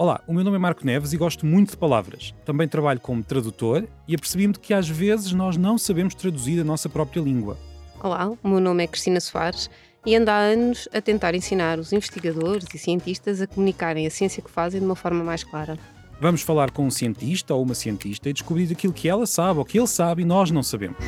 Olá, 0.00 0.20
o 0.28 0.32
meu 0.32 0.44
nome 0.44 0.54
é 0.54 0.60
Marco 0.60 0.86
Neves 0.86 1.12
e 1.12 1.16
gosto 1.16 1.44
muito 1.44 1.72
de 1.72 1.76
palavras. 1.76 2.32
Também 2.44 2.68
trabalho 2.68 3.00
como 3.00 3.20
tradutor 3.20 3.84
e 4.06 4.14
apercebi-me 4.14 4.54
que 4.54 4.72
às 4.72 4.88
vezes 4.88 5.32
nós 5.32 5.56
não 5.56 5.76
sabemos 5.76 6.14
traduzir 6.14 6.60
a 6.60 6.64
nossa 6.64 6.88
própria 6.88 7.20
língua. 7.20 7.58
Olá, 8.00 8.30
o 8.40 8.48
meu 8.48 8.60
nome 8.60 8.84
é 8.84 8.86
Cristina 8.86 9.18
Soares 9.18 9.68
e 10.06 10.14
ando 10.14 10.30
há 10.30 10.36
anos 10.36 10.88
a 10.94 11.00
tentar 11.00 11.34
ensinar 11.34 11.80
os 11.80 11.92
investigadores 11.92 12.64
e 12.72 12.78
cientistas 12.78 13.40
a 13.40 13.46
comunicarem 13.48 14.06
a 14.06 14.10
ciência 14.10 14.40
que 14.40 14.48
fazem 14.48 14.78
de 14.78 14.86
uma 14.86 14.94
forma 14.94 15.24
mais 15.24 15.42
clara. 15.42 15.76
Vamos 16.20 16.42
falar 16.42 16.70
com 16.70 16.86
um 16.86 16.90
cientista 16.92 17.52
ou 17.52 17.64
uma 17.64 17.74
cientista 17.74 18.30
e 18.30 18.32
descobrir 18.32 18.70
aquilo 18.70 18.92
que 18.92 19.08
ela 19.08 19.26
sabe 19.26 19.58
ou 19.58 19.64
que 19.64 19.78
ele 19.80 19.88
sabe 19.88 20.22
e 20.22 20.24
nós 20.24 20.52
não 20.52 20.62
sabemos. 20.62 21.04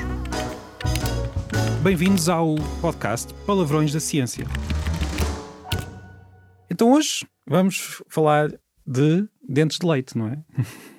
Bem-vindos 1.81 2.29
ao 2.29 2.57
podcast 2.81 3.33
Palavrões 3.47 3.93
da 3.93 4.01
Ciência. 4.01 4.49
Então 6.69 6.91
hoje 6.91 7.25
vamos 7.47 8.03
falar 8.09 8.51
de 8.87 9.29
dentes 9.49 9.79
de 9.79 9.87
leite, 9.87 10.17
não 10.17 10.29
é? 10.29 10.39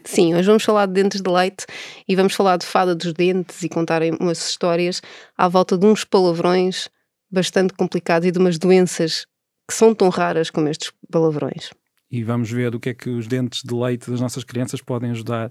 Sim, 0.03 0.33
hoje 0.35 0.47
vamos 0.47 0.63
falar 0.63 0.85
de 0.85 0.93
dentes 0.93 1.21
de 1.21 1.29
leite 1.29 1.65
e 2.07 2.15
vamos 2.15 2.33
falar 2.33 2.57
de 2.57 2.65
fada 2.65 2.95
dos 2.95 3.13
dentes 3.13 3.63
e 3.63 3.69
contar 3.69 4.01
umas 4.19 4.49
histórias 4.49 5.01
à 5.37 5.47
volta 5.47 5.77
de 5.77 5.85
uns 5.85 6.03
palavrões 6.03 6.89
bastante 7.31 7.73
complicados 7.73 8.27
e 8.27 8.31
de 8.31 8.39
umas 8.39 8.57
doenças 8.57 9.25
que 9.67 9.73
são 9.73 9.95
tão 9.95 10.09
raras 10.09 10.49
como 10.49 10.67
estes 10.67 10.91
palavrões. 11.09 11.69
E 12.11 12.23
vamos 12.23 12.51
ver 12.51 12.75
o 12.75 12.79
que 12.79 12.89
é 12.89 12.93
que 12.93 13.09
os 13.09 13.25
dentes 13.25 13.61
de 13.63 13.73
leite 13.73 14.11
das 14.11 14.19
nossas 14.19 14.43
crianças 14.43 14.81
podem 14.81 15.11
ajudar 15.11 15.49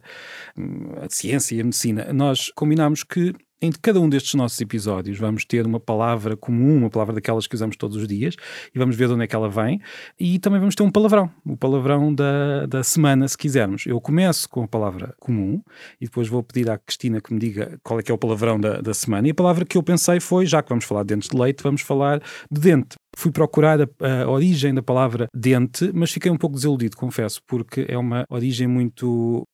hum, 0.56 0.92
a 1.00 1.08
ciência 1.08 1.54
e 1.54 1.60
a 1.60 1.64
medicina. 1.64 2.12
Nós 2.12 2.52
combinámos 2.54 3.02
que 3.02 3.32
em 3.62 3.70
cada 3.70 4.00
um 4.00 4.08
destes 4.08 4.34
nossos 4.34 4.60
episódios 4.60 5.18
vamos 5.18 5.44
ter 5.44 5.66
uma 5.66 5.78
palavra 5.78 6.36
comum, 6.36 6.78
uma 6.78 6.90
palavra 6.90 7.14
daquelas 7.14 7.46
que 7.46 7.54
usamos 7.54 7.76
todos 7.76 7.96
os 7.96 8.08
dias, 8.08 8.34
e 8.74 8.78
vamos 8.78 8.96
ver 8.96 9.08
de 9.08 9.14
onde 9.14 9.24
é 9.24 9.26
que 9.26 9.36
ela 9.36 9.48
vem, 9.48 9.80
e 10.18 10.38
também 10.38 10.58
vamos 10.58 10.74
ter 10.74 10.82
um 10.82 10.90
palavrão, 10.90 11.30
o 11.44 11.56
palavrão 11.56 12.14
da, 12.14 12.66
da 12.66 12.82
semana, 12.82 13.28
se 13.28 13.36
quisermos. 13.36 13.84
Eu 13.86 14.00
começo 14.00 14.48
com 14.48 14.62
a 14.62 14.68
palavra 14.68 15.14
comum, 15.18 15.62
e 16.00 16.06
depois 16.06 16.28
vou 16.28 16.42
pedir 16.42 16.70
à 16.70 16.78
Cristina 16.78 17.20
que 17.20 17.32
me 17.32 17.38
diga 17.38 17.78
qual 17.82 18.00
é 18.00 18.02
que 18.02 18.10
é 18.10 18.14
o 18.14 18.18
palavrão 18.18 18.58
da, 18.58 18.80
da 18.80 18.94
semana, 18.94 19.28
e 19.28 19.30
a 19.30 19.34
palavra 19.34 19.64
que 19.64 19.76
eu 19.76 19.82
pensei 19.82 20.20
foi, 20.20 20.46
já 20.46 20.62
que 20.62 20.68
vamos 20.68 20.84
falar 20.84 21.02
de 21.02 21.14
dentes 21.14 21.28
de 21.28 21.36
leite, 21.36 21.62
vamos 21.62 21.82
falar 21.82 22.22
de 22.50 22.60
dente. 22.60 22.96
Fui 23.16 23.32
procurar 23.32 23.82
a, 23.82 23.86
a, 24.22 24.30
origem 24.30 24.72
da 24.72 24.82
palavra 24.82 25.26
dente, 25.34 25.90
mas 25.92 26.12
fiquei 26.12 26.30
um 26.30 26.36
pouco 26.36 26.56
desiludido, 26.56 26.96
confesso, 26.96 27.40
porque 27.46 27.84
é 27.88 27.98
uma 27.98 28.24
origem 28.30 28.68
muito 28.68 29.44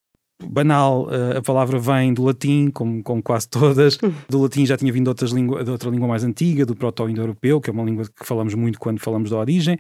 banal, 0.45 1.09
eh, 1.11 1.39
a 1.39 1.43
palavra 1.43 1.79
vem 1.79 2.13
do 2.13 2.25
latim, 2.25 2.71
como, 2.71 3.03
como 3.03 3.23
quase 3.23 3.49
todas. 3.49 3.99
Hum. 4.03 4.13
Do 4.29 4.43
latim 4.43 4.67
já 4.67 4.77
tinha 4.77 4.93
vindo 4.93 5.09
outras 5.09 5.31
língua, 5.31 5.65
de 5.65 5.71
outra 5.71 5.91
língua 5.91 6.09
mais 6.09 6.25
antiga, 6.25 6.67
do 6.67 6.75
proto-indo-europeu, 6.75 7.61
que 7.61 7.71
é 7.71 7.73
uma 7.73 7.85
língua 7.85 8.05
que 8.05 8.27
falamos 8.27 8.55
muito 8.55 8.79
quando 8.79 9.01
falamos 9.01 9.31
da 9.31 9.39
origem. 9.39 9.79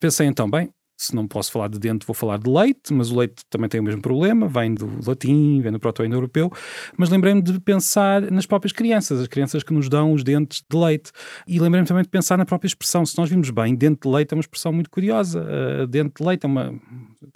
Pensei 0.00 0.26
então, 0.26 0.50
bem, 0.50 0.70
se 1.02 1.14
não 1.14 1.26
posso 1.26 1.50
falar 1.50 1.68
de 1.68 1.78
dente, 1.78 2.06
vou 2.06 2.14
falar 2.14 2.38
de 2.38 2.48
leite, 2.48 2.92
mas 2.92 3.10
o 3.10 3.18
leite 3.18 3.44
também 3.50 3.68
tem 3.68 3.80
o 3.80 3.84
mesmo 3.84 4.00
problema, 4.00 4.46
vem 4.46 4.74
do 4.74 4.88
latim, 5.06 5.60
vem 5.60 5.72
do 5.72 5.80
proto-indo-europeu. 5.80 6.50
Mas 6.96 7.10
lembrei-me 7.10 7.42
de 7.42 7.58
pensar 7.60 8.22
nas 8.30 8.46
próprias 8.46 8.72
crianças, 8.72 9.20
as 9.20 9.26
crianças 9.26 9.62
que 9.62 9.72
nos 9.72 9.88
dão 9.88 10.12
os 10.12 10.22
dentes 10.22 10.64
de 10.68 10.76
leite. 10.76 11.10
E 11.46 11.58
lembrei-me 11.58 11.86
também 11.86 12.04
de 12.04 12.08
pensar 12.08 12.38
na 12.38 12.44
própria 12.44 12.68
expressão. 12.68 13.04
Se 13.04 13.18
nós 13.18 13.28
vimos 13.28 13.50
bem, 13.50 13.74
dente 13.74 14.00
de 14.02 14.08
leite 14.08 14.32
é 14.32 14.36
uma 14.36 14.40
expressão 14.40 14.72
muito 14.72 14.90
curiosa. 14.90 15.42
Uh, 15.42 15.86
dente 15.86 16.14
de 16.20 16.26
leite 16.26 16.44
é 16.44 16.48
uma, 16.48 16.80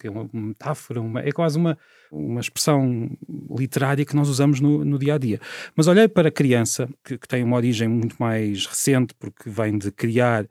é 0.02 0.10
uma 0.10 0.28
metáfora, 0.32 1.00
uma, 1.00 1.20
é 1.20 1.32
quase 1.32 1.58
uma, 1.58 1.76
uma 2.10 2.40
expressão 2.40 3.10
literária 3.50 4.04
que 4.04 4.14
nós 4.14 4.28
usamos 4.28 4.60
no, 4.60 4.84
no 4.84 4.98
dia 4.98 5.14
a 5.14 5.18
dia. 5.18 5.40
Mas 5.74 5.88
olhei 5.88 6.06
para 6.06 6.28
a 6.28 6.32
criança, 6.32 6.88
que, 7.04 7.18
que 7.18 7.26
tem 7.26 7.42
uma 7.42 7.56
origem 7.56 7.88
muito 7.88 8.14
mais 8.18 8.66
recente, 8.66 9.14
porque 9.18 9.50
vem 9.50 9.76
de 9.76 9.90
criar 9.90 10.46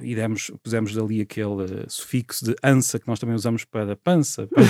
e 0.00 0.14
demos, 0.14 0.50
pusemos 0.62 0.96
ali 0.98 1.20
aquele 1.20 1.46
uh, 1.46 1.84
sufixo 1.88 2.44
de 2.44 2.54
ansa 2.64 2.98
que 2.98 3.06
nós 3.06 3.18
também 3.18 3.34
usamos 3.34 3.64
para 3.64 3.94
pança, 3.94 4.48
para, 4.50 4.64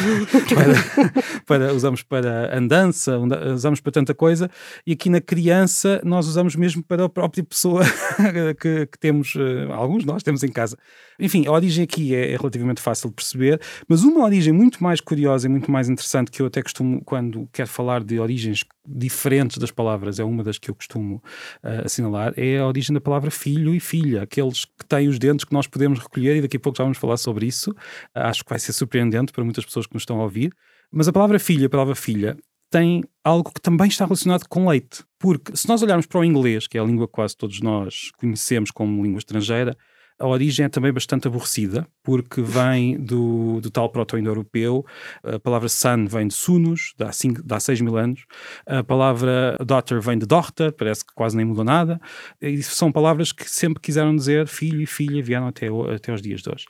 para, 0.55 1.42
para, 1.47 1.75
usamos 1.75 2.03
para 2.03 2.56
andança, 2.56 3.19
usamos 3.55 3.80
para 3.80 3.92
tanta 3.92 4.14
coisa, 4.14 4.50
e 4.86 4.92
aqui 4.92 5.08
na 5.08 5.20
criança 5.20 6.00
nós 6.05 6.27
usamos 6.27 6.55
mesmo 6.56 6.83
para 6.83 7.05
a 7.06 7.08
própria 7.08 7.42
pessoa 7.42 7.83
que, 8.61 8.86
que, 8.86 8.98
temos, 8.98 9.35
uh, 9.35 9.73
alguns 9.73 10.05
nós 10.05 10.23
temos 10.23 10.42
em 10.42 10.51
casa. 10.51 10.77
Enfim, 11.18 11.46
a 11.46 11.52
origem 11.52 11.85
aqui 11.85 12.14
é, 12.14 12.33
é, 12.33 12.36
relativamente 12.36 12.80
fácil 12.80 13.08
de 13.08 13.14
perceber, 13.14 13.61
mas 13.89 14.02
uma 14.02 14.24
origem 14.24 14.52
muito 14.52 14.83
mais 14.83 15.01
curiosa 15.01 15.46
e 15.46 15.51
muito 15.51 15.70
mais 15.70 15.89
interessante 15.89 16.30
que 16.30 16.42
eu 16.42 16.46
até 16.46 16.62
costumo, 16.62 17.02
quando 17.05 17.48
quero 17.52 17.68
falar 17.68 18.02
de 18.02 18.18
origens 18.18 18.64
diferentes 18.86 19.58
das 19.58 19.70
palavras, 19.70 20.18
é 20.18 20.24
uma 20.24 20.42
das 20.42 20.58
que 20.58 20.70
eu 20.70 20.74
costumo 20.74 21.17
uh, 21.62 21.84
assinalar, 21.84 22.34
é 22.36 22.58
a 22.58 22.67
origem 22.67 22.92
da 22.92 23.00
palavra 23.00 23.30
filho 23.30 23.74
e 23.74 23.80
filha, 23.80 24.22
aqueles 24.22 24.64
que 24.64 24.84
têm 24.86 25.08
os 25.08 25.18
dentes 25.18 25.45
que 25.45 25.52
nós 25.52 25.67
podemos 25.67 25.98
recolher, 25.98 26.36
e 26.36 26.42
daqui 26.42 26.56
a 26.56 26.61
pouco 26.61 26.78
já 26.78 26.84
vamos 26.84 26.98
falar 26.98 27.17
sobre 27.17 27.46
isso. 27.46 27.70
Uh, 27.70 27.74
acho 28.14 28.44
que 28.44 28.50
vai 28.50 28.58
ser 28.58 28.73
surpreendente 28.73 29.33
para 29.33 29.44
muitas 29.44 29.64
pessoas 29.64 29.86
que 29.86 29.94
nos 29.94 30.02
estão 30.02 30.20
a 30.20 30.24
ouvir. 30.24 30.52
Mas 30.90 31.08
a 31.08 31.12
palavra 31.12 31.39
filha, 31.39 31.67
a 31.67 31.70
palavra 31.70 31.94
filha, 31.94 32.36
tem 32.70 33.05
algo 33.23 33.52
que 33.52 33.61
também 33.61 33.89
está 33.89 34.05
relacionado 34.05 34.48
com 34.48 34.68
leite. 34.68 35.05
Porque 35.18 35.56
se 35.56 35.68
nós 35.68 35.83
olharmos 35.83 36.06
para 36.06 36.20
o 36.20 36.24
inglês, 36.24 36.67
que 36.67 36.77
é 36.77 36.80
a 36.80 36.84
língua 36.84 37.06
que 37.06 37.12
quase 37.12 37.36
todos 37.36 37.61
nós 37.61 38.11
conhecemos 38.18 38.70
como 38.70 39.02
língua 39.02 39.18
estrangeira, 39.18 39.77
a 40.19 40.27
origem 40.27 40.67
é 40.67 40.69
também 40.69 40.92
bastante 40.92 41.27
aborrecida, 41.27 41.86
porque 42.02 42.41
vem 42.41 42.98
do, 42.98 43.61
do 43.61 43.70
tal 43.70 43.89
proto-indo-europeu. 43.89 44.85
A 45.23 45.39
palavra 45.41 45.69
son 45.69 46.07
vem 46.07 46.29
de 46.29 46.35
sunus, 46.35 46.95
de 46.97 47.05
há, 47.05 47.13
cinco, 47.13 47.42
de 47.42 47.55
há 47.55 47.58
6 47.58 47.80
mil 47.80 47.97
anos. 47.97 48.24
A 48.67 48.85
palavra 48.85 49.57
daughter 49.64 50.01
vem 50.01 50.19
de 50.19 50.27
dochter, 50.27 50.73
parece 50.73 51.05
que 51.05 51.13
quase 51.14 51.36
nem 51.36 51.45
mudou 51.45 51.64
nada. 51.64 52.01
E 52.41 52.63
são 52.63 52.92
palavras 52.92 53.33
que 53.33 53.51
sempre 53.51 53.80
quiseram 53.80 54.14
dizer 54.14 54.47
filho 54.47 54.80
e 54.80 54.86
filha, 54.86 55.23
vieram 55.23 55.48
até, 55.48 55.67
até 55.95 56.13
os 56.13 56.23
dias 56.23 56.42
de 56.42 56.51
hoje. 56.51 56.67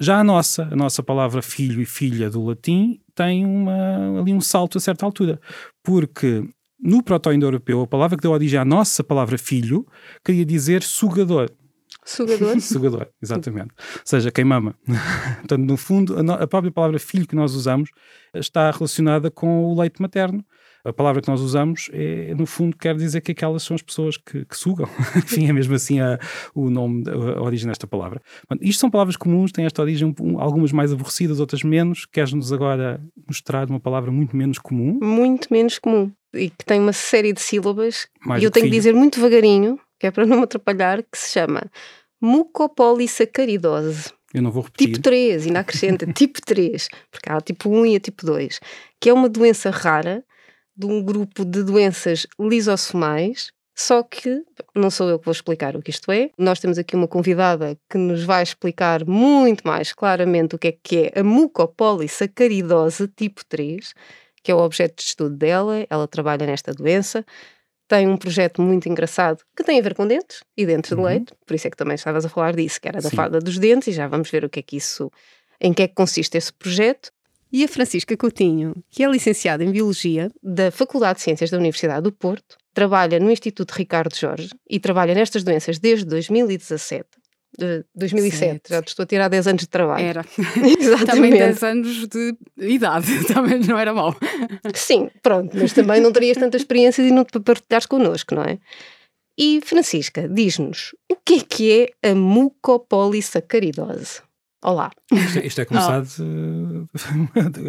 Já 0.00 0.18
a 0.18 0.24
nossa, 0.24 0.64
a 0.64 0.76
nossa 0.76 1.02
palavra 1.02 1.40
filho 1.40 1.80
e 1.80 1.86
filha 1.86 2.28
do 2.28 2.44
latim 2.44 3.00
tem 3.14 3.46
uma, 3.46 4.20
ali 4.20 4.34
um 4.34 4.40
salto 4.40 4.76
a 4.76 4.80
certa 4.80 5.06
altura, 5.06 5.40
porque 5.82 6.46
no 6.78 7.02
proto-indo-europeu 7.02 7.80
a 7.80 7.86
palavra 7.86 8.16
que 8.16 8.22
deu 8.22 8.32
origem 8.32 8.58
à 8.58 8.64
nossa 8.64 9.02
palavra 9.02 9.38
filho 9.38 9.86
queria 10.24 10.44
dizer 10.44 10.82
sugador. 10.82 11.48
Sugador? 12.04 12.60
Sugador, 12.60 13.08
exatamente. 13.22 13.70
Ou 13.70 14.02
seja, 14.04 14.30
quem 14.30 14.44
mama. 14.44 14.74
Portanto, 15.40 15.62
no 15.62 15.76
fundo, 15.76 16.14
a, 16.32 16.46
própria 16.46 16.70
palavra 16.70 16.98
filho 16.98 17.26
que 17.26 17.34
nós 17.34 17.54
usamos 17.54 17.90
está 18.34 18.70
relacionada 18.70 19.30
com 19.30 19.64
o 19.64 19.80
leite 19.80 20.00
materno. 20.00 20.44
A 20.84 20.92
palavra 20.92 21.22
que 21.22 21.28
nós 21.28 21.40
usamos, 21.40 21.88
é, 21.94 22.34
no 22.34 22.44
fundo, 22.44 22.76
quer 22.76 22.94
dizer 22.94 23.22
que 23.22 23.32
aquelas 23.32 23.62
são 23.62 23.74
as 23.74 23.80
pessoas 23.80 24.18
que, 24.18 24.44
que 24.44 24.54
sugam. 24.54 24.86
Enfim, 25.16 25.48
é 25.48 25.52
mesmo 25.52 25.74
assim 25.74 25.98
a, 25.98 26.18
o 26.54 26.68
nome, 26.68 27.04
a, 27.08 27.38
a 27.38 27.42
origem 27.42 27.66
desta 27.66 27.86
palavra. 27.86 28.20
isto 28.60 28.80
são 28.80 28.90
palavras 28.90 29.16
comuns, 29.16 29.50
têm 29.50 29.64
esta 29.64 29.80
origem, 29.80 30.14
algumas 30.36 30.72
mais 30.72 30.92
aborrecidas, 30.92 31.40
outras 31.40 31.62
menos. 31.62 32.04
Queres-nos 32.04 32.52
agora 32.52 33.00
mostrar 33.26 33.70
uma 33.70 33.80
palavra 33.80 34.12
muito 34.12 34.36
menos 34.36 34.58
comum? 34.58 34.98
Muito 35.02 35.48
menos 35.50 35.78
comum. 35.78 36.12
E 36.34 36.50
que 36.50 36.64
tem 36.66 36.80
uma 36.80 36.92
série 36.92 37.32
de 37.32 37.40
sílabas. 37.40 38.06
Mais 38.20 38.42
e 38.42 38.44
eu 38.44 38.50
tenho 38.50 38.64
filho. 38.64 38.72
que 38.72 38.78
dizer 38.78 38.92
muito 38.92 39.14
devagarinho 39.14 39.78
que 40.04 40.08
é 40.08 40.10
para 40.10 40.26
não 40.26 40.36
me 40.38 40.44
atrapalhar, 40.44 41.02
que 41.02 41.16
se 41.16 41.30
chama 41.30 41.62
mucopolissacaridose. 42.20 44.12
Eu 44.34 44.42
não 44.42 44.50
vou 44.50 44.64
repetir. 44.64 44.88
Tipo 44.88 45.00
3, 45.02 45.46
ainda 45.46 45.60
acrescenta, 45.60 46.06
tipo 46.12 46.42
3, 46.44 46.88
porque 47.10 47.30
há 47.30 47.40
tipo 47.40 47.70
1 47.70 47.86
e 47.86 47.96
a 47.96 48.00
tipo 48.00 48.26
2, 48.26 48.60
que 49.00 49.08
é 49.08 49.12
uma 49.12 49.28
doença 49.28 49.70
rara 49.70 50.22
de 50.76 50.86
um 50.86 51.02
grupo 51.02 51.44
de 51.44 51.62
doenças 51.62 52.26
lisossomais, 52.38 53.50
só 53.76 54.02
que 54.02 54.42
não 54.74 54.90
sou 54.90 55.08
eu 55.08 55.18
que 55.18 55.24
vou 55.24 55.32
explicar 55.32 55.74
o 55.74 55.82
que 55.82 55.90
isto 55.90 56.12
é. 56.12 56.30
Nós 56.36 56.60
temos 56.60 56.78
aqui 56.78 56.94
uma 56.94 57.08
convidada 57.08 57.78
que 57.88 57.96
nos 57.96 58.24
vai 58.24 58.42
explicar 58.42 59.06
muito 59.06 59.66
mais 59.66 59.92
claramente 59.92 60.54
o 60.54 60.58
que 60.58 60.68
é 60.68 60.76
que 60.82 61.12
é 61.14 61.20
a 61.20 61.24
mucopolissacaridose 61.24 63.08
tipo 63.08 63.44
3, 63.46 63.94
que 64.42 64.52
é 64.52 64.54
o 64.54 64.58
objeto 64.58 64.96
de 64.96 65.02
estudo 65.04 65.36
dela. 65.36 65.86
Ela 65.88 66.06
trabalha 66.06 66.46
nesta 66.46 66.72
doença 66.74 67.24
tem 67.94 68.08
um 68.08 68.16
projeto 68.16 68.60
muito 68.60 68.88
engraçado 68.88 69.44
que 69.56 69.62
tem 69.62 69.78
a 69.78 69.82
ver 69.82 69.94
com 69.94 70.04
dentes 70.04 70.42
e 70.56 70.66
dentes 70.66 70.90
uhum. 70.90 70.98
de 70.98 71.04
leite, 71.04 71.32
por 71.46 71.54
isso 71.54 71.68
é 71.68 71.70
que 71.70 71.76
também 71.76 71.94
estavas 71.94 72.24
a 72.24 72.28
falar 72.28 72.56
disso, 72.56 72.80
que 72.80 72.88
era 72.88 73.00
da 73.00 73.08
Sim. 73.08 73.14
fada 73.14 73.38
dos 73.38 73.56
dentes, 73.56 73.86
e 73.86 73.92
já 73.92 74.08
vamos 74.08 74.28
ver 74.28 74.44
o 74.44 74.48
que 74.48 74.58
é 74.58 74.62
que 74.62 74.76
isso, 74.76 75.12
em 75.60 75.72
que 75.72 75.82
é 75.82 75.86
que 75.86 75.94
consiste 75.94 76.36
esse 76.36 76.52
projeto. 76.52 77.12
E 77.52 77.62
a 77.62 77.68
Francisca 77.68 78.16
Coutinho, 78.16 78.74
que 78.90 79.04
é 79.04 79.08
licenciada 79.08 79.62
em 79.62 79.70
Biologia 79.70 80.28
da 80.42 80.72
Faculdade 80.72 81.18
de 81.18 81.22
Ciências 81.22 81.50
da 81.50 81.56
Universidade 81.56 82.02
do 82.02 82.10
Porto, 82.10 82.56
trabalha 82.72 83.20
no 83.20 83.30
Instituto 83.30 83.70
Ricardo 83.70 84.16
Jorge 84.16 84.50
e 84.68 84.80
trabalha 84.80 85.14
nestas 85.14 85.44
doenças 85.44 85.78
desde 85.78 86.04
2017 86.06 87.06
de 87.58 87.84
2007, 87.94 88.70
já 88.70 88.82
te 88.82 88.88
estou 88.88 89.04
a 89.04 89.06
tirar 89.06 89.28
10 89.28 89.46
anos 89.46 89.60
de 89.62 89.68
trabalho. 89.68 90.04
Era. 90.04 90.22
Exatamente. 90.78 91.06
Também 91.06 91.30
10 91.30 91.62
anos 91.62 92.08
de 92.08 92.36
idade, 92.58 93.06
também 93.32 93.60
não 93.60 93.78
era 93.78 93.94
mau. 93.94 94.14
Sim, 94.74 95.08
pronto, 95.22 95.56
mas 95.56 95.72
também 95.72 96.00
não 96.00 96.12
terias 96.12 96.36
tanta 96.36 96.56
experiência 96.56 97.02
e 97.02 97.10
não 97.10 97.24
te 97.24 97.40
partilhares 97.40 97.86
connosco, 97.86 98.34
não 98.34 98.42
é? 98.42 98.58
E 99.38 99.60
Francisca, 99.64 100.28
diz-nos, 100.28 100.94
o 101.10 101.16
que 101.16 101.34
é 101.34 101.40
que 101.40 101.92
é 102.02 102.10
a 102.10 102.14
mucopolissacaridose? 102.14 104.20
Olá. 104.62 104.90
Isto, 105.12 105.38
é, 105.38 105.46
isto 105.46 105.60
é 105.60 105.64
começado 105.64 106.08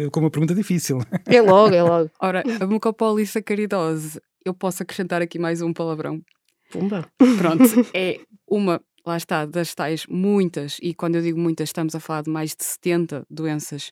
oh. 0.06 0.10
com 0.10 0.20
uma 0.20 0.30
pergunta 0.30 0.54
difícil. 0.54 0.98
É 1.26 1.42
logo, 1.42 1.74
é 1.74 1.82
logo. 1.82 2.10
Ora, 2.20 2.42
a 2.60 2.66
mucopolissacaridose, 2.66 4.20
eu 4.44 4.54
posso 4.54 4.82
acrescentar 4.82 5.20
aqui 5.20 5.38
mais 5.38 5.60
um 5.60 5.74
palavrão. 5.74 6.22
Pumba. 6.70 7.06
Pronto, 7.38 7.64
é 7.92 8.20
uma 8.48 8.80
lá 9.06 9.16
está, 9.16 9.46
das 9.46 9.74
tais 9.74 10.06
muitas, 10.06 10.78
e 10.82 10.92
quando 10.94 11.16
eu 11.16 11.22
digo 11.22 11.38
muitas, 11.38 11.68
estamos 11.68 11.94
a 11.94 12.00
falar 12.00 12.22
de 12.22 12.30
mais 12.30 12.54
de 12.56 12.64
70 12.64 13.24
doenças 13.30 13.90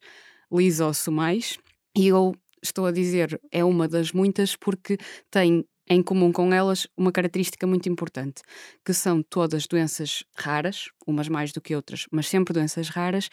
lisossomais, 0.52 1.58
e 1.96 2.08
eu 2.08 2.34
estou 2.62 2.86
a 2.86 2.92
dizer 2.92 3.40
é 3.52 3.64
uma 3.64 3.86
das 3.88 4.12
muitas 4.12 4.56
porque 4.56 4.98
tem 5.30 5.64
em 5.88 6.02
comum 6.02 6.32
com 6.32 6.52
elas 6.52 6.86
uma 6.96 7.12
característica 7.12 7.66
muito 7.66 7.88
importante, 7.88 8.42
que 8.84 8.94
são 8.94 9.22
todas 9.22 9.66
doenças 9.66 10.24
raras, 10.36 10.86
umas 11.06 11.28
mais 11.28 11.52
do 11.52 11.60
que 11.60 11.76
outras, 11.76 12.06
mas 12.10 12.26
sempre 12.28 12.54
doenças 12.54 12.88
raras, 12.88 13.28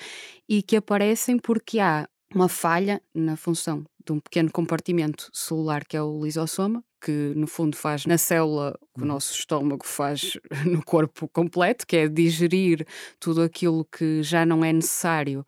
e 0.48 0.62
que 0.62 0.76
aparecem 0.76 1.40
porque 1.40 1.80
há 1.80 2.08
uma 2.34 2.50
falha 2.50 3.02
na 3.16 3.36
função 3.36 3.84
de 4.06 4.12
um 4.12 4.20
pequeno 4.20 4.52
compartimento 4.52 5.30
celular 5.34 5.86
que 5.86 5.96
é 5.98 6.02
o 6.02 6.24
lisossoma, 6.24 6.84
que 7.02 7.34
no 7.36 7.48
fundo 7.48 7.76
faz 7.76 8.06
na 8.06 8.18
célula 8.18 8.78
que 8.94 9.02
o 9.02 9.04
uhum. 9.04 9.08
nosso 9.08 9.34
estômago 9.34 9.86
faz 9.86 10.38
no 10.66 10.84
corpo 10.84 11.28
completo, 11.28 11.88
que 11.88 11.98
é 11.98 12.08
digerir 12.08 12.86
tudo 13.20 13.42
aquilo 13.42 13.86
que 13.86 14.22
já 14.22 14.46
não 14.46 14.64
é 14.64 14.72
necessário 14.72 15.44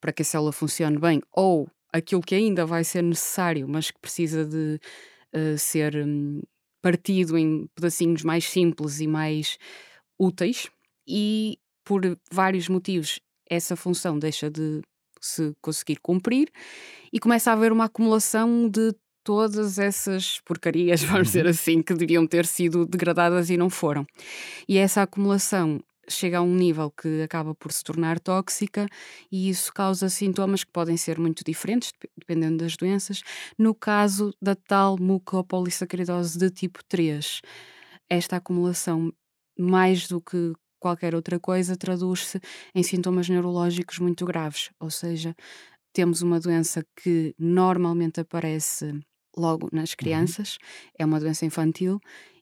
para 0.00 0.12
que 0.12 0.22
a 0.22 0.24
célula 0.24 0.52
funcione 0.52 0.98
bem, 0.98 1.22
ou 1.32 1.68
aquilo 1.92 2.20
que 2.20 2.34
ainda 2.34 2.66
vai 2.66 2.84
ser 2.84 3.02
necessário, 3.02 3.68
mas 3.68 3.90
que 3.90 3.98
precisa 4.00 4.44
de 4.44 4.80
uh, 5.34 5.58
ser 5.58 5.96
um, 5.96 6.42
partido 6.82 7.38
em 7.38 7.66
pedacinhos 7.74 8.22
mais 8.22 8.44
simples 8.44 9.00
e 9.00 9.06
mais 9.06 9.56
úteis, 10.18 10.70
e 11.08 11.58
por 11.82 12.02
vários 12.30 12.68
motivos 12.68 13.20
essa 13.48 13.74
função 13.76 14.18
deixa 14.18 14.50
de 14.50 14.82
se 15.18 15.54
conseguir 15.62 15.96
cumprir 16.02 16.50
e 17.10 17.18
começa 17.18 17.50
a 17.50 17.54
haver 17.54 17.72
uma 17.72 17.86
acumulação 17.86 18.68
de 18.68 18.94
todas 19.24 19.78
essas 19.78 20.38
porcarias, 20.44 21.02
vamos 21.04 21.28
dizer 21.28 21.46
uhum. 21.46 21.50
assim, 21.50 21.82
que 21.82 21.94
deviam 21.94 22.26
ter 22.26 22.46
sido 22.46 22.86
degradadas 22.86 23.50
e 23.50 23.56
não 23.56 23.70
foram. 23.70 24.06
E 24.68 24.78
essa 24.78 25.02
acumulação 25.02 25.80
chega 26.08 26.38
a 26.38 26.42
um 26.42 26.54
nível 26.54 26.90
que 26.90 27.22
acaba 27.22 27.54
por 27.54 27.72
se 27.72 27.82
tornar 27.82 28.20
tóxica 28.20 28.86
e 29.32 29.48
isso 29.48 29.72
causa 29.72 30.08
sintomas 30.08 30.62
que 30.62 30.70
podem 30.70 30.96
ser 30.96 31.18
muito 31.18 31.42
diferentes, 31.42 31.92
dependendo 32.16 32.58
das 32.58 32.76
doenças. 32.76 33.22
No 33.58 33.74
caso 33.74 34.32
da 34.40 34.54
tal 34.54 34.98
mucopolissacaridose 34.98 36.38
de 36.38 36.50
tipo 36.50 36.84
3, 36.84 37.40
esta 38.08 38.36
acumulação, 38.36 39.12
mais 39.58 40.06
do 40.06 40.20
que 40.20 40.52
qualquer 40.78 41.14
outra 41.14 41.40
coisa, 41.40 41.76
traduz-se 41.76 42.38
em 42.74 42.82
sintomas 42.82 43.28
neurológicos 43.28 43.98
muito 43.98 44.26
graves, 44.26 44.70
ou 44.78 44.90
seja, 44.90 45.34
temos 45.94 46.20
uma 46.20 46.38
doença 46.38 46.84
que 47.02 47.34
normalmente 47.38 48.20
aparece 48.20 49.00
logo 49.36 49.68
nas 49.72 49.90
uhum. 49.90 49.96
crianças, 49.98 50.54
uhum. 50.54 50.90
é 50.98 51.04
uma 51.04 51.20
doença 51.20 51.44
infantil 51.44 52.00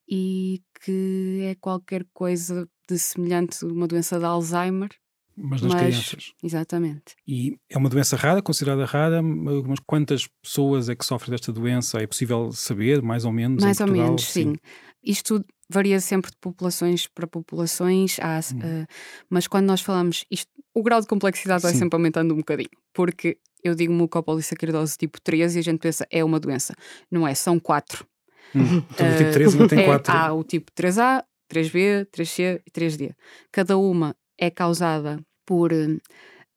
e 0.09 0.61
que 0.85 1.41
é 1.43 1.55
qualquer 1.55 2.05
coisa 2.13 2.69
de 2.89 2.99
semelhante 2.99 3.65
a 3.65 3.69
uma 3.69 3.87
doença 3.87 4.19
de 4.19 4.25
Alzheimer. 4.25 4.91
Mas 5.35 5.63
nas 5.63 5.73
mas, 5.73 5.83
crianças. 5.83 6.33
Exatamente. 6.43 7.17
E 7.27 7.57
é 7.71 7.79
uma 7.79 7.89
doença 7.89 8.17
rara, 8.17 8.43
considerada 8.43 8.85
rara, 8.85 9.23
mas 9.23 9.79
quantas 9.87 10.29
pessoas 10.43 10.91
é 10.91 10.95
que 10.95 11.07
sofrem 11.07 11.31
desta 11.31 11.51
doença? 11.51 11.99
É 12.03 12.07
possível 12.07 12.53
saber, 12.53 13.01
mais 13.01 13.25
ou 13.25 13.33
menos? 13.33 13.65
Mais 13.65 13.81
ou 13.81 13.87
menos, 13.87 14.25
sim. 14.25 14.53
sim. 14.53 14.57
Isto 15.03 15.43
varia 15.71 15.99
sempre 16.01 16.31
de 16.31 16.37
populações 16.37 17.09
para 17.09 17.27
populações, 17.27 18.19
há, 18.21 18.41
hum. 18.55 18.59
uh, 18.59 18.87
mas 19.31 19.49
quando 19.49 19.67
nós 19.67 19.81
falamos 19.81 20.27
isto, 20.31 20.51
o 20.75 20.83
grau 20.83 21.01
de 21.01 21.07
complexidade 21.07 21.63
vai 21.63 21.73
sempre 21.73 21.97
aumentando 21.97 22.35
um 22.35 22.39
bocadinho, 22.39 22.71
porque 22.93 23.39
eu 23.63 23.75
digo 23.75 23.93
mucopolissacaridose 23.93 24.97
tipo 24.97 25.21
3 25.21 25.57
e 25.57 25.59
a 25.59 25.63
gente 25.63 25.79
pensa 25.79 26.07
é 26.11 26.25
uma 26.25 26.41
doença. 26.41 26.75
Não 27.11 27.27
é, 27.27 27.35
são 27.35 27.59
quatro. 27.59 28.07
Hum, 28.55 28.83
então 28.91 29.09
o 29.09 29.17
tipo 29.17 29.33
3 29.33 29.55
não 29.55 29.69
tem 29.69 29.81
é, 29.83 29.85
quatro. 29.85 30.13
Há 30.13 30.33
o 30.33 30.43
tipo 30.43 30.71
3A, 30.73 31.25
3B, 31.53 32.07
3C 32.07 32.61
e 32.67 32.71
3D. 32.71 33.15
Cada 33.51 33.77
uma 33.77 34.17
é 34.39 34.51
causada 34.51 35.21
por 35.45 35.73
eh, 35.73 35.99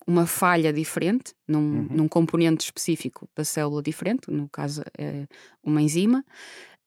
uma 0.08 0.26
falha 0.26 0.72
diferente, 0.72 1.34
num, 1.48 1.60
uhum. 1.60 1.88
num 1.92 2.08
componente 2.08 2.66
específico 2.66 3.28
da 3.36 3.44
célula 3.44 3.82
diferente, 3.82 4.30
no 4.30 4.48
caso 4.50 4.84
é 4.98 5.26
uma 5.64 5.82
enzima. 5.82 6.24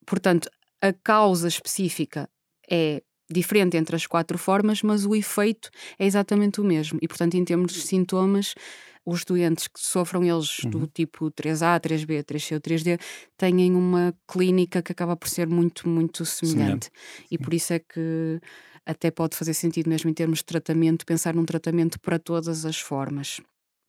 Portanto, 0.06 0.49
a 0.81 0.93
causa 0.93 1.49
específica 1.49 2.29
é 2.70 3.03
diferente 3.31 3.76
entre 3.76 3.94
as 3.94 4.06
quatro 4.06 4.38
formas, 4.38 4.82
mas 4.82 5.05
o 5.05 5.15
efeito 5.15 5.70
é 5.99 6.06
exatamente 6.06 6.61
o 6.61 6.65
mesmo. 6.65 6.99
E, 7.03 7.09
portanto, 7.09 7.35
em 7.35 7.44
termos 7.44 7.73
de 7.73 7.81
sintomas, 7.81 8.55
os 9.08 9.25
doentes 9.25 9.69
que 9.69 9.81
sofram 9.81 10.22
eles 10.22 10.58
uhum. 10.64 10.70
do 10.70 10.87
tipo 10.87 11.31
3A, 11.31 11.81
3B, 11.81 12.22
3C 12.22 12.55
ou 12.55 12.60
3D 12.60 13.00
têm 13.37 13.75
uma 13.75 14.14
clínica 14.26 14.82
que 14.82 14.93
acaba 14.93 15.16
por 15.16 15.28
ser 15.28 15.49
muito, 15.49 15.88
muito 15.88 16.25
semelhante. 16.26 16.58
semelhante. 16.58 16.90
E 17.31 17.38
por 17.38 17.55
isso 17.55 17.72
é 17.72 17.78
que 17.78 18.38
até 18.84 19.10
pode 19.10 19.37
fazer 19.37 19.55
sentido 19.55 19.88
mesmo 19.88 20.10
em 20.10 20.14
termos 20.14 20.38
de 20.38 20.44
tratamento, 20.44 21.06
pensar 21.06 21.34
num 21.34 21.44
tratamento 21.44 21.99
para 22.00 22.19
todas 22.19 22.64
as 22.66 22.78
formas. 22.78 23.40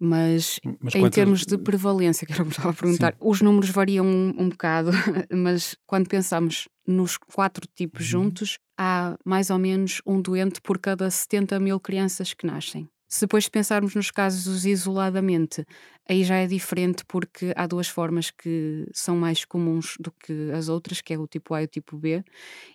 Mas, 0.02 0.60
hum, 0.66 0.78
mas 0.80 0.96
em 0.96 1.02
quantas... 1.02 1.16
termos 1.16 1.46
de 1.46 1.58
prevalência, 1.58 2.26
que 2.28 2.32
era 2.32 2.44
o 2.44 2.46
que 2.46 2.52
estava 2.52 2.70
a 2.70 2.74
perguntar, 2.74 3.12
Sim. 3.12 3.18
os 3.20 3.42
números 3.42 3.70
variam 3.70 4.06
um, 4.06 4.34
um 4.38 4.50
bocado, 4.50 4.92
mas 5.30 5.76
quando 5.86 6.08
pensamos 6.08 6.70
nos 6.88 7.18
quatro 7.18 7.68
tipos 7.76 8.06
uhum. 8.06 8.24
juntos, 8.24 8.58
há 8.78 9.18
mais 9.26 9.50
ou 9.50 9.60
menos 9.60 10.02
um 10.06 10.22
doente 10.22 10.62
por 10.62 10.80
cada 10.80 11.10
70 11.10 11.60
mil 11.60 11.80
crianças 11.80 12.34
que 12.34 12.48
nascem. 12.48 12.90
Se 13.12 13.22
depois 13.22 13.50
pensarmos 13.50 13.96
nos 13.96 14.12
casos 14.12 14.66
isoladamente, 14.66 15.66
aí 16.08 16.24
já 16.24 16.36
é 16.36 16.46
diferente 16.46 17.04
porque 17.08 17.52
há 17.56 17.66
duas 17.66 17.88
formas 17.88 18.30
que 18.30 18.86
são 18.94 19.18
mais 19.18 19.44
comuns 19.46 19.96
do 20.00 20.12
que 20.12 20.52
as 20.52 20.70
outras, 20.70 21.02
que 21.02 21.14
é 21.14 21.18
o 21.18 21.26
tipo 21.28 21.56
A 21.56 21.62
e 21.64 21.66
o 21.66 21.68
tipo 21.68 21.98
B, 21.98 22.24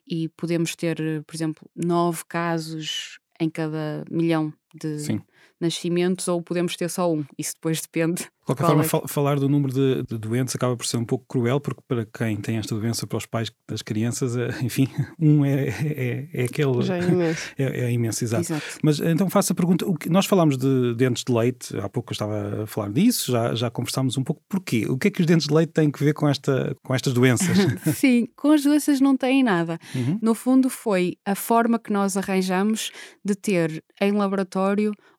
e 0.08 0.28
podemos 0.30 0.74
ter, 0.74 0.96
por 1.24 1.34
exemplo, 1.36 1.70
nove 1.76 2.24
casos 2.28 3.20
em 3.40 3.48
cada 3.50 4.04
milhão 4.10 4.52
de 4.74 4.98
Sim. 4.98 5.20
nascimentos 5.60 6.28
ou 6.28 6.42
podemos 6.42 6.76
ter 6.76 6.88
só 6.88 7.12
um. 7.12 7.24
Isso 7.38 7.54
depois 7.54 7.80
depende 7.80 8.28
de 8.44 8.46
qualquer 8.46 8.66
forma, 8.66 8.84
é... 8.84 9.08
falar 9.08 9.40
do 9.40 9.48
número 9.48 9.72
de, 9.72 10.02
de, 10.02 10.18
doentes 10.18 10.54
acaba 10.54 10.76
por 10.76 10.84
ser 10.84 10.98
um 10.98 11.04
pouco 11.04 11.24
cruel, 11.26 11.58
porque 11.58 11.80
para 11.88 12.04
quem 12.04 12.36
tem 12.36 12.58
esta 12.58 12.74
doença, 12.74 13.06
para 13.06 13.16
os 13.16 13.24
pais 13.24 13.50
das 13.66 13.80
crianças, 13.80 14.36
é, 14.36 14.48
enfim, 14.62 14.86
um 15.18 15.44
é, 15.44 15.68
é, 15.68 16.28
é 16.32 16.44
aquele. 16.44 16.82
Já 16.82 16.98
é 16.98 17.02
imenso. 17.02 17.54
É, 17.56 17.84
é 17.84 17.92
imenso, 17.92 18.24
exato. 18.24 18.42
exato. 18.42 18.62
Mas 18.82 19.00
então 19.00 19.30
faço 19.30 19.52
a 19.52 19.56
pergunta: 19.56 19.86
o 19.86 19.94
que, 19.94 20.10
nós 20.10 20.26
falámos 20.26 20.58
de 20.58 20.94
dentes 20.94 21.24
de 21.24 21.32
leite, 21.32 21.76
há 21.78 21.88
pouco 21.88 22.10
eu 22.10 22.14
estava 22.14 22.64
a 22.64 22.66
falar 22.66 22.90
disso, 22.90 23.32
já, 23.32 23.54
já 23.54 23.70
conversámos 23.70 24.18
um 24.18 24.24
pouco. 24.24 24.42
Porquê? 24.48 24.86
O 24.88 24.98
que 24.98 25.08
é 25.08 25.10
que 25.10 25.20
os 25.20 25.26
dentes 25.26 25.46
de 25.46 25.54
leite 25.54 25.72
têm 25.72 25.90
que 25.90 26.02
ver 26.04 26.12
com, 26.12 26.28
esta, 26.28 26.76
com 26.82 26.94
estas 26.94 27.12
doenças? 27.12 27.56
Sim, 27.96 28.28
com 28.36 28.50
as 28.50 28.62
doenças 28.62 29.00
não 29.00 29.16
têm 29.16 29.42
nada. 29.42 29.78
Uhum. 29.94 30.18
No 30.20 30.34
fundo, 30.34 30.68
foi 30.68 31.16
a 31.24 31.34
forma 31.34 31.78
que 31.78 31.92
nós 31.92 32.16
arranjamos 32.16 32.90
de 33.24 33.34
ter 33.34 33.82
em 34.00 34.12
laboratório 34.12 34.63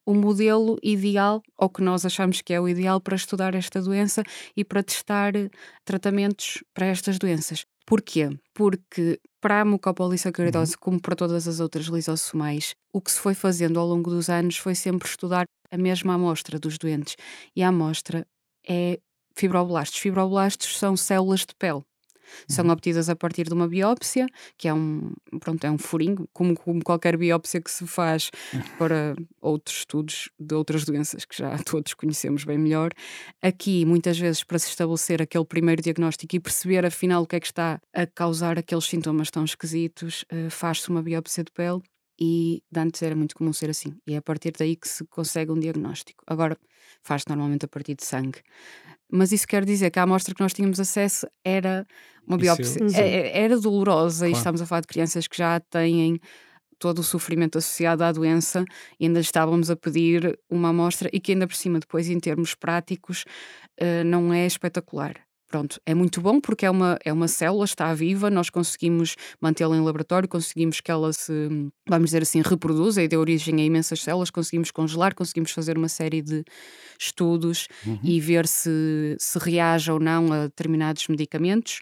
o 0.06 0.14
modelo 0.14 0.78
ideal, 0.84 1.42
ou 1.58 1.70
que 1.70 1.82
nós 1.82 2.06
achamos 2.06 2.42
que 2.42 2.54
é 2.54 2.62
o 2.62 2.70
ideal 2.70 3.02
para 3.02 3.16
estudar 3.16 3.56
esta 3.56 3.82
doença 3.82 4.24
e 4.56 4.64
para 4.64 4.84
testar 4.84 5.36
eh, 5.36 5.50
tratamentos 5.84 6.64
para 6.74 6.86
estas 6.86 7.18
doenças. 7.18 7.66
Porquê? 7.86 8.30
Porque 8.54 9.20
para 9.42 9.62
a 9.62 9.66
mucopolissacaridose, 9.66 10.74
uhum. 10.74 10.80
como 10.80 11.02
para 11.02 11.16
todas 11.16 11.48
as 11.48 11.60
outras 11.60 11.86
lisossomais, 11.86 12.76
o 12.94 13.02
que 13.02 13.12
se 13.12 13.20
foi 13.20 13.34
fazendo 13.34 13.80
ao 13.80 13.88
longo 13.88 14.10
dos 14.10 14.30
anos 14.30 14.58
foi 14.58 14.74
sempre 14.74 15.08
estudar 15.08 15.46
a 15.72 15.78
mesma 15.78 16.16
amostra 16.16 16.60
dos 16.60 16.78
doentes. 16.78 17.16
E 17.56 17.62
a 17.62 17.68
amostra 17.68 18.26
é 18.68 19.00
fibroblastos. 19.36 20.00
Fibroblastos 20.00 20.78
são 20.78 20.96
células 20.98 21.42
de 21.42 21.54
pele. 21.60 21.84
São 22.48 22.66
uhum. 22.66 22.72
obtidas 22.72 23.10
a 23.10 23.16
partir 23.16 23.46
de 23.46 23.54
uma 23.54 23.68
biópsia, 23.68 24.28
que 24.58 24.68
é 24.68 24.74
um, 24.74 25.12
pronto, 25.40 25.64
é 25.66 25.72
um 25.72 25.78
furinho, 25.78 26.28
como, 26.34 26.56
como 26.56 26.84
qualquer 26.84 27.18
biópsia 27.18 27.62
que 27.62 27.72
se 27.72 27.86
faz 27.88 28.30
para 28.78 29.16
outros 29.42 29.78
estudos 29.78 30.30
de 30.40 30.56
outras 30.56 30.86
doenças 30.86 31.26
que 31.26 31.38
já 31.38 31.58
todos 31.64 31.94
conhecemos 31.94 32.44
bem 32.44 32.58
melhor. 32.58 32.92
Aqui, 33.42 33.86
muitas 33.86 34.18
vezes, 34.18 34.44
para 34.44 34.60
se 34.60 34.70
estabelecer 34.70 35.22
aquele 35.22 35.46
primeiro 35.46 35.82
diagnóstico 35.82 36.36
e 36.36 36.40
perceber 36.40 36.86
afinal 36.86 37.24
o 37.24 37.28
que 37.28 37.36
é 37.36 37.40
que 37.40 37.48
está 37.48 37.80
a 37.94 38.06
causar 38.06 38.58
aqueles 38.58 38.86
sintomas 38.86 39.30
tão 39.30 39.44
esquisitos, 39.44 40.26
eh, 40.30 40.50
faz-se 40.50 40.90
uma 40.90 41.02
biópsia 41.02 41.44
de 41.44 41.52
pele 41.52 41.82
e 42.20 42.64
antes 42.76 43.02
era 43.02 43.16
muito 43.16 43.36
comum 43.36 43.52
ser 43.54 43.70
assim. 43.70 43.94
E 44.08 44.14
é 44.14 44.18
a 44.18 44.22
partir 44.22 44.54
daí 44.58 44.76
que 44.76 44.88
se 44.88 45.06
consegue 45.06 45.52
um 45.52 45.60
diagnóstico. 45.60 46.24
Agora 46.28 46.58
faz-se 47.02 47.28
normalmente 47.28 47.66
a 47.66 47.68
partir 47.68 47.96
de 47.96 48.06
sangue. 48.06 48.40
Mas 49.12 49.32
isso 49.32 49.48
quer 49.48 49.66
dizer 49.66 49.92
que 49.92 50.00
a 50.00 50.04
amostra 50.04 50.34
que 50.34 50.42
nós 50.42 50.54
tínhamos 50.54 50.80
acesso 50.80 51.28
era 51.44 51.86
uma 52.28 52.38
biópsia. 52.38 52.80
É, 52.96 53.02
é, 53.02 53.44
era 53.44 53.60
dolorosa 53.60 54.26
claro. 54.26 54.34
e 54.34 54.38
estamos 54.38 54.62
a 54.62 54.66
falar 54.66 54.82
de 54.82 54.88
crianças 54.88 55.28
que 55.28 55.38
já 55.38 55.60
têm 55.60 56.20
todo 56.80 57.00
o 57.00 57.04
sofrimento 57.04 57.58
associado 57.58 58.04
à 58.04 58.12
doença 58.12 58.66
e 59.00 59.06
ainda 59.06 59.20
estávamos 59.20 59.70
a 59.70 59.76
pedir 59.76 60.38
uma 60.50 60.70
amostra 60.70 61.10
e 61.14 61.20
que 61.20 61.32
ainda 61.32 61.48
por 61.48 61.56
cima 61.56 61.80
depois 61.80 62.10
em 62.10 62.20
termos 62.20 62.54
práticos 62.54 63.24
uh, 63.80 64.04
não 64.06 64.34
é 64.34 64.46
espetacular. 64.46 65.25
Pronto, 65.56 65.80
é 65.86 65.96
muito 65.96 66.20
bom 66.20 66.42
porque 66.42 66.66
é 66.66 66.70
uma, 66.70 67.00
é 67.06 67.14
uma 67.14 67.30
célula, 67.30 67.64
está 67.64 67.94
viva, 67.94 68.30
nós 68.30 68.50
conseguimos 68.50 69.16
mantê-la 69.40 69.78
em 69.78 69.80
laboratório, 69.80 70.28
conseguimos 70.28 70.82
que 70.82 70.92
ela 70.92 71.14
se, 71.14 71.32
vamos 71.88 72.08
dizer 72.08 72.24
assim, 72.24 72.42
reproduza 72.42 73.02
e 73.02 73.08
dê 73.08 73.16
origem 73.16 73.62
a 73.62 73.64
imensas 73.64 74.02
células, 74.02 74.30
conseguimos 74.30 74.70
congelar, 74.70 75.16
conseguimos 75.16 75.52
fazer 75.52 75.78
uma 75.78 75.88
série 75.88 76.22
de 76.22 76.44
estudos 77.00 77.70
uhum. 77.88 77.98
e 78.04 78.20
ver 78.20 78.46
se, 78.48 79.16
se 79.18 79.40
reage 79.40 79.90
ou 79.90 79.98
não 79.98 80.34
a 80.34 80.48
determinados 80.48 81.08
medicamentos. 81.08 81.80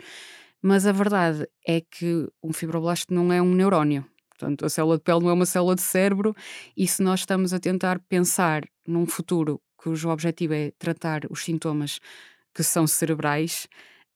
Mas 0.61 0.85
a 0.85 0.91
verdade 0.91 1.47
é 1.67 1.81
que 1.81 2.27
um 2.43 2.53
fibroblasto 2.53 3.11
não 3.11 3.33
é 3.33 3.41
um 3.41 3.55
neurónio. 3.55 4.05
Portanto, 4.29 4.67
a 4.67 4.69
célula 4.69 4.97
de 4.97 5.03
pele 5.03 5.21
não 5.21 5.31
é 5.31 5.33
uma 5.33 5.47
célula 5.47 5.73
de 5.73 5.81
cérebro, 5.81 6.35
e 6.77 6.87
se 6.87 7.01
nós 7.01 7.21
estamos 7.21 7.53
a 7.53 7.59
tentar 7.59 7.99
pensar 8.07 8.61
num 8.87 9.07
futuro 9.07 9.59
cujo 9.83 10.09
objetivo 10.09 10.53
é 10.53 10.71
tratar 10.77 11.23
os 11.29 11.43
sintomas 11.43 11.99
que 12.53 12.63
são 12.63 12.87
cerebrais, 12.87 13.67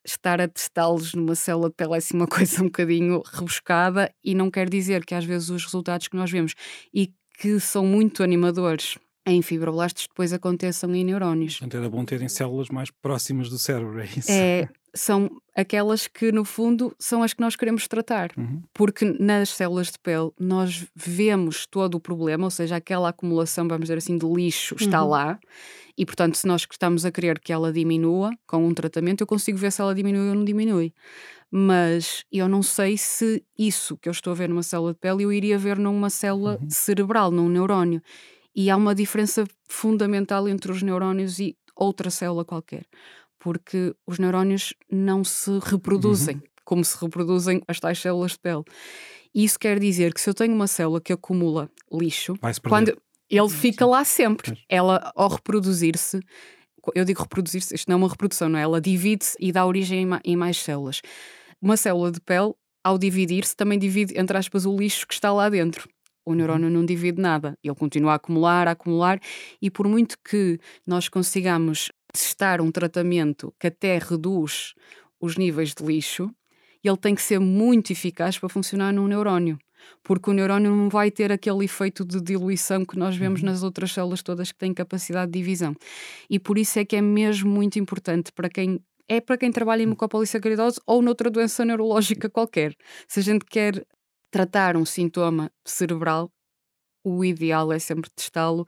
estar 0.05 0.39
a 0.39 0.47
testá-los 0.47 1.13
numa 1.13 1.35
célula 1.35 1.69
de 1.69 1.75
pele 1.75 1.93
é 1.93 1.97
assim 1.97 2.15
uma 2.15 2.27
coisa 2.27 2.61
um 2.61 2.65
bocadinho 2.65 3.21
rebuscada 3.33 4.13
e 4.23 4.33
não 4.33 4.49
quer 4.49 4.69
dizer 4.69 5.05
que 5.05 5.15
às 5.15 5.25
vezes 5.25 5.49
os 5.49 5.63
resultados 5.63 6.07
que 6.07 6.15
nós 6.15 6.31
vemos 6.31 6.53
e 6.93 7.11
que 7.39 7.59
são 7.59 7.85
muito 7.85 8.23
animadores 8.23 8.97
em 9.27 9.41
fibroblastos 9.41 10.07
depois 10.07 10.31
aconteçam 10.31 10.95
em 10.95 11.03
neurónios. 11.03 11.59
Portanto, 11.59 11.77
era 11.77 11.89
bom 11.89 12.05
terem 12.05 12.29
células 12.29 12.69
mais 12.69 12.89
próximas 12.89 13.49
do 13.49 13.59
cérebro, 13.59 13.99
é 13.99 14.05
isso? 14.05 14.31
É, 14.31 14.69
são 14.95 15.29
aquelas 15.53 16.07
que, 16.07 16.31
no 16.31 16.45
fundo, 16.45 16.95
são 16.97 17.21
as 17.21 17.33
que 17.33 17.41
nós 17.41 17.55
queremos 17.55 17.87
tratar. 17.87 18.31
Uhum. 18.37 18.63
Porque 18.73 19.05
nas 19.19 19.49
células 19.49 19.87
de 19.87 19.99
pele 19.99 20.31
nós 20.39 20.87
vemos 20.95 21.67
todo 21.67 21.95
o 21.95 21.99
problema, 21.99 22.45
ou 22.45 22.51
seja, 22.51 22.77
aquela 22.77 23.09
acumulação, 23.09 23.67
vamos 23.67 23.83
dizer 23.83 23.97
assim, 23.97 24.17
de 24.17 24.25
lixo 24.25 24.75
está 24.79 25.03
uhum. 25.03 25.09
lá. 25.09 25.39
E, 25.97 26.05
portanto, 26.05 26.35
se 26.35 26.47
nós 26.47 26.65
estamos 26.69 27.05
a 27.05 27.11
querer 27.11 27.39
que 27.39 27.51
ela 27.51 27.73
diminua 27.73 28.31
com 28.45 28.65
um 28.65 28.73
tratamento, 28.73 29.21
eu 29.21 29.27
consigo 29.27 29.57
ver 29.57 29.71
se 29.71 29.81
ela 29.81 29.93
diminui 29.93 30.29
ou 30.29 30.35
não 30.35 30.45
diminui. 30.45 30.93
Mas 31.49 32.23
eu 32.31 32.47
não 32.47 32.61
sei 32.61 32.97
se 32.97 33.43
isso 33.57 33.97
que 33.97 34.07
eu 34.07 34.11
estou 34.11 34.31
a 34.31 34.35
ver 34.35 34.49
numa 34.49 34.63
célula 34.63 34.93
de 34.93 34.99
pele 34.99 35.23
eu 35.23 35.31
iria 35.31 35.57
ver 35.57 35.77
numa 35.77 36.09
célula 36.09 36.59
uhum. 36.61 36.69
cerebral, 36.69 37.31
num 37.31 37.49
neurónio. 37.49 38.01
E 38.57 38.69
há 38.69 38.75
uma 38.75 38.95
diferença 38.95 39.45
fundamental 39.69 40.49
entre 40.49 40.71
os 40.71 40.81
neurónios 40.81 41.39
e 41.39 41.55
outra 41.75 42.09
célula 42.09 42.43
qualquer 42.43 42.83
porque 43.39 43.95
os 44.05 44.19
neurónios 44.19 44.73
não 44.91 45.23
se 45.23 45.59
reproduzem 45.63 46.35
uhum. 46.35 46.41
como 46.65 46.83
se 46.83 46.97
reproduzem 46.99 47.61
as 47.67 47.79
tais 47.79 47.99
células 47.99 48.31
de 48.31 48.39
pele. 48.39 48.63
Isso 49.33 49.59
quer 49.59 49.79
dizer 49.79 50.13
que 50.13 50.21
se 50.21 50.29
eu 50.29 50.33
tenho 50.33 50.53
uma 50.53 50.67
célula 50.67 50.99
que 50.99 51.13
acumula 51.13 51.69
lixo, 51.91 52.35
quando 52.67 52.97
ele 53.29 53.49
fica 53.49 53.85
lá 53.85 54.03
sempre, 54.03 54.57
ela 54.67 55.11
ao 55.15 55.29
reproduzir-se, 55.29 56.19
eu 56.95 57.05
digo 57.05 57.21
reproduzir-se, 57.21 57.75
isto 57.75 57.87
não 57.89 57.95
é 57.95 57.97
uma 57.97 58.09
reprodução, 58.09 58.49
não 58.49 58.57
é? 58.57 58.63
Ela 58.63 58.81
divide-se 58.81 59.35
e 59.39 59.51
dá 59.51 59.65
origem 59.65 60.07
em 60.23 60.35
mais 60.35 60.57
células. 60.57 61.01
Uma 61.61 61.77
célula 61.77 62.11
de 62.11 62.21
pele, 62.21 62.53
ao 62.83 62.97
dividir-se, 62.97 63.55
também 63.55 63.77
divide, 63.77 64.17
entre 64.17 64.37
aspas, 64.37 64.65
o 64.65 64.75
lixo 64.75 65.05
que 65.05 65.13
está 65.13 65.31
lá 65.31 65.49
dentro. 65.49 65.87
O 66.27 66.35
neurónio 66.35 66.69
não 66.69 66.85
divide 66.85 67.21
nada, 67.21 67.57
ele 67.63 67.73
continua 67.73 68.11
a 68.11 68.15
acumular, 68.15 68.67
a 68.67 68.71
acumular, 68.71 69.17
e 69.61 69.71
por 69.71 69.87
muito 69.87 70.17
que 70.21 70.59
nós 70.85 71.07
consigamos 71.07 71.89
testar 72.11 72.59
um 72.59 72.69
tratamento 72.69 73.53
que 73.57 73.67
até 73.67 73.97
reduz 73.97 74.73
os 75.21 75.37
níveis 75.37 75.73
de 75.73 75.85
lixo, 75.85 76.29
ele 76.83 76.97
tem 76.97 77.15
que 77.15 77.21
ser 77.21 77.39
muito 77.39 77.93
eficaz 77.93 78.37
para 78.37 78.49
funcionar 78.49 78.91
num 78.91 79.07
neurónio. 79.07 79.57
Porque 80.03 80.29
o 80.29 80.33
neurónio 80.33 80.75
não 80.75 80.89
vai 80.89 81.09
ter 81.09 81.31
aquele 81.31 81.63
efeito 81.63 82.03
de 82.03 82.19
diluição 82.19 82.83
que 82.83 82.99
nós 82.99 83.15
vemos 83.15 83.39
uhum. 83.39 83.45
nas 83.45 83.63
outras 83.63 83.93
células 83.93 84.21
todas 84.21 84.51
que 84.51 84.57
têm 84.57 84.73
capacidade 84.73 85.31
de 85.31 85.39
divisão. 85.39 85.73
E 86.29 86.37
por 86.37 86.57
isso 86.57 86.77
é 86.77 86.83
que 86.83 86.97
é 86.97 87.01
mesmo 87.01 87.49
muito 87.49 87.79
importante 87.79 88.33
para 88.33 88.49
quem 88.49 88.81
é 89.07 89.21
para 89.21 89.37
quem 89.37 89.49
trabalha 89.49 89.83
em 89.83 89.85
hum. 89.85 89.91
mucopolissacaridose 89.91 90.81
ou 90.85 91.01
noutra 91.01 91.29
doença 91.29 91.63
neurológica 91.63 92.29
qualquer. 92.29 92.75
Se 93.07 93.21
a 93.21 93.23
gente 93.23 93.45
quer 93.45 93.85
tratar 94.31 94.75
um 94.75 94.85
sintoma 94.85 95.51
cerebral, 95.65 96.31
o 97.03 97.23
ideal 97.23 97.71
é 97.71 97.79
sempre 97.79 98.09
testá-lo 98.09 98.65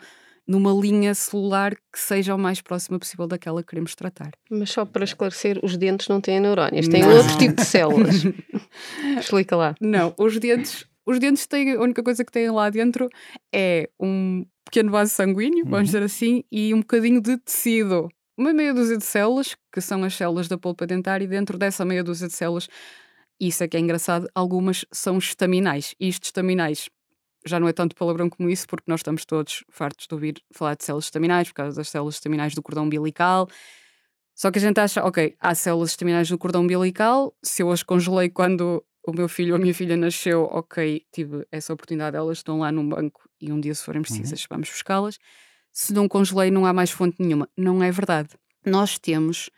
numa 0.47 0.73
linha 0.73 1.13
celular 1.13 1.75
que 1.75 1.99
seja 1.99 2.33
o 2.33 2.37
mais 2.37 2.59
próxima 2.59 2.97
possível 2.97 3.27
daquela 3.27 3.61
que 3.61 3.69
queremos 3.69 3.93
tratar. 3.93 4.31
Mas 4.49 4.71
só 4.71 4.83
para 4.83 5.03
esclarecer, 5.03 5.59
os 5.61 5.77
dentes 5.77 6.07
não 6.07 6.19
têm 6.19 6.39
neurónios, 6.39 6.87
têm 6.87 7.03
não. 7.03 7.15
outro 7.15 7.37
tipo 7.37 7.55
de 7.55 7.65
células. 7.65 8.23
Explica 9.19 9.55
lá. 9.55 9.75
Não, 9.79 10.11
os 10.17 10.39
dentes, 10.39 10.85
os 11.05 11.19
dentes 11.19 11.45
têm, 11.45 11.73
a 11.73 11.79
única 11.79 12.01
coisa 12.01 12.25
que 12.25 12.31
têm 12.31 12.49
lá 12.49 12.67
dentro 12.71 13.09
é 13.53 13.89
um 13.99 14.43
pequeno 14.65 14.91
vaso 14.91 15.13
sanguíneo, 15.13 15.65
uhum. 15.65 15.69
vamos 15.69 15.89
dizer 15.89 16.01
assim, 16.01 16.43
e 16.51 16.73
um 16.73 16.79
bocadinho 16.79 17.21
de 17.21 17.37
tecido. 17.37 18.09
Uma 18.35 18.51
meia 18.51 18.73
dúzia 18.73 18.97
de 18.97 19.03
células, 19.03 19.55
que 19.71 19.81
são 19.81 20.03
as 20.03 20.15
células 20.15 20.47
da 20.47 20.57
polpa 20.57 20.87
dentária, 20.87 21.25
e 21.25 21.27
dentro 21.27 21.59
dessa 21.59 21.85
meia 21.85 22.03
dúzia 22.03 22.27
de 22.27 22.33
células, 22.33 22.67
isso 23.39 23.63
é 23.63 23.67
que 23.67 23.77
é 23.77 23.79
engraçado, 23.79 24.29
algumas 24.35 24.85
são 24.91 25.17
estaminais. 25.17 25.95
E 25.99 26.07
estes 26.07 26.27
estaminais 26.27 26.89
já 27.45 27.59
não 27.59 27.67
é 27.67 27.73
tanto 27.73 27.95
palavrão 27.95 28.29
como 28.29 28.49
isso, 28.49 28.67
porque 28.67 28.89
nós 28.89 28.99
estamos 28.99 29.25
todos 29.25 29.63
fartos 29.69 30.07
de 30.07 30.13
ouvir 30.13 30.41
falar 30.51 30.75
de 30.75 30.83
células 30.83 31.05
estaminais, 31.05 31.47
por 31.47 31.55
causa 31.55 31.75
das 31.77 31.89
células 31.89 32.15
estaminais 32.15 32.53
do 32.53 32.61
cordão 32.61 32.83
umbilical. 32.83 33.47
Só 34.35 34.51
que 34.51 34.59
a 34.59 34.61
gente 34.61 34.79
acha, 34.79 35.03
ok, 35.03 35.35
há 35.39 35.55
células 35.55 35.91
estaminais 35.91 36.29
do 36.29 36.37
cordão 36.37 36.61
umbilical, 36.61 37.33
se 37.43 37.61
eu 37.61 37.71
as 37.71 37.83
congelei 37.83 38.29
quando 38.29 38.83
o 39.05 39.11
meu 39.11 39.27
filho 39.27 39.53
ou 39.53 39.55
a 39.57 39.59
minha 39.59 39.73
filha 39.73 39.97
nasceu, 39.97 40.43
ok, 40.43 41.03
tive 41.11 41.45
essa 41.51 41.73
oportunidade, 41.73 42.15
elas 42.15 42.37
estão 42.37 42.59
lá 42.59 42.71
num 42.71 42.87
banco 42.87 43.29
e 43.41 43.51
um 43.51 43.59
dia, 43.59 43.73
se 43.73 43.83
forem 43.83 44.01
precisas, 44.01 44.41
uhum. 44.41 44.47
vamos 44.51 44.69
buscá-las. 44.69 45.17
Se 45.71 45.93
não 45.93 46.07
congelei, 46.07 46.51
não 46.51 46.65
há 46.65 46.73
mais 46.73 46.91
fonte 46.91 47.21
nenhuma. 47.21 47.49
Não 47.55 47.81
é 47.81 47.91
verdade. 47.91 48.29
Nós 48.65 48.97
temos 48.97 49.49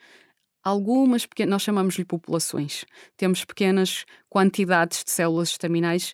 algumas 0.64 1.26
pequenas, 1.26 1.52
nós 1.52 1.62
chamamos-lhe 1.62 2.06
populações, 2.06 2.86
temos 3.18 3.44
pequenas 3.46 4.06
quantidades 4.30 5.04
de 5.04 5.12
células 5.12 5.50
estaminais 5.50 6.14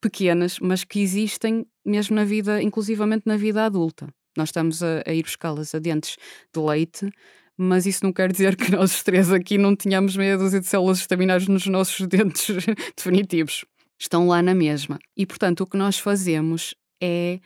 pequenas, 0.00 0.58
mas 0.60 0.84
que 0.84 1.00
existem 1.00 1.66
mesmo 1.84 2.14
na 2.14 2.24
vida, 2.24 2.62
inclusivamente 2.62 3.24
na 3.26 3.36
vida 3.36 3.64
adulta. 3.64 4.08
Nós 4.36 4.50
estamos 4.50 4.82
a, 4.82 5.02
a 5.06 5.12
ir 5.12 5.22
buscá-las 5.24 5.74
a 5.74 5.78
dentes 5.78 6.16
de 6.54 6.60
leite, 6.60 7.10
mas 7.56 7.86
isso 7.86 8.04
não 8.04 8.12
quer 8.12 8.30
dizer 8.30 8.54
que 8.54 8.70
nós 8.70 9.02
três 9.02 9.32
aqui 9.32 9.58
não 9.58 9.74
tenhamos 9.74 10.16
meia 10.16 10.38
dúzia 10.38 10.60
de 10.60 10.66
células 10.66 10.98
estaminares 10.98 11.48
nos 11.48 11.66
nossos 11.66 12.06
dentes 12.06 12.64
definitivos. 12.96 13.64
Estão 13.98 14.28
lá 14.28 14.40
na 14.40 14.54
mesma. 14.54 14.98
E, 15.16 15.26
portanto, 15.26 15.62
o 15.62 15.66
que 15.66 15.76
nós 15.76 15.98
fazemos 15.98 16.72
é 17.02 17.40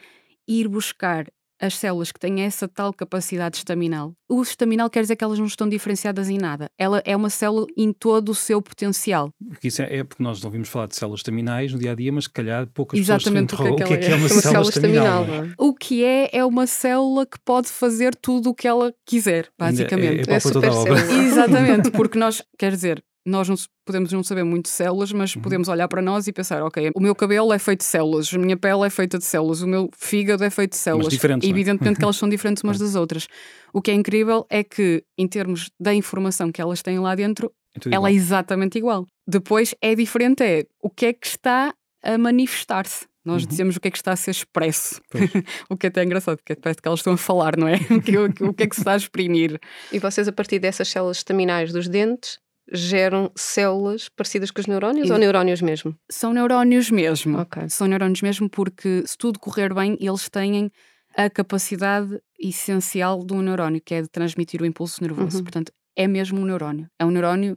ir 0.46 0.68
buscar 0.68 1.26
as 1.62 1.76
células 1.76 2.10
que 2.10 2.18
têm 2.18 2.42
essa 2.42 2.66
tal 2.66 2.92
capacidade 2.92 3.56
estaminal, 3.56 4.12
o 4.28 4.42
estaminal 4.42 4.90
quer 4.90 5.02
dizer 5.02 5.14
que 5.14 5.22
elas 5.22 5.38
não 5.38 5.46
estão 5.46 5.68
diferenciadas 5.68 6.28
em 6.28 6.36
nada. 6.36 6.68
Ela 6.76 7.00
é 7.04 7.14
uma 7.14 7.30
célula 7.30 7.66
em 7.76 7.92
todo 7.92 8.30
o 8.30 8.34
seu 8.34 8.60
potencial. 8.60 9.30
Porque 9.48 9.68
isso 9.68 9.80
é, 9.80 9.98
é 9.98 10.04
porque 10.04 10.22
nós 10.22 10.44
ouvimos 10.44 10.68
falar 10.68 10.88
de 10.88 10.96
células 10.96 11.20
estaminais 11.20 11.72
no 11.72 11.78
dia 11.78 11.92
a 11.92 11.94
dia, 11.94 12.12
mas 12.12 12.24
se 12.24 12.30
calhar 12.30 12.66
poucas 12.66 12.98
Exatamente 12.98 13.50
pessoas 13.50 13.70
o 13.70 13.76
que, 13.76 13.82
é, 13.82 13.84
o 13.84 13.88
que 13.88 13.94
é, 13.94 13.96
que 13.98 14.06
é, 14.06 14.14
uma, 14.16 14.26
uma 14.26 14.28
célula, 14.28 14.68
estaminal. 14.68 15.22
estaminal 15.22 15.44
é? 15.44 15.54
O 15.56 15.74
que 15.74 16.04
é, 16.04 16.30
é 16.32 16.44
uma 16.44 16.66
célula 16.66 17.24
que 17.24 17.38
pode 17.44 17.68
fazer 17.68 18.16
tudo 18.16 18.50
o 18.50 18.54
que 18.54 18.66
ela 18.66 18.92
quiser, 19.06 19.48
basicamente. 19.56 20.28
É, 20.28 20.32
é, 20.32 20.36
é 20.36 20.40
super 20.40 20.72
célula. 20.72 21.00
Exatamente, 21.00 21.90
porque 21.92 22.18
nós, 22.18 22.42
quer 22.58 22.72
dizer, 22.72 23.04
nós 23.24 23.48
não 23.48 23.54
podemos 23.84 24.12
não 24.12 24.22
saber 24.22 24.44
muito 24.44 24.64
de 24.64 24.70
células, 24.70 25.12
mas 25.12 25.34
uhum. 25.34 25.42
podemos 25.42 25.68
olhar 25.68 25.88
para 25.88 26.02
nós 26.02 26.26
e 26.26 26.32
pensar, 26.32 26.62
ok, 26.62 26.90
o 26.94 27.00
meu 27.00 27.14
cabelo 27.14 27.52
é 27.52 27.58
feito 27.58 27.80
de 27.80 27.86
células, 27.86 28.32
a 28.32 28.38
minha 28.38 28.56
pele 28.56 28.84
é 28.86 28.90
feita 28.90 29.18
de 29.18 29.24
células, 29.24 29.62
o 29.62 29.66
meu 29.66 29.90
fígado 29.96 30.42
é 30.44 30.50
feito 30.50 30.72
de 30.72 30.78
células. 30.78 31.06
Mas 31.06 31.14
diferentes, 31.14 31.48
é? 31.48 31.50
Evidentemente 31.50 31.98
que 31.98 32.04
elas 32.04 32.16
são 32.16 32.28
diferentes 32.30 32.62
umas 32.62 32.78
das 32.78 32.94
outras. 32.94 33.26
O 33.72 33.80
que 33.80 33.90
é 33.90 33.94
incrível 33.94 34.46
é 34.50 34.62
que, 34.64 35.04
em 35.16 35.26
termos 35.26 35.70
da 35.80 35.94
informação 35.94 36.50
que 36.50 36.60
elas 36.60 36.82
têm 36.82 36.98
lá 36.98 37.14
dentro, 37.14 37.52
é 37.86 37.94
ela 37.94 38.08
é 38.08 38.12
exatamente 38.12 38.76
igual. 38.78 39.06
Depois 39.26 39.74
é 39.80 39.94
diferente, 39.94 40.42
é 40.42 40.64
o 40.80 40.90
que 40.90 41.06
é 41.06 41.12
que 41.12 41.26
está 41.26 41.74
a 42.02 42.18
manifestar-se. 42.18 43.06
Nós 43.24 43.42
uhum. 43.42 43.48
dizemos 43.48 43.76
o 43.76 43.80
que 43.80 43.88
é 43.88 43.90
que 43.90 43.96
está 43.96 44.12
a 44.12 44.16
ser 44.16 44.32
expresso. 44.32 45.00
o 45.70 45.76
que 45.76 45.86
é 45.86 45.88
até 45.88 46.02
engraçado, 46.02 46.36
porque 46.36 46.56
parece 46.56 46.82
que 46.82 46.88
elas 46.88 47.00
estão 47.00 47.12
a 47.12 47.16
falar, 47.16 47.56
não 47.56 47.68
é? 47.68 47.76
o, 47.90 48.02
que, 48.02 48.44
o 48.44 48.52
que 48.52 48.64
é 48.64 48.66
que 48.66 48.74
se 48.74 48.80
está 48.80 48.94
a 48.94 48.96
exprimir. 48.96 49.60
E 49.92 49.98
vocês, 49.98 50.26
a 50.26 50.32
partir 50.32 50.58
dessas 50.58 50.88
células 50.88 51.18
estaminais 51.18 51.72
dos 51.72 51.88
dentes, 51.88 52.38
geram 52.70 53.30
células 53.34 54.08
parecidas 54.08 54.50
com 54.50 54.60
os 54.60 54.66
neurónios 54.66 55.08
e... 55.08 55.12
ou 55.12 55.18
neurónios 55.18 55.60
mesmo? 55.60 55.96
São 56.10 56.32
neurónios 56.32 56.90
mesmo. 56.90 57.40
Okay. 57.40 57.68
São 57.68 57.86
neurónios 57.86 58.22
mesmo 58.22 58.48
porque, 58.48 59.02
se 59.06 59.16
tudo 59.16 59.38
correr 59.38 59.74
bem, 59.74 59.96
eles 60.00 60.28
têm 60.28 60.70
a 61.16 61.28
capacidade 61.28 62.20
essencial 62.38 63.24
de 63.24 63.32
um 63.34 63.42
neurónio, 63.42 63.80
que 63.84 63.94
é 63.94 64.02
de 64.02 64.08
transmitir 64.08 64.62
o 64.62 64.66
impulso 64.66 65.02
nervoso. 65.02 65.38
Uhum. 65.38 65.42
Portanto, 65.44 65.72
é 65.96 66.06
mesmo 66.06 66.40
um 66.40 66.44
neurónio. 66.44 66.88
É 66.98 67.04
um 67.04 67.10
neurónio 67.10 67.56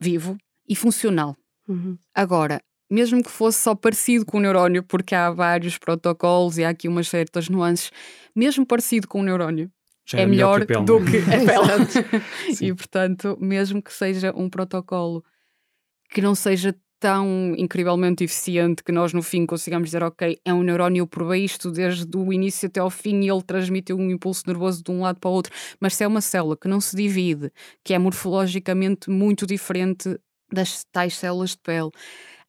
vivo 0.00 0.36
e 0.68 0.76
funcional. 0.76 1.36
Uhum. 1.68 1.96
Agora, 2.14 2.60
mesmo 2.90 3.22
que 3.22 3.30
fosse 3.30 3.60
só 3.60 3.74
parecido 3.74 4.26
com 4.26 4.36
o 4.36 4.40
neurónio, 4.40 4.82
porque 4.82 5.14
há 5.14 5.30
vários 5.30 5.78
protocolos 5.78 6.58
e 6.58 6.64
há 6.64 6.68
aqui 6.68 6.88
umas 6.88 7.08
certas 7.08 7.48
nuances, 7.48 7.90
mesmo 8.36 8.66
parecido 8.66 9.08
com 9.08 9.20
o 9.20 9.22
neurónio, 9.22 9.70
é, 10.12 10.22
é, 10.22 10.26
melhor, 10.26 10.60
melhor 10.60 10.66
pele, 10.66 10.84
do 10.84 11.04
que 11.04 11.18
a 11.18 11.22
pele. 11.22 12.22
e 12.60 12.74
portanto, 12.74 13.38
mesmo 13.40 13.82
que 13.82 13.92
seja 13.92 14.32
um 14.36 14.48
protocolo 14.48 15.24
que 16.10 16.20
não 16.20 16.34
seja 16.34 16.74
tão 17.02 17.52
incrivelmente 17.58 18.22
eficiente 18.22 18.84
que 18.84 18.92
nós 18.92 19.12
no 19.12 19.22
fim 19.22 19.44
consigamos 19.44 19.88
dizer, 19.88 20.04
ok, 20.04 20.38
é 20.44 20.54
um 20.54 20.62
neurónio, 20.62 21.02
eu 21.02 21.06
provei 21.06 21.44
isto 21.44 21.72
desde 21.72 22.16
o 22.16 22.32
início 22.32 22.68
até 22.68 22.78
ao 22.78 22.90
fim 22.90 23.22
e 23.22 23.28
ele 23.28 23.42
transmitiu 23.42 23.96
um 23.96 24.08
impulso 24.08 24.44
nervoso 24.46 24.84
de 24.84 24.90
um 24.92 25.00
lado 25.00 25.18
para 25.18 25.28
o 25.28 25.32
outro, 25.32 25.52
mas 25.80 25.96
se 25.96 26.04
é 26.04 26.06
uma 26.06 26.20
célula 26.20 26.56
que 26.56 26.68
não 26.68 26.80
se 26.80 26.94
divide, 26.94 27.50
que 27.82 27.92
é 27.92 27.98
morfologicamente 27.98 29.10
muito 29.10 29.44
diferente 29.46 30.16
das 30.52 30.84
tais 30.92 31.16
células 31.16 31.50
de 31.50 31.58
pele, 31.58 31.90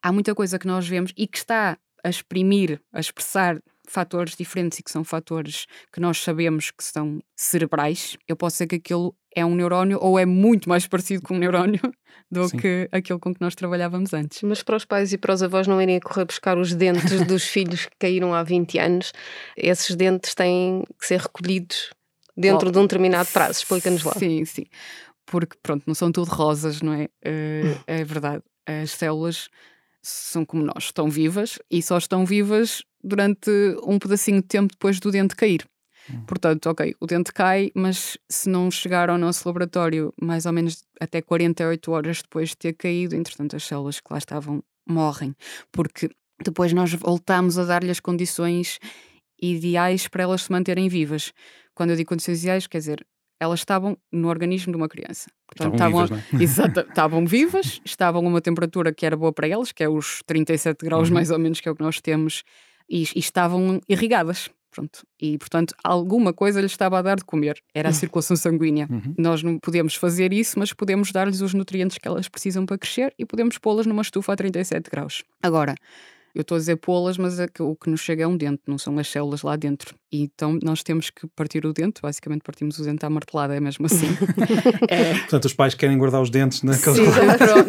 há 0.04 0.12
muita 0.12 0.36
coisa 0.36 0.60
que 0.60 0.68
nós 0.68 0.88
vemos 0.88 1.12
e 1.18 1.26
que 1.26 1.40
está 1.40 1.76
a 2.04 2.10
exprimir, 2.10 2.80
a 2.92 3.00
expressar 3.00 3.60
fatores 3.88 4.36
diferentes 4.36 4.80
e 4.80 4.84
que 4.84 4.92
são 4.92 5.04
fatores 5.04 5.66
que 5.92 6.00
nós 6.00 6.18
sabemos 6.18 6.72
que 6.72 6.84
são 6.84 7.20
cerebrais, 7.36 8.18
eu 8.28 8.36
posso 8.36 8.56
dizer 8.56 8.68
que 8.68 8.76
aquilo 8.76 9.16
é 9.36 9.46
um 9.46 9.56
neurónio 9.56 9.98
ou 10.02 10.18
é 10.18 10.26
muito 10.26 10.70
mais 10.70 10.88
parecido 10.88 11.24
com 11.24 11.36
um 11.36 11.40
neurónio 11.40 11.82
do 12.32 12.48
Sim. 12.48 12.58
que 12.58 12.90
aquilo 12.92 13.20
com 13.20 13.34
que 13.34 13.42
nós 13.42 13.56
trabalhávamos 13.56 14.14
antes. 14.14 14.42
Mas 14.44 14.64
para 14.64 14.78
os 14.78 14.86
pais 14.86 15.12
e 15.14 15.18
para 15.18 15.34
os 15.34 15.44
avós 15.44 15.68
não 15.68 15.82
irem 15.82 15.98
a 15.98 16.02
correr 16.02 16.26
buscar 16.26 16.58
os 16.58 16.74
dentes 16.74 17.22
dos 17.28 17.44
filhos 17.44 17.86
que 17.86 17.96
caíram 18.00 18.34
há 18.34 18.44
20 18.44 18.80
anos, 18.80 19.12
esses 19.58 19.96
dentes 19.96 20.34
têm 20.34 20.84
que 21.00 21.06
ser 21.06 21.20
recolhidos 21.20 21.92
dentro 22.38 22.70
oh, 22.70 22.72
de 22.72 22.80
um 22.80 22.84
determinado 22.84 23.30
prazo. 23.32 23.60
Explica-nos 23.60 24.04
lá. 24.04 24.14
Sim, 24.14 24.46
sim. 24.46 24.66
Porque, 25.26 25.58
pronto, 25.62 25.84
não 25.88 25.96
são 25.96 26.12
tudo 26.12 26.30
rosas, 26.30 26.82
não 26.82 26.94
é? 26.94 27.06
Uh, 27.26 27.80
é 27.88 28.04
verdade. 28.04 28.44
As 28.66 28.92
células 28.92 29.50
são 30.04 30.46
como 30.46 30.64
nós, 30.64 30.86
estão 30.86 31.10
vivas 31.10 31.58
e 31.72 31.82
só 31.82 31.98
estão 31.98 32.26
vivas 32.26 32.84
durante 33.02 33.50
um 33.84 33.98
pedacinho 33.98 34.42
de 34.42 34.48
tempo 34.48 34.74
depois 34.74 35.00
do 35.00 35.12
dente 35.12 35.36
cair. 35.36 35.66
Hum. 36.10 36.24
Portanto, 36.26 36.70
ok, 36.70 36.94
o 37.00 37.08
dente 37.08 37.32
cai, 37.32 37.72
mas 37.74 38.18
se 38.30 38.50
não 38.50 38.70
chegar 38.70 39.10
ao 39.10 39.18
nosso 39.18 39.48
laboratório 39.48 40.14
mais 40.22 40.46
ou 40.46 40.52
menos 40.52 40.84
até 41.00 41.22
48 41.22 41.92
horas 41.92 42.22
depois 42.22 42.50
de 42.50 42.58
ter 42.58 42.74
caído, 42.74 43.16
entretanto, 43.16 43.56
as 43.56 43.64
células 43.64 44.00
que 44.02 44.12
lá 44.12 44.18
estavam 44.18 44.62
morrem, 44.88 45.34
porque 45.72 46.10
depois 46.44 46.74
nós 46.74 46.94
voltamos 46.94 47.58
a 47.58 47.64
dar-lhe 47.64 47.92
as 47.92 48.02
condições 48.02 48.80
ideais 49.42 50.08
para 50.08 50.24
elas 50.24 50.44
se 50.44 50.52
manterem 50.52 50.90
vivas. 50.90 51.32
Quando 51.74 51.92
eu 51.92 51.96
digo 51.96 52.10
condições 52.10 52.42
ideais, 52.42 52.68
quer 52.68 52.80
dizer, 52.80 53.06
elas 53.44 53.60
estavam 53.60 53.98
no 54.12 54.28
organismo 54.28 54.72
de 54.72 54.78
uma 54.78 54.88
criança. 54.88 55.30
Portanto, 55.48 55.74
estavam, 55.74 56.04
estavam 56.04 56.18
vivas, 56.18 56.34
é? 56.34 56.44
Exato, 56.44 56.80
estavam 56.90 57.26
vivas, 57.26 57.82
estavam 57.86 58.26
a 58.26 58.30
uma 58.30 58.42
temperatura 58.42 58.94
que 58.94 59.06
era 59.06 59.16
boa 59.16 59.32
para 59.32 59.48
elas, 59.48 59.72
que 59.72 59.84
é 59.84 59.90
os 59.90 60.22
37 60.26 60.84
graus 60.84 61.10
uhum. 61.10 61.14
mais 61.14 61.32
ou 61.32 61.40
menos, 61.40 61.60
que 61.60 61.70
é 61.70 61.72
o 61.72 61.76
que 61.76 61.84
nós 61.84 62.02
temos, 62.02 62.44
e, 62.90 63.04
e 63.16 63.20
estavam 63.20 63.80
irrigadas. 63.88 64.50
Pronto. 64.72 65.06
E, 65.22 65.38
portanto, 65.38 65.76
alguma 65.84 66.34
coisa 66.34 66.60
lhes 66.60 66.72
estava 66.72 66.98
a 66.98 67.02
dar 67.04 67.18
de 67.18 67.24
comer. 67.24 67.62
Era 67.76 67.90
a 67.90 67.92
uhum. 67.92 67.96
circulação 67.96 68.36
sanguínea. 68.36 68.88
Uhum. 68.90 69.14
Nós 69.20 69.44
não 69.44 69.60
podemos 69.60 69.94
fazer 69.94 70.34
isso, 70.34 70.58
mas 70.58 70.74
podemos 70.74 71.12
dar-lhes 71.12 71.42
os 71.42 71.54
nutrientes 71.54 72.00
que 72.00 72.08
elas 72.08 72.28
precisam 72.28 72.66
para 72.66 72.80
crescer 72.80 73.14
e 73.20 73.24
podemos 73.24 73.60
pô-las 73.60 73.86
numa 73.86 74.02
estufa 74.02 74.34
a 74.34 74.36
37 74.36 74.90
graus. 74.90 75.24
Agora, 75.44 75.76
eu 76.34 76.42
estou 76.42 76.56
a 76.56 76.60
dizer 76.60 76.78
pô-las, 76.78 77.18
mas 77.18 77.40
é 77.40 77.48
o 77.60 77.76
que 77.76 77.90
nos 77.90 78.02
chega 78.02 78.24
é 78.24 78.28
um 78.28 78.36
dente, 78.36 78.62
não 78.68 78.78
são 78.78 78.98
as 78.98 79.08
células 79.08 79.44
lá 79.44 79.56
dentro. 79.56 79.96
E 80.12 80.22
então 80.22 80.58
nós 80.64 80.84
temos 80.84 81.10
que 81.10 81.28
partir 81.36 81.66
o 81.66 81.74
dente, 81.74 82.02
basicamente 82.02 82.42
partimos 82.42 82.78
o 82.80 82.84
dente 82.84 83.06
à 83.06 83.10
martelada, 83.10 83.56
é 83.56 83.60
mesmo 83.60 83.86
assim. 83.86 84.08
é... 84.90 85.14
Portanto, 85.20 85.46
os 85.46 85.54
pais 85.54 85.74
querem 85.76 85.98
guardar 85.98 86.22
os 86.22 86.30
dentes 86.30 86.64
naquela. 86.64 86.96
Sim, 86.96 87.04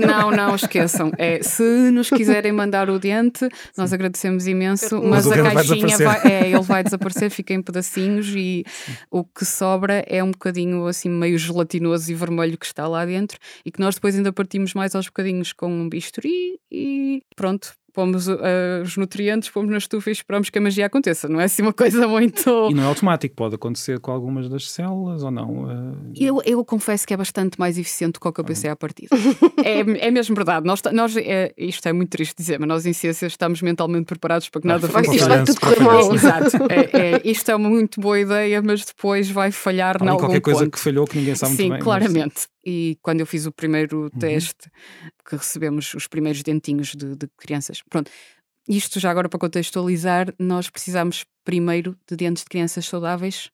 não, 0.06 0.30
não, 0.30 0.54
esqueçam. 0.54 1.10
É, 1.18 1.42
se 1.42 1.62
nos 1.90 2.08
quiserem 2.10 2.52
mandar 2.52 2.88
o 2.88 2.98
dente, 2.98 3.48
nós 3.76 3.90
Sim. 3.90 3.94
agradecemos 3.94 4.46
imenso, 4.46 5.02
mas, 5.02 5.26
mas 5.26 5.32
a 5.38 5.42
caixinha 5.42 5.96
vai, 5.98 6.20
vai, 6.20 6.32
é, 6.32 6.50
ele 6.50 6.62
vai 6.62 6.84
desaparecer, 6.84 7.30
fica 7.30 7.52
em 7.54 7.62
pedacinhos 7.62 8.28
e 8.28 8.64
Sim. 8.66 8.92
o 9.10 9.24
que 9.24 9.44
sobra 9.44 10.04
é 10.06 10.22
um 10.22 10.30
bocadinho 10.30 10.86
assim 10.86 11.08
meio 11.08 11.38
gelatinoso 11.38 12.10
e 12.10 12.14
vermelho 12.14 12.58
que 12.58 12.66
está 12.66 12.86
lá 12.86 13.04
dentro 13.04 13.38
e 13.64 13.70
que 13.70 13.80
nós 13.80 13.94
depois 13.94 14.14
ainda 14.16 14.32
partimos 14.32 14.74
mais 14.74 14.94
aos 14.94 15.06
bocadinhos 15.06 15.52
com 15.52 15.66
um 15.66 15.88
bisturi 15.88 16.58
e 16.70 17.22
pronto, 17.36 17.74
pomos 17.94 18.26
uh, 18.28 18.36
os 18.82 18.96
nutrientes, 18.96 19.48
pomos 19.48 19.70
na 19.70 19.78
estufa 19.78 20.10
e 20.10 20.12
esperamos 20.12 20.50
que 20.50 20.58
a 20.58 20.60
magia 20.60 20.86
aconteça. 20.86 21.28
Não 21.28 21.40
é 21.40 21.44
assim 21.44 21.62
uma 21.62 21.72
coisa 21.72 22.06
muito. 22.06 22.68
E 22.70 22.74
não 22.74 22.82
é 22.82 22.86
automático, 22.86 23.34
pode 23.34 23.54
acontecer 23.54 24.00
com 24.00 24.10
algumas 24.10 24.48
das 24.48 24.70
células 24.70 25.22
ou 25.22 25.30
não? 25.30 25.64
Uh... 25.64 26.12
Eu, 26.16 26.42
eu 26.44 26.64
confesso 26.64 27.06
que 27.06 27.14
é 27.14 27.16
bastante 27.16 27.58
mais 27.58 27.78
eficiente 27.78 28.14
do 28.14 28.20
que 28.20 28.28
o 28.28 28.32
que 28.32 28.40
eu 28.40 28.44
pensei 28.44 28.68
à 28.68 28.76
partida. 28.76 29.16
é, 29.64 30.06
é 30.08 30.10
mesmo 30.10 30.34
verdade. 30.34 30.66
Nós, 30.66 30.82
nós, 30.92 31.16
é, 31.16 31.54
isto 31.56 31.88
é 31.88 31.92
muito 31.92 32.10
triste 32.10 32.34
dizer, 32.36 32.58
mas 32.58 32.68
nós 32.68 32.86
em 32.86 32.92
ciências 32.92 33.32
estamos 33.32 33.62
mentalmente 33.62 34.06
preparados 34.06 34.48
para 34.48 34.60
que 34.60 34.66
nada 34.66 34.86
vai, 34.88 35.02
Isto 35.02 35.28
vai 35.28 35.44
tudo 35.44 35.60
correr 35.60 35.80
mal. 35.80 36.14
Exato. 36.14 36.56
É, 36.68 37.14
é, 37.16 37.22
isto 37.24 37.50
é 37.50 37.54
uma 37.54 37.68
muito 37.68 38.00
boa 38.00 38.18
ideia, 38.18 38.60
mas 38.60 38.84
depois 38.84 39.30
vai 39.30 39.52
falhar 39.52 40.02
em 40.02 40.16
qualquer 40.16 40.40
coisa 40.40 40.60
ponto. 40.60 40.72
que 40.72 40.80
falhou 40.80 41.06
que 41.06 41.16
ninguém 41.16 41.34
sabe 41.34 41.54
Sim, 41.54 41.68
muito 41.68 41.72
bem. 41.72 41.78
Sim, 41.78 41.84
claramente. 41.84 42.34
Mas... 42.34 42.53
E 42.64 42.98
quando 43.02 43.20
eu 43.20 43.26
fiz 43.26 43.46
o 43.46 43.52
primeiro 43.52 44.04
uhum. 44.04 44.18
teste, 44.18 44.70
que 45.28 45.36
recebemos 45.36 45.94
os 45.94 46.06
primeiros 46.06 46.42
dentinhos 46.42 46.94
de, 46.94 47.16
de 47.16 47.28
crianças, 47.36 47.82
pronto, 47.88 48.10
isto 48.68 48.98
já 48.98 49.10
agora 49.10 49.28
para 49.28 49.38
contextualizar, 49.38 50.32
nós 50.38 50.70
precisamos 50.70 51.24
primeiro 51.44 51.96
de 52.08 52.16
dentes 52.16 52.42
de 52.42 52.48
crianças 52.48 52.86
saudáveis 52.86 53.50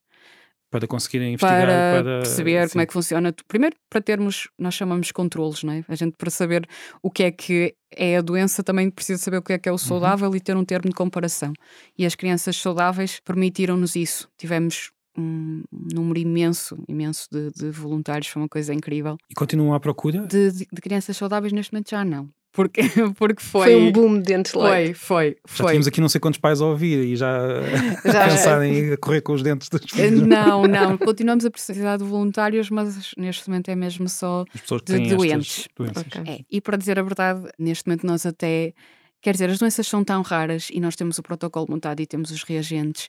para 0.71 0.87
conseguirem 0.87 1.35
investigar, 1.35 1.67
para, 1.67 2.03
para 2.05 2.19
perceber 2.21 2.69
sim. 2.69 2.73
como 2.73 2.83
é 2.83 2.87
que 2.87 2.93
funciona. 2.93 3.35
Primeiro, 3.49 3.77
para 3.91 4.01
termos, 4.01 4.49
nós 4.57 4.75
chamamos 4.75 5.11
controles, 5.11 5.65
não 5.65 5.73
é? 5.73 5.85
A 5.89 5.97
gente, 5.97 6.17
para 6.17 6.31
saber 6.31 6.67
o 7.03 7.11
que 7.11 7.25
é 7.25 7.33
que 7.33 7.75
é 7.91 8.17
a 8.17 8.21
doença, 8.21 8.63
também 8.63 8.89
precisa 8.89 9.21
saber 9.21 9.39
o 9.39 9.43
que 9.43 9.53
é 9.53 9.59
que 9.59 9.69
é 9.69 9.73
o 9.73 9.75
uhum. 9.75 9.79
saudável 9.79 10.31
uhum. 10.31 10.37
e 10.37 10.41
ter 10.41 10.57
um 10.57 10.65
termo 10.65 10.89
de 10.89 10.95
comparação. 10.95 11.53
E 11.99 12.07
as 12.07 12.15
crianças 12.15 12.57
saudáveis 12.57 13.19
permitiram-nos 13.25 13.97
isso. 13.97 14.29
Tivemos 14.39 14.93
um 15.17 15.63
número 15.71 16.19
imenso, 16.19 16.83
imenso 16.89 17.29
de, 17.31 17.51
de, 17.51 17.71
voluntários, 17.71 18.29
foi 18.29 18.43
uma 18.43 18.49
coisa 18.49 18.73
incrível. 18.73 19.17
E 19.29 19.35
continuam 19.35 19.75
à 19.75 19.81
procura? 19.81 20.27
De, 20.27 20.53
de, 20.53 20.67
de, 20.71 20.81
crianças 20.81 21.17
saudáveis 21.17 21.53
neste 21.53 21.73
momento 21.73 21.91
já 21.91 22.05
não. 22.05 22.29
Porque, 22.53 22.83
porque 23.17 23.43
foi. 23.43 23.67
Foi 23.67 23.77
um 23.77 23.93
boom 23.93 24.19
de 24.19 24.23
dentes 24.23 24.53
Foi, 24.53 24.93
foi, 24.93 25.37
foi. 25.47 25.65
Já 25.65 25.65
tínhamos 25.67 25.87
aqui 25.87 26.01
não 26.01 26.09
sei 26.09 26.21
quantos 26.21 26.41
pais 26.41 26.61
a 26.61 26.67
ouvir 26.67 27.05
e 27.05 27.17
já, 27.17 27.39
já 28.05 28.29
pensarem 28.29 28.93
em 28.93 28.97
correr 28.97 29.21
com 29.21 29.33
os 29.33 29.43
dentes 29.43 29.69
dos 29.69 29.83
filhos. 29.89 30.23
Não, 30.23 30.65
não. 30.65 30.99
Continuamos 30.99 31.45
a 31.45 31.51
precisar 31.51 31.97
de 31.97 32.05
voluntários, 32.05 32.69
mas 32.71 33.13
neste 33.17 33.49
momento 33.49 33.69
é 33.69 33.77
mesmo 33.77 34.09
só 34.09 34.45
de 34.85 35.15
doentes. 35.15 35.69
Okay. 35.79 36.23
É. 36.27 36.41
E 36.51 36.61
para 36.61 36.77
dizer 36.77 36.99
a 36.99 37.03
verdade, 37.03 37.49
neste 37.59 37.87
momento 37.87 38.07
nós 38.07 38.27
até 38.27 38.75
Quer 39.23 39.33
dizer, 39.33 39.51
as 39.51 39.59
doenças 39.59 39.87
são 39.87 40.03
tão 40.03 40.23
raras 40.23 40.69
e 40.73 40.81
nós 40.81 40.97
temos 40.97 41.19
o 41.19 41.23
protocolo 41.23 41.67
montado 41.69 42.01
e 42.01 42.07
temos 42.07 42.31
os 42.31 42.43
reagentes 42.43 43.07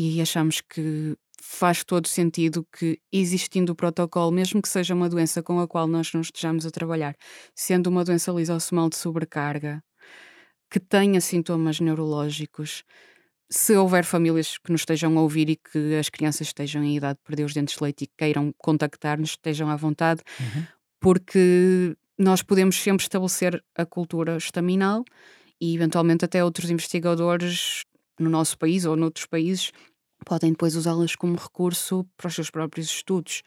e 0.00 0.20
achamos 0.20 0.62
que 0.62 1.14
faz 1.42 1.84
todo 1.84 2.08
sentido 2.08 2.66
que, 2.72 2.98
existindo 3.12 3.72
o 3.72 3.74
protocolo, 3.74 4.30
mesmo 4.30 4.62
que 4.62 4.68
seja 4.68 4.94
uma 4.94 5.10
doença 5.10 5.42
com 5.42 5.60
a 5.60 5.68
qual 5.68 5.86
nós 5.86 6.12
não 6.14 6.22
estejamos 6.22 6.64
a 6.64 6.70
trabalhar, 6.70 7.14
sendo 7.54 7.88
uma 7.88 8.02
doença 8.02 8.32
lisossomal 8.32 8.88
de 8.88 8.96
sobrecarga, 8.96 9.82
que 10.70 10.80
tenha 10.80 11.20
sintomas 11.20 11.80
neurológicos, 11.80 12.82
se 13.50 13.76
houver 13.76 14.04
famílias 14.04 14.56
que 14.56 14.72
nos 14.72 14.82
estejam 14.82 15.18
a 15.18 15.22
ouvir 15.22 15.50
e 15.50 15.56
que 15.56 15.96
as 15.96 16.08
crianças 16.08 16.46
estejam 16.46 16.82
em 16.82 16.96
idade 16.96 17.18
de 17.18 17.24
perder 17.24 17.44
os 17.44 17.52
dentes 17.52 17.76
de 17.76 17.82
leite 17.84 18.04
e 18.04 18.10
queiram 18.16 18.54
contactar-nos, 18.56 19.30
estejam 19.30 19.68
à 19.68 19.76
vontade, 19.76 20.22
uhum. 20.38 20.64
porque 20.98 21.94
nós 22.18 22.42
podemos 22.42 22.76
sempre 22.76 23.02
estabelecer 23.02 23.62
a 23.76 23.84
cultura 23.84 24.38
estaminal 24.38 25.04
e 25.60 25.74
eventualmente 25.74 26.24
até 26.24 26.42
outros 26.42 26.70
investigadores 26.70 27.82
no 28.20 28.30
nosso 28.30 28.56
país 28.58 28.84
ou 28.84 28.94
noutros 28.94 29.26
países 29.26 29.72
podem 30.24 30.50
depois 30.50 30.76
usá-las 30.76 31.14
como 31.14 31.36
recurso 31.36 32.06
para 32.16 32.28
os 32.28 32.34
seus 32.34 32.50
próprios 32.50 32.86
estudos. 32.86 33.42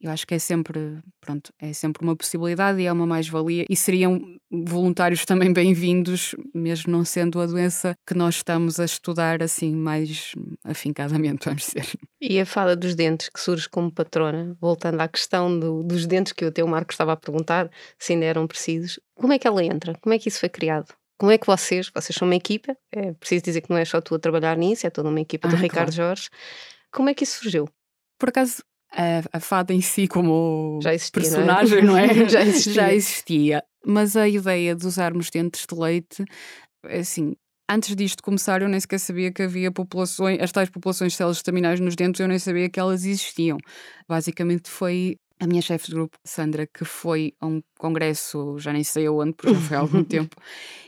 Eu 0.00 0.10
acho 0.10 0.26
que 0.26 0.34
é 0.34 0.38
sempre, 0.38 0.98
pronto, 1.20 1.52
é 1.60 1.72
sempre 1.72 2.02
uma 2.02 2.16
possibilidade 2.16 2.80
e 2.80 2.86
é 2.86 2.92
uma 2.92 3.06
mais-valia 3.06 3.64
e 3.70 3.76
seriam 3.76 4.20
voluntários 4.50 5.24
também 5.24 5.52
bem-vindos, 5.54 6.34
mesmo 6.52 6.90
não 6.90 7.04
sendo 7.04 7.40
a 7.40 7.46
doença 7.46 7.94
que 8.04 8.12
nós 8.12 8.36
estamos 8.36 8.80
a 8.80 8.84
estudar 8.84 9.40
assim 9.42 9.72
mais 9.74 10.32
afincadamente, 10.64 11.44
vamos 11.46 11.66
dizer. 11.66 11.86
E 12.20 12.40
a 12.40 12.46
fada 12.46 12.74
dos 12.74 12.96
dentes 12.96 13.28
que 13.28 13.40
surge 13.40 13.68
como 13.68 13.92
patrona, 13.92 14.56
voltando 14.60 15.00
à 15.00 15.06
questão 15.06 15.56
do, 15.56 15.84
dos 15.84 16.04
dentes 16.04 16.32
que 16.32 16.44
o 16.44 16.50
teu 16.50 16.66
Marco 16.66 16.92
estava 16.92 17.12
a 17.12 17.16
perguntar, 17.16 17.70
se 17.96 18.12
ainda 18.12 18.24
eram 18.24 18.48
precisos, 18.48 18.98
como 19.14 19.32
é 19.32 19.38
que 19.38 19.46
ela 19.46 19.64
entra? 19.64 19.94
Como 20.00 20.12
é 20.12 20.18
que 20.18 20.28
isso 20.28 20.40
foi 20.40 20.48
criado? 20.48 20.92
Como 21.18 21.30
é 21.32 21.38
que 21.38 21.46
vocês, 21.46 21.90
vocês 21.94 22.16
são 22.16 22.26
uma 22.26 22.34
equipa, 22.34 22.76
é 22.90 23.12
preciso 23.12 23.44
dizer 23.44 23.60
que 23.60 23.70
não 23.70 23.76
é 23.76 23.84
só 23.84 24.00
tu 24.00 24.14
a 24.14 24.18
trabalhar 24.18 24.56
nisso, 24.56 24.86
é 24.86 24.90
toda 24.90 25.08
uma 25.08 25.20
equipa 25.20 25.48
do 25.48 25.56
ah, 25.56 25.58
Ricardo 25.58 25.94
claro. 25.94 26.08
Jorge. 26.08 26.28
Como 26.90 27.08
é 27.08 27.14
que 27.14 27.24
isso 27.24 27.40
surgiu? 27.40 27.68
Por 28.18 28.28
acaso, 28.28 28.62
a, 28.92 29.36
a 29.36 29.40
fada 29.40 29.72
em 29.72 29.80
si, 29.80 30.06
como 30.06 30.78
existia, 30.84 31.22
personagem, 31.22 31.82
não 31.82 31.96
é? 31.96 32.12
Não 32.12 32.22
é? 32.26 32.28
Já, 32.28 32.42
existia. 32.42 32.72
Já 32.72 32.92
existia. 32.92 33.64
Mas 33.84 34.16
a 34.16 34.28
ideia 34.28 34.74
de 34.74 34.86
usarmos 34.86 35.30
dentes 35.30 35.66
de 35.66 35.74
leite, 35.74 36.24
é 36.86 37.00
assim, 37.00 37.34
antes 37.68 37.96
disto 37.96 38.22
começar, 38.22 38.62
eu 38.62 38.68
nem 38.68 38.78
sequer 38.78 38.98
sabia 38.98 39.32
que 39.32 39.42
havia 39.42 39.72
populações, 39.72 40.38
as 40.40 40.52
tais 40.52 40.68
populações 40.68 41.12
de 41.12 41.18
células 41.18 41.38
estaminais 41.38 41.80
nos 41.80 41.96
dentes, 41.96 42.20
eu 42.20 42.28
nem 42.28 42.38
sabia 42.38 42.68
que 42.68 42.78
elas 42.78 43.04
existiam. 43.04 43.58
Basicamente 44.08 44.68
foi 44.68 45.16
a 45.42 45.46
minha 45.46 45.60
chefe 45.60 45.88
de 45.88 45.94
grupo, 45.94 46.16
Sandra, 46.24 46.68
que 46.68 46.84
foi 46.84 47.34
a 47.40 47.46
um 47.46 47.60
congresso, 47.76 48.56
já 48.60 48.72
nem 48.72 48.84
sei 48.84 49.06
aonde, 49.06 49.32
porque 49.32 49.52
já 49.52 49.60
foi 49.60 49.76
há 49.76 49.80
algum 49.80 50.04
tempo, 50.04 50.36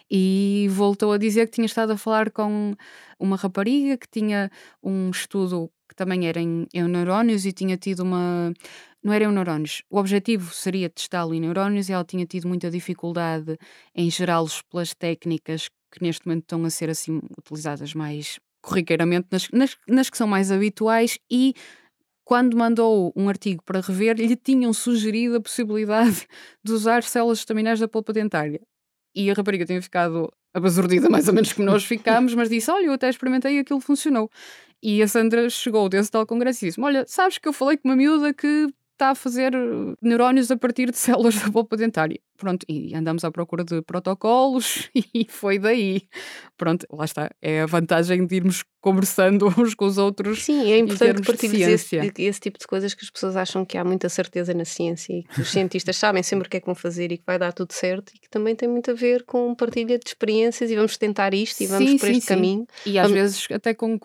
e 0.09 0.69
voltou 0.71 1.11
a 1.11 1.19
dizer 1.19 1.47
que 1.47 1.57
tinha 1.57 1.67
estado 1.67 1.91
a 1.91 1.97
falar 1.97 2.31
com 2.31 2.73
uma 3.19 3.35
rapariga 3.37 3.97
que 3.97 4.07
tinha 4.09 4.49
um 4.81 5.11
estudo 5.11 5.73
que 5.89 5.97
também 5.97 6.29
era 6.29 6.41
em, 6.41 6.69
em 6.73 6.85
neurónios 6.85 7.45
e 7.45 7.53
tinha 7.53 7.77
tido 7.77 8.05
uma. 8.05 8.53
Não 9.03 9.13
era 9.13 9.25
em 9.25 9.33
neurónios. 9.33 9.83
O 9.91 9.99
objetivo 9.99 10.55
seria 10.55 10.89
testá-lo 10.89 11.35
em 11.35 11.41
neurónios 11.41 11.89
e 11.89 11.93
ela 11.93 12.05
tinha 12.05 12.25
tido 12.25 12.47
muita 12.47 12.71
dificuldade 12.71 13.59
em 13.93 14.09
gerá-los 14.09 14.63
pelas 14.63 14.95
técnicas 14.95 15.69
que 15.91 16.01
neste 16.01 16.27
momento 16.27 16.45
estão 16.45 16.65
a 16.65 16.71
ser 16.71 16.91
assim 16.91 17.21
utilizadas 17.37 17.93
mais 17.93 18.39
corriqueiramente, 18.63 19.27
nas, 19.31 19.49
nas, 19.51 19.77
nas 19.87 20.09
que 20.09 20.17
são 20.17 20.27
mais 20.27 20.51
habituais 20.51 21.19
e 21.31 21.55
quando 22.25 22.57
mandou 22.57 23.13
um 23.15 23.29
artigo 23.29 23.63
para 23.65 23.81
rever, 23.81 24.17
lhe 24.17 24.37
tinham 24.37 24.73
sugerido 24.73 25.37
a 25.37 25.41
possibilidade 25.41 26.27
de 26.65 26.73
usar 26.73 27.03
células 27.03 27.39
estaminais 27.39 27.79
da 27.81 27.89
polpa 27.89 28.13
dentária. 28.13 28.61
E 29.15 29.31
a 29.31 29.35
rapariga 29.35 29.65
tinha 29.65 29.81
ficado 29.81 30.33
abasurdida, 30.53 31.09
mais 31.11 31.29
ou 31.29 31.35
menos 31.35 31.53
como 31.53 31.67
nós 31.67 31.85
ficámos, 31.85 32.35
mas 32.35 32.49
disse: 32.49 32.71
Olha, 32.71 32.87
eu 32.87 32.93
até 32.95 33.09
experimentei 33.09 33.57
e 33.57 33.59
aquilo 33.61 33.81
funcionou. 33.81 34.31
E 34.83 35.03
a 35.03 35.09
Sandra 35.09 35.49
chegou 35.51 35.89
desse 35.89 36.11
tal 36.11 36.27
congresso 36.27 36.65
e 36.65 36.69
disse: 36.69 36.81
Olha, 36.81 37.05
sabes 37.07 37.39
que 37.39 37.47
eu 37.47 37.53
falei 37.53 37.77
com 37.77 37.89
uma 37.89 37.97
miúda 37.97 38.33
que 38.35 38.69
está 38.95 39.11
a 39.11 39.15
fazer 39.15 39.53
neurónios 40.01 40.51
a 40.51 40.57
partir 40.57 40.91
de 40.91 40.97
células 40.99 41.37
da 41.37 41.51
polpa 41.51 41.77
dentária. 41.77 42.19
Pronto, 42.37 42.67
e 42.69 42.95
andamos 42.95 43.25
à 43.25 43.31
procura 43.31 43.63
de 43.63 43.81
protocolos 43.83 44.91
e 45.15 45.27
foi 45.29 45.59
daí. 45.59 46.03
Pronto, 46.57 46.87
lá 46.91 47.05
está. 47.05 47.31
É 47.41 47.61
a 47.63 47.67
vantagem 47.67 48.27
de 48.27 48.37
irmos 48.37 48.65
conversando 48.81 49.47
uns 49.59 49.75
com 49.75 49.85
os 49.85 49.99
outros. 49.99 50.43
Sim, 50.43 50.73
é 50.73 50.79
importante 50.79 51.21
que 51.21 51.27
partilhes 51.27 51.69
esse, 51.69 51.97
esse, 52.19 52.41
tipo 52.41 52.59
de 52.59 52.67
coisas 52.67 52.93
que 52.93 53.05
as 53.05 53.11
pessoas 53.11 53.37
acham 53.37 53.65
que 53.65 53.79
há 53.79 53.85
muita 53.85 54.09
certeza 54.09 54.53
na 54.53 54.65
ciência 54.65 55.13
e 55.13 55.23
que 55.23 55.41
os 55.41 55.51
cientistas 55.51 55.97
sabem 55.97 56.23
sempre 56.23 56.47
o 56.47 56.51
que 56.51 56.57
é 56.57 56.61
que 56.61 56.67
vão 56.67 56.75
fazer 56.75 57.13
e 57.13 57.19
que 57.19 57.25
vai 57.25 57.39
dar 57.39 57.53
tudo 57.53 57.73
certo 57.73 58.13
e 58.15 58.19
que 58.19 58.29
também 58.29 58.55
tem 58.57 58.69
muito 58.69 58.91
a 58.91 58.95
ver 58.95 59.25
com 59.25 59.55
partilha 59.55 59.99
de 59.99 60.09
experiências 60.09 60.71
e 60.71 60.77
vamos 60.77 60.97
tentar 60.97 61.33
isto 61.35 61.61
e 61.63 61.67
vamos 61.67 61.89
sim, 61.89 61.99
por 61.99 62.07
sim, 62.07 62.13
este 62.13 62.23
sim. 62.23 62.35
caminho. 62.35 62.67
E 62.85 62.99
às 62.99 63.09
vamos... 63.09 63.23
vezes 63.23 63.47
até 63.53 63.75
com 63.75 63.99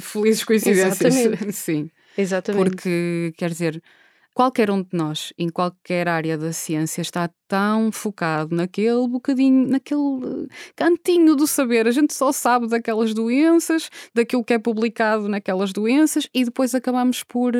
felizes 0.00 0.44
coincidências. 0.44 1.14
Exatamente. 1.14 1.52
sim. 1.52 1.90
Exatamente. 2.16 2.70
Porque, 2.70 3.32
quer 3.36 3.50
dizer, 3.50 3.80
qualquer 4.38 4.70
um 4.70 4.80
de 4.80 4.90
nós, 4.92 5.32
em 5.36 5.48
qualquer 5.48 6.06
área 6.06 6.38
da 6.38 6.52
ciência, 6.52 7.00
está 7.02 7.28
tão 7.48 7.90
focado 7.90 8.54
naquele 8.54 9.08
bocadinho, 9.08 9.66
naquele 9.66 10.46
cantinho 10.76 11.34
do 11.34 11.44
saber. 11.44 11.88
A 11.88 11.90
gente 11.90 12.14
só 12.14 12.30
sabe 12.30 12.68
daquelas 12.68 13.12
doenças, 13.12 13.90
daquilo 14.14 14.44
que 14.44 14.54
é 14.54 14.58
publicado 14.60 15.28
naquelas 15.28 15.72
doenças, 15.72 16.28
e 16.32 16.44
depois 16.44 16.72
acabamos 16.72 17.24
por 17.24 17.52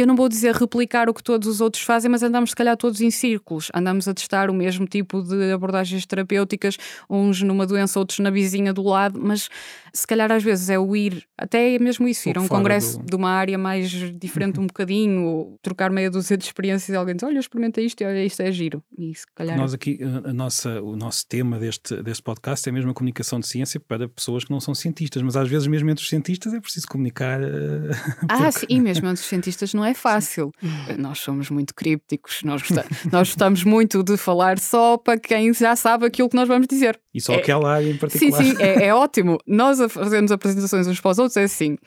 eu 0.00 0.06
não 0.06 0.16
vou 0.16 0.28
dizer 0.28 0.54
replicar 0.54 1.08
o 1.08 1.14
que 1.14 1.22
todos 1.22 1.46
os 1.48 1.60
outros 1.60 1.82
fazem, 1.82 2.10
mas 2.10 2.22
andamos 2.22 2.50
se 2.50 2.56
calhar 2.56 2.76
todos 2.76 3.00
em 3.00 3.10
círculos. 3.10 3.70
Andamos 3.74 4.08
a 4.08 4.14
testar 4.14 4.50
o 4.50 4.54
mesmo 4.54 4.86
tipo 4.86 5.22
de 5.22 5.52
abordagens 5.52 6.04
terapêuticas, 6.04 6.76
uns 7.08 7.42
numa 7.42 7.66
doença, 7.66 7.98
outros 7.98 8.18
na 8.18 8.30
vizinha 8.30 8.72
do 8.72 8.82
lado, 8.82 9.20
mas 9.22 9.48
se 9.92 10.06
calhar 10.06 10.30
às 10.32 10.42
vezes 10.42 10.68
é 10.68 10.78
o 10.78 10.96
ir, 10.96 11.24
até 11.38 11.78
mesmo 11.78 12.08
isso, 12.08 12.28
ir 12.28 12.36
a 12.36 12.40
um 12.40 12.48
congresso 12.48 12.98
do... 12.98 13.04
de 13.04 13.16
uma 13.16 13.30
área 13.30 13.56
mais 13.56 13.90
diferente 13.90 14.58
um 14.58 14.66
bocadinho, 14.74 15.56
trocar 15.62 15.90
meia 15.90 16.10
dúzia 16.10 16.36
de 16.36 16.44
experiências 16.44 16.88
e 16.88 16.96
alguém 16.96 17.14
diz, 17.14 17.22
olha, 17.22 17.38
experimenta 17.38 17.80
isto 17.80 18.00
e 18.00 18.06
olha, 18.06 18.24
isto 18.24 18.42
é 18.42 18.50
giro. 18.50 18.82
E 18.98 19.14
se 19.14 19.24
calhar... 19.34 19.56
Nós 19.56 19.72
aqui, 19.72 20.00
a 20.02 20.32
nossa, 20.32 20.82
o 20.82 20.96
nosso 20.96 21.26
tema 21.28 21.58
deste, 21.58 22.02
deste 22.02 22.22
podcast 22.22 22.68
é 22.68 22.72
mesmo 22.72 22.90
a 22.90 22.94
comunicação 22.94 23.38
de 23.38 23.46
ciência 23.46 23.78
para 23.78 24.08
pessoas 24.08 24.44
que 24.44 24.50
não 24.50 24.60
são 24.60 24.74
cientistas, 24.74 25.22
mas 25.22 25.36
às 25.36 25.48
vezes 25.48 25.68
mesmo 25.68 25.88
entre 25.88 26.02
os 26.02 26.08
cientistas 26.08 26.52
é 26.52 26.60
preciso 26.60 26.88
comunicar. 26.88 27.40
Uh, 27.40 27.90
ah, 28.28 28.50
sim, 28.50 28.66
e 28.68 28.80
mesmo 28.80 29.06
entre 29.06 29.22
os 29.22 29.28
cientistas 29.28 29.72
não 29.72 29.83
é 29.84 29.94
fácil. 29.94 30.52
nós 30.98 31.18
somos 31.18 31.50
muito 31.50 31.74
crípticos, 31.74 32.42
nós, 32.42 32.62
gostamos, 32.62 33.04
nós 33.12 33.28
gostamos 33.28 33.64
muito 33.64 34.02
de 34.02 34.16
falar 34.16 34.58
só 34.58 34.96
para 34.96 35.18
quem 35.18 35.52
já 35.52 35.76
sabe 35.76 36.06
aquilo 36.06 36.28
que 36.28 36.36
nós 36.36 36.48
vamos 36.48 36.66
dizer. 36.66 37.00
E 37.14 37.20
só 37.20 37.32
é, 37.32 37.36
aquela 37.36 37.72
área 37.72 37.88
em 37.88 37.96
particular. 37.96 38.42
Sim, 38.42 38.56
sim, 38.56 38.62
é, 38.62 38.86
é 38.86 38.94
ótimo. 38.94 39.38
Nós 39.46 39.78
fazemos 39.92 40.32
apresentações 40.32 40.86
uns 40.88 41.00
para 41.00 41.10
os 41.12 41.18
outros, 41.18 41.36
é 41.36 41.44
assim. 41.44 41.78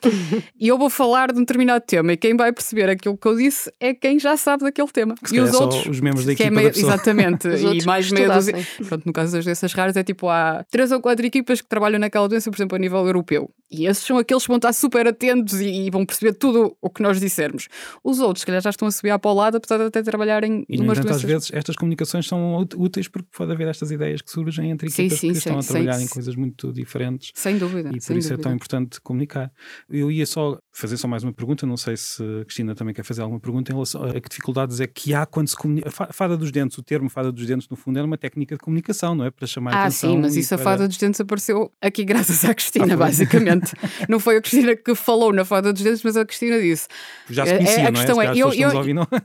e 0.58 0.68
eu 0.68 0.78
vou 0.78 0.90
falar 0.90 1.34
de 1.34 1.40
um 1.40 1.42
determinado 1.42 1.84
tema 1.86 2.14
e 2.14 2.18
quem 2.18 2.36
vai 2.38 2.54
perceber 2.54 2.90
aquilo 2.90 3.18
que 3.18 3.28
eu 3.28 3.36
disse 3.36 3.72
é 3.80 3.94
quem 3.94 4.18
já 4.18 4.38
sabe 4.38 4.64
daquele 4.64 4.88
tema. 4.88 5.16
Que 5.16 5.36
e 5.36 5.40
os 5.42 5.54
outros. 5.54 5.86
os 5.86 6.00
membros 6.00 6.26
da 6.26 6.32
equipa. 6.32 6.48
É 6.48 6.52
meio, 6.52 6.72
da 6.72 6.80
exatamente. 6.80 7.48
e 7.52 7.86
mais 7.86 8.10
meia 8.10 8.30
dúzia. 8.30 8.56
Pronto, 8.88 9.06
no 9.06 9.12
caso 9.12 9.34
das 9.34 9.44
doenças 9.44 9.74
raras, 9.74 9.98
é 9.98 10.04
tipo 10.04 10.30
há 10.30 10.64
três 10.72 10.92
ou 10.92 11.02
quatro 11.02 11.26
equipas 11.26 11.60
que 11.60 11.68
trabalham 11.68 12.00
naquela 12.00 12.28
doença, 12.30 12.50
por 12.50 12.58
exemplo, 12.58 12.78
a 12.78 12.80
nível 12.80 13.06
europeu. 13.06 13.50
E 13.70 13.86
esses 13.86 14.04
são 14.06 14.18
aqueles 14.18 14.44
que 14.44 14.48
vão 14.48 14.56
estar 14.56 14.72
super 14.72 15.06
atentos 15.08 15.60
e, 15.60 15.88
e 15.88 15.90
vão 15.90 16.06
perceber 16.06 16.34
tudo 16.34 16.78
o 16.82 16.90
que 16.90 17.02
nós 17.02 17.20
dissermos. 17.20 17.68
Os 18.02 18.20
outros, 18.20 18.42
se 18.42 18.46
calhar, 18.46 18.62
já 18.62 18.70
estão 18.70 18.88
a 18.88 18.92
subir 18.92 19.18
para 19.20 19.32
o 19.32 19.34
lado, 19.34 19.58
apesar 19.58 19.78
de 19.78 19.84
até 19.84 20.02
trabalharem 20.02 20.66
e, 20.70 20.76
entanto, 20.76 21.02
doenças. 21.02 21.18
às 21.18 21.24
vezes 21.24 21.50
estas 21.54 21.76
comunicações 21.76 22.28
são 22.28 22.66
úteis 22.78 23.08
porque 23.10 23.28
pode 23.36 23.52
haver 23.52 23.68
estas 23.68 23.92
ideias 23.92 24.22
que 24.22 24.32
surgem 24.32 24.72
entre 24.72 24.88
equipas 24.88 25.17
sim, 25.17 25.17
sim, 25.20 25.32
que 25.32 25.38
estão 25.38 25.62
sim, 25.62 25.70
a 25.70 25.72
trabalhar 25.74 26.02
em 26.02 26.08
coisas 26.08 26.36
muito 26.36 26.72
diferentes. 26.72 27.32
Sem 27.34 27.58
dúvida. 27.58 27.90
E 27.90 28.00
por 28.00 28.18
isso 28.18 28.30
dúvida. 28.30 28.34
é 28.34 28.38
tão 28.38 28.54
importante 28.54 29.02
comunicar. 29.02 29.52
Eu 29.90 30.12
ia 30.12 30.26
só 30.26 30.58
fazer 30.72 30.98
só 30.98 31.08
mais 31.08 31.24
uma 31.24 31.34
pergunta, 31.34 31.66
não 31.66 31.78
sei 31.78 31.98
se 31.98 32.24
a 32.42 32.46
Cristina 32.46 32.76
também 32.76 32.94
quer 32.94 33.04
fazer 33.04 33.22
alguma 33.22 33.40
pergunta 33.40 33.72
em 33.72 33.76
relação 33.76 34.04
a 34.04 34.20
que 34.20 34.30
dificuldades 34.30 34.80
é 34.80 34.88
que 34.88 35.14
há 35.14 35.26
quando 35.26 35.48
se 35.48 35.56
comunica. 35.56 35.90
A 35.90 36.14
fada 36.14 36.38
dos 36.38 36.52
dentes, 36.52 36.78
o 36.78 36.84
termo 36.84 37.10
fada 37.10 37.32
dos 37.32 37.46
dentes, 37.46 37.68
no 37.70 37.76
fundo, 37.76 37.98
era 37.98 38.06
uma 38.06 38.18
técnica 38.18 38.56
de 38.56 38.62
comunicação, 38.62 39.16
não 39.16 39.26
é? 39.26 39.32
Para 39.32 39.48
chamar 39.48 39.74
ah, 39.74 39.82
atenção. 39.84 40.10
Ah, 40.10 40.14
sim, 40.14 40.20
mas 40.20 40.36
isso 40.36 40.50
para... 40.50 40.62
a 40.62 40.64
fada 40.64 40.88
dos 40.88 40.98
dentes 40.98 41.20
apareceu 41.20 41.72
aqui 41.82 42.04
graças 42.06 42.46
à 42.46 42.54
Cristina, 42.54 42.94
ah, 42.94 42.98
basicamente. 42.98 43.74
não 44.08 44.20
foi 44.20 44.38
a 44.38 44.42
Cristina 44.42 44.76
que 44.76 44.96
falou 44.96 45.34
na 45.34 45.44
fada 45.44 45.74
dos 45.74 45.82
dentes, 45.82 46.04
mas 46.04 46.16
a 46.16 46.26
Cristina 46.26 46.60
disse. 46.60 46.88
Já 47.30 47.46
se 47.46 47.56
conhecia, 47.56 47.84
é, 47.84 47.88
a 47.88 47.92
questão 47.92 48.22
é, 48.22 48.32
eu, 48.32 48.54
eu, 48.54 48.72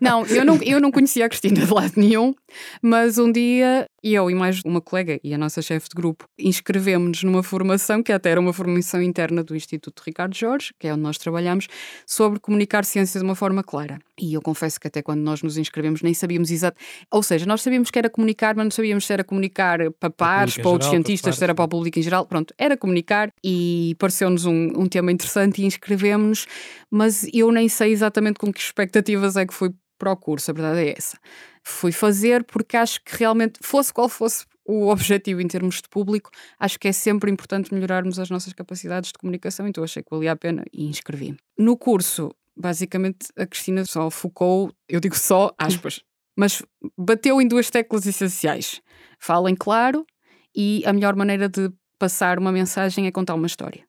não, 0.01 0.27
eu 0.27 0.45
não, 0.45 0.57
eu 0.63 0.81
não 0.81 0.91
conhecia 0.91 1.27
a 1.27 1.29
Cristina 1.29 1.65
de 1.67 1.73
lado 1.73 1.93
nenhum, 1.97 2.35
mas 2.83 3.19
um 3.19 3.31
dia 3.31 3.87
eu 4.03 4.31
e 4.31 4.35
mais 4.35 4.61
uma 4.65 4.81
colega 4.81 5.21
e 5.23 5.33
a 5.33 5.39
nossa 5.39 5.63
chefe 5.63 5.89
de 5.89 5.95
grupo 5.95 6.27
inscrevemos-nos 6.39 7.23
numa 7.23 7.43
formação 7.43 8.03
que 8.03 8.13
até 8.13 8.31
era 8.31 8.41
uma 8.41 8.53
formação 8.53 9.01
interna 9.01 9.45
do 9.45 9.55
Instituto 9.55 10.03
Ricardo 10.05 10.35
Jorge, 10.35 10.73
que 10.79 10.89
é 10.89 10.93
onde 10.93 11.03
nós 11.03 11.19
trabalhamos, 11.19 11.69
sobre 12.07 12.41
comunicar 12.41 12.85
ciência 12.85 13.21
de 13.21 13.25
uma 13.25 13.35
forma 13.35 13.63
clara. 13.63 13.99
E 14.21 14.35
eu 14.35 14.43
confesso 14.43 14.81
que 14.81 14.89
até 14.89 15.03
quando 15.03 15.21
nós 15.21 15.43
nos 15.43 15.57
inscrevemos 15.57 16.03
nem 16.03 16.15
sabíamos 16.15 16.51
exato. 16.51 16.77
Ou 17.11 17.23
seja, 17.23 17.47
nós 17.47 17.63
sabíamos 17.63 17.91
que 17.91 17.99
era 17.99 18.11
comunicar, 18.11 18.55
mas 18.57 18.65
não 18.65 18.71
sabíamos 18.71 19.07
se 19.07 19.13
era 19.13 19.23
comunicar 19.25 19.79
para 19.93 20.11
pares, 20.11 20.57
para 20.57 20.69
outros 20.69 20.91
geral, 20.91 21.03
cientistas, 21.03 21.37
se 21.37 21.45
era 21.45 21.55
para 21.55 21.65
o 21.65 21.69
público 21.69 21.99
em 21.99 22.03
geral. 22.03 22.27
Pronto, 22.27 22.53
era 22.59 22.77
comunicar 22.77 23.33
e 23.43 23.95
pareceu-nos 23.99 24.45
um, 24.45 24.73
um 24.77 24.87
tema 24.87 25.13
interessante 25.13 25.63
e 25.63 25.67
inscrevemos-nos, 25.67 26.47
mas 26.91 27.27
eu 27.33 27.51
nem 27.53 27.69
sei 27.69 27.93
exatamente 27.93 28.39
com 28.39 28.53
que 28.53 28.61
expectativas 28.61 29.37
é 29.37 29.47
que 29.47 29.55
fui 29.55 29.71
para 30.03 30.11
o 30.11 30.17
curso, 30.17 30.51
a 30.51 30.55
verdade 30.55 30.81
é 30.81 30.95
essa. 30.99 31.17
Fui 31.63 31.93
fazer 31.93 32.43
porque 32.43 32.77
acho 32.77 33.01
que 33.05 33.17
realmente, 33.17 33.61
fosse 33.63 33.95
qual 33.95 34.09
fosse 34.09 34.45
o 34.67 34.89
objetivo 34.89 35.41
em 35.41 35.47
termos 35.47 35.77
de 35.77 35.89
público, 35.89 36.29
acho 36.59 36.77
que 36.77 36.89
é 36.89 36.93
sempre 36.93 37.31
importante 37.31 37.73
melhorarmos 37.73 38.19
as 38.19 38.29
nossas 38.29 38.53
capacidades 38.53 39.13
de 39.13 39.19
comunicação, 39.19 39.69
então 39.69 39.85
achei 39.85 40.03
que 40.03 40.11
valia 40.11 40.33
a 40.33 40.37
pena 40.37 40.65
e 40.73 40.87
inscrevi-me. 40.87 41.39
No 41.57 41.77
curso, 41.77 42.35
basicamente, 42.57 43.29
a 43.37 43.47
Cristina 43.47 43.85
só 43.85 44.11
focou, 44.11 44.73
eu 44.89 44.99
digo 44.99 45.17
só, 45.17 45.55
aspas, 45.57 46.01
mas 46.37 46.63
bateu 46.99 47.41
em 47.41 47.47
duas 47.47 47.71
teclas 47.71 48.05
essenciais. 48.05 48.81
Falem 49.21 49.55
claro 49.55 50.05
e 50.53 50.83
a 50.85 50.93
melhor 50.93 51.15
maneira 51.15 51.49
de 51.49 51.71
passar 51.97 52.41
uma 52.41 52.51
mensagem 52.51 53.07
é 53.07 53.13
contar 53.13 53.35
uma 53.35 53.47
história. 53.47 53.85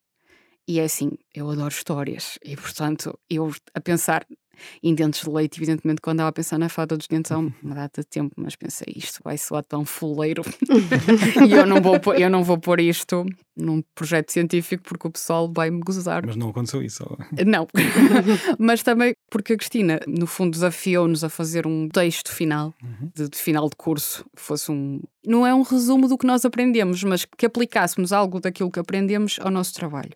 E 0.68 0.80
é 0.80 0.84
assim, 0.84 1.12
eu 1.34 1.50
adoro 1.50 1.74
histórias 1.74 2.38
e, 2.44 2.56
portanto, 2.56 3.20
eu 3.28 3.52
a 3.74 3.82
pensar 3.82 4.26
em 4.82 4.94
dentes 4.94 5.22
de 5.22 5.30
leite, 5.30 5.58
evidentemente, 5.58 6.02
quando 6.02 6.18
estava 6.18 6.30
a 6.30 6.34
pensar 6.34 6.58
na 6.58 6.70
fada 6.70 6.98
dos 6.98 7.08
dentes 7.08 7.32
há 7.32 7.38
uma 7.38 7.52
data 7.76 8.02
de 8.02 8.08
tempo, 8.08 8.34
mas 8.38 8.56
pensei, 8.56 8.94
isto 8.96 9.20
vai 9.24 9.38
soar 9.38 9.64
tão 9.64 9.86
fuleiro 9.86 10.44
e 11.48 11.54
eu 11.54 11.66
não, 11.66 11.82
vou 11.82 12.00
pôr, 12.00 12.20
eu 12.20 12.30
não 12.30 12.44
vou 12.44 12.58
pôr 12.58 12.80
isto 12.80 13.26
num 13.56 13.84
projeto 13.94 14.32
científico 14.32 14.84
porque 14.84 15.08
o 15.08 15.12
pessoal 15.12 15.52
vai 15.54 15.70
me 15.70 15.80
gozar. 15.80 16.26
Mas 16.26 16.36
não 16.36 16.50
aconteceu 16.50 16.82
isso? 16.82 17.06
Não. 17.46 17.68
mas 18.58 18.82
também 18.84 19.14
porque 19.30 19.54
a 19.54 19.58
Cristina, 19.58 20.00
no 20.08 20.28
fundo, 20.28 20.52
desafiou-nos 20.52 21.24
a 21.24 21.30
fazer 21.30 21.68
um 21.68 21.88
texto 21.88 22.32
final, 22.32 22.74
uhum. 22.82 23.12
de, 23.16 23.30
de, 23.30 23.38
final 23.38 23.70
de 23.70 23.76
curso, 23.76 24.26
fosse 24.36 24.72
um. 24.72 25.02
Não 25.26 25.46
é 25.46 25.54
um 25.54 25.62
resumo 25.62 26.08
do 26.08 26.18
que 26.18 26.26
nós 26.26 26.44
aprendemos, 26.44 27.04
mas 27.04 27.26
que 27.26 27.46
aplicássemos 27.46 28.12
algo 28.12 28.40
daquilo 28.40 28.72
que 28.72 28.80
aprendemos 28.80 29.40
ao 29.42 29.52
nosso 29.52 29.74
trabalho 29.74 30.12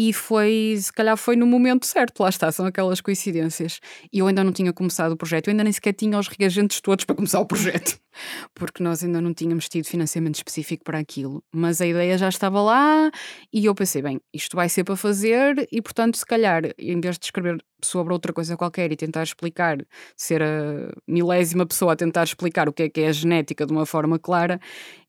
e 0.00 0.12
foi, 0.12 0.76
se 0.80 0.92
calhar 0.92 1.16
foi 1.16 1.34
no 1.34 1.44
momento 1.44 1.84
certo, 1.84 2.20
lá 2.20 2.28
está, 2.28 2.52
são 2.52 2.64
aquelas 2.64 3.00
coincidências. 3.00 3.80
E 4.12 4.20
eu 4.20 4.28
ainda 4.28 4.44
não 4.44 4.52
tinha 4.52 4.72
começado 4.72 5.10
o 5.10 5.16
projeto, 5.16 5.48
eu 5.48 5.50
ainda 5.50 5.64
nem 5.64 5.72
sequer 5.72 5.92
tinha 5.92 6.16
os 6.16 6.28
reagentes 6.28 6.80
todos 6.80 7.04
para 7.04 7.16
começar 7.16 7.40
o 7.40 7.44
projeto, 7.44 7.98
porque 8.54 8.80
nós 8.80 9.02
ainda 9.02 9.20
não 9.20 9.34
tínhamos 9.34 9.68
tido 9.68 9.86
financiamento 9.86 10.36
específico 10.36 10.84
para 10.84 11.00
aquilo. 11.00 11.42
Mas 11.52 11.80
a 11.80 11.86
ideia 11.86 12.16
já 12.16 12.28
estava 12.28 12.62
lá 12.62 13.10
e 13.52 13.66
eu 13.66 13.74
pensei, 13.74 14.00
bem, 14.00 14.20
isto 14.32 14.54
vai 14.54 14.68
ser 14.68 14.84
para 14.84 14.94
fazer 14.94 15.66
e, 15.72 15.82
portanto, 15.82 16.16
se 16.16 16.24
calhar, 16.24 16.62
em 16.78 17.00
vez 17.00 17.18
de 17.18 17.24
escrever 17.26 17.58
sobre 17.82 18.12
outra 18.12 18.32
coisa 18.32 18.56
qualquer 18.56 18.92
e 18.92 18.96
tentar 18.96 19.24
explicar, 19.24 19.78
ser 20.16 20.44
a 20.44 20.92
milésima 21.08 21.66
pessoa 21.66 21.94
a 21.94 21.96
tentar 21.96 22.22
explicar 22.22 22.68
o 22.68 22.72
que 22.72 22.84
é 22.84 22.88
que 22.88 23.00
é 23.00 23.08
a 23.08 23.12
genética 23.12 23.66
de 23.66 23.72
uma 23.72 23.84
forma 23.84 24.16
clara, 24.16 24.60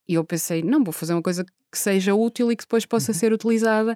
e 0.10 0.16
eu 0.16 0.24
pensei, 0.24 0.64
não, 0.64 0.84
vou 0.84 0.92
fazer 0.92 1.14
uma 1.14 1.22
coisa 1.22 1.46
que 1.72 1.78
seja 1.78 2.16
útil 2.16 2.52
e 2.52 2.56
que 2.56 2.64
depois 2.64 2.84
possa 2.84 3.12
uhum. 3.12 3.18
ser 3.18 3.32
utilizada. 3.32 3.96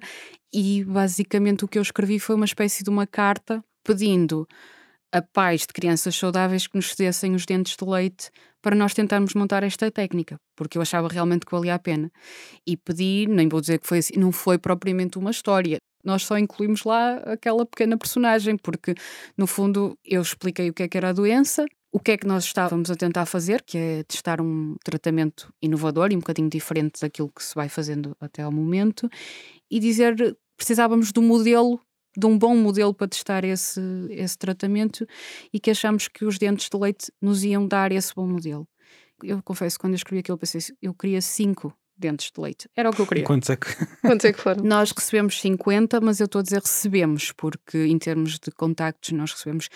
E 0.54 0.84
basicamente 0.84 1.66
o 1.66 1.68
que 1.68 1.80
eu 1.80 1.82
escrevi 1.82 2.20
foi 2.20 2.36
uma 2.36 2.46
espécie 2.46 2.84
de 2.84 2.90
uma 2.92 3.08
carta 3.08 3.66
pedindo 3.84 4.48
a 5.12 5.24
pais 5.24 5.62
de 5.62 5.68
crianças 5.74 6.16
saudáveis 6.16 6.68
que 6.68 6.76
nos 6.76 6.92
cedessem 6.92 7.34
os 7.34 7.48
dentes 7.48 7.76
de 7.76 7.84
leite 7.84 8.30
para 8.62 8.76
nós 8.76 8.94
tentarmos 8.94 9.34
montar 9.34 9.64
esta 9.64 9.90
técnica, 9.90 10.38
porque 10.56 10.78
eu 10.78 10.84
achava 10.84 11.08
realmente 11.08 11.48
que 11.48 11.52
valia 11.52 11.74
a 11.74 11.80
pena. 11.80 12.12
E 12.66 12.78
pedi, 12.78 13.26
nem 13.28 13.50
vou 13.50 13.60
dizer 13.60 13.80
que 13.80 13.88
foi 13.88 13.98
assim, 13.98 14.14
não 14.16 14.32
foi 14.32 14.60
propriamente 14.60 15.18
uma 15.18 15.32
história. 15.32 15.78
Nós 16.06 16.24
só 16.26 16.38
incluímos 16.38 16.84
lá 16.84 17.16
aquela 17.26 17.66
pequena 17.66 17.98
personagem, 17.98 18.56
porque 18.56 18.94
no 19.36 19.48
fundo 19.48 19.98
eu 20.06 20.22
expliquei 20.22 20.70
o 20.70 20.74
que 20.74 20.84
é 20.84 20.88
que 20.88 20.98
era 20.98 21.10
a 21.10 21.14
doença, 21.14 21.66
o 21.94 22.00
que 22.00 22.12
é 22.12 22.18
que 22.18 22.26
nós 22.26 22.44
estávamos 22.44 22.90
a 22.90 22.96
tentar 22.96 23.28
fazer, 23.28 23.62
que 23.62 23.78
é 23.78 24.04
testar 24.04 24.42
um 24.42 24.76
tratamento 24.84 25.54
inovador 25.62 26.12
e 26.12 26.16
um 26.16 26.20
bocadinho 26.20 26.50
diferente 26.50 27.00
daquilo 27.00 27.30
que 27.30 27.44
se 27.44 27.54
vai 27.54 27.70
fazendo 27.70 28.18
até 28.20 28.42
ao 28.42 28.52
momento, 28.52 29.08
e 29.70 29.80
dizer 29.80 30.36
precisávamos 30.58 31.12
de 31.12 31.20
um 31.20 31.24
modelo, 31.24 31.80
de 32.18 32.26
um 32.26 32.36
bom 32.36 32.58
modelo 32.58 32.96
para 32.96 33.08
testar 33.08 33.44
esse, 33.44 33.80
esse 34.10 34.36
tratamento 34.36 35.06
e 35.54 35.60
que 35.60 35.70
achamos 35.70 36.08
que 36.08 36.26
os 36.26 36.40
dentes 36.40 36.68
de 36.68 36.76
leite 36.76 37.12
nos 37.22 37.44
iam 37.44 37.68
dar 37.68 37.92
esse 37.92 38.14
bom 38.16 38.26
modelo. 38.26 38.68
Eu 39.22 39.44
confesso, 39.44 39.80
quando 39.80 39.94
eu 39.94 39.98
escrevi 39.98 40.22
aquilo, 40.22 40.38
pensei, 40.38 40.62
eu 40.82 40.96
queria 40.96 41.22
cinco 41.22 41.72
dentes 41.96 42.32
de 42.36 42.42
leite. 42.42 42.68
Era 42.76 42.90
o 42.90 42.94
que 42.94 43.02
eu 43.02 43.08
queria. 43.08 43.24
Quantos 43.24 43.52
é 43.52 43.56
que, 43.56 43.68
Quantos 44.02 44.26
é 44.26 44.34
que 44.34 44.40
foram? 44.42 44.64
Nós 44.64 44.92
recebemos 44.92 45.40
50, 45.40 46.02
mas 46.02 46.20
eu 46.20 46.26
estou 46.26 46.40
a 46.40 46.44
dizer 46.44 46.60
recebemos, 46.60 47.32
porque 47.32 47.86
em 47.86 48.00
termos 48.00 48.40
de 48.40 48.50
contactos 48.52 49.12
nós 49.12 49.32
recebemos 49.32 49.70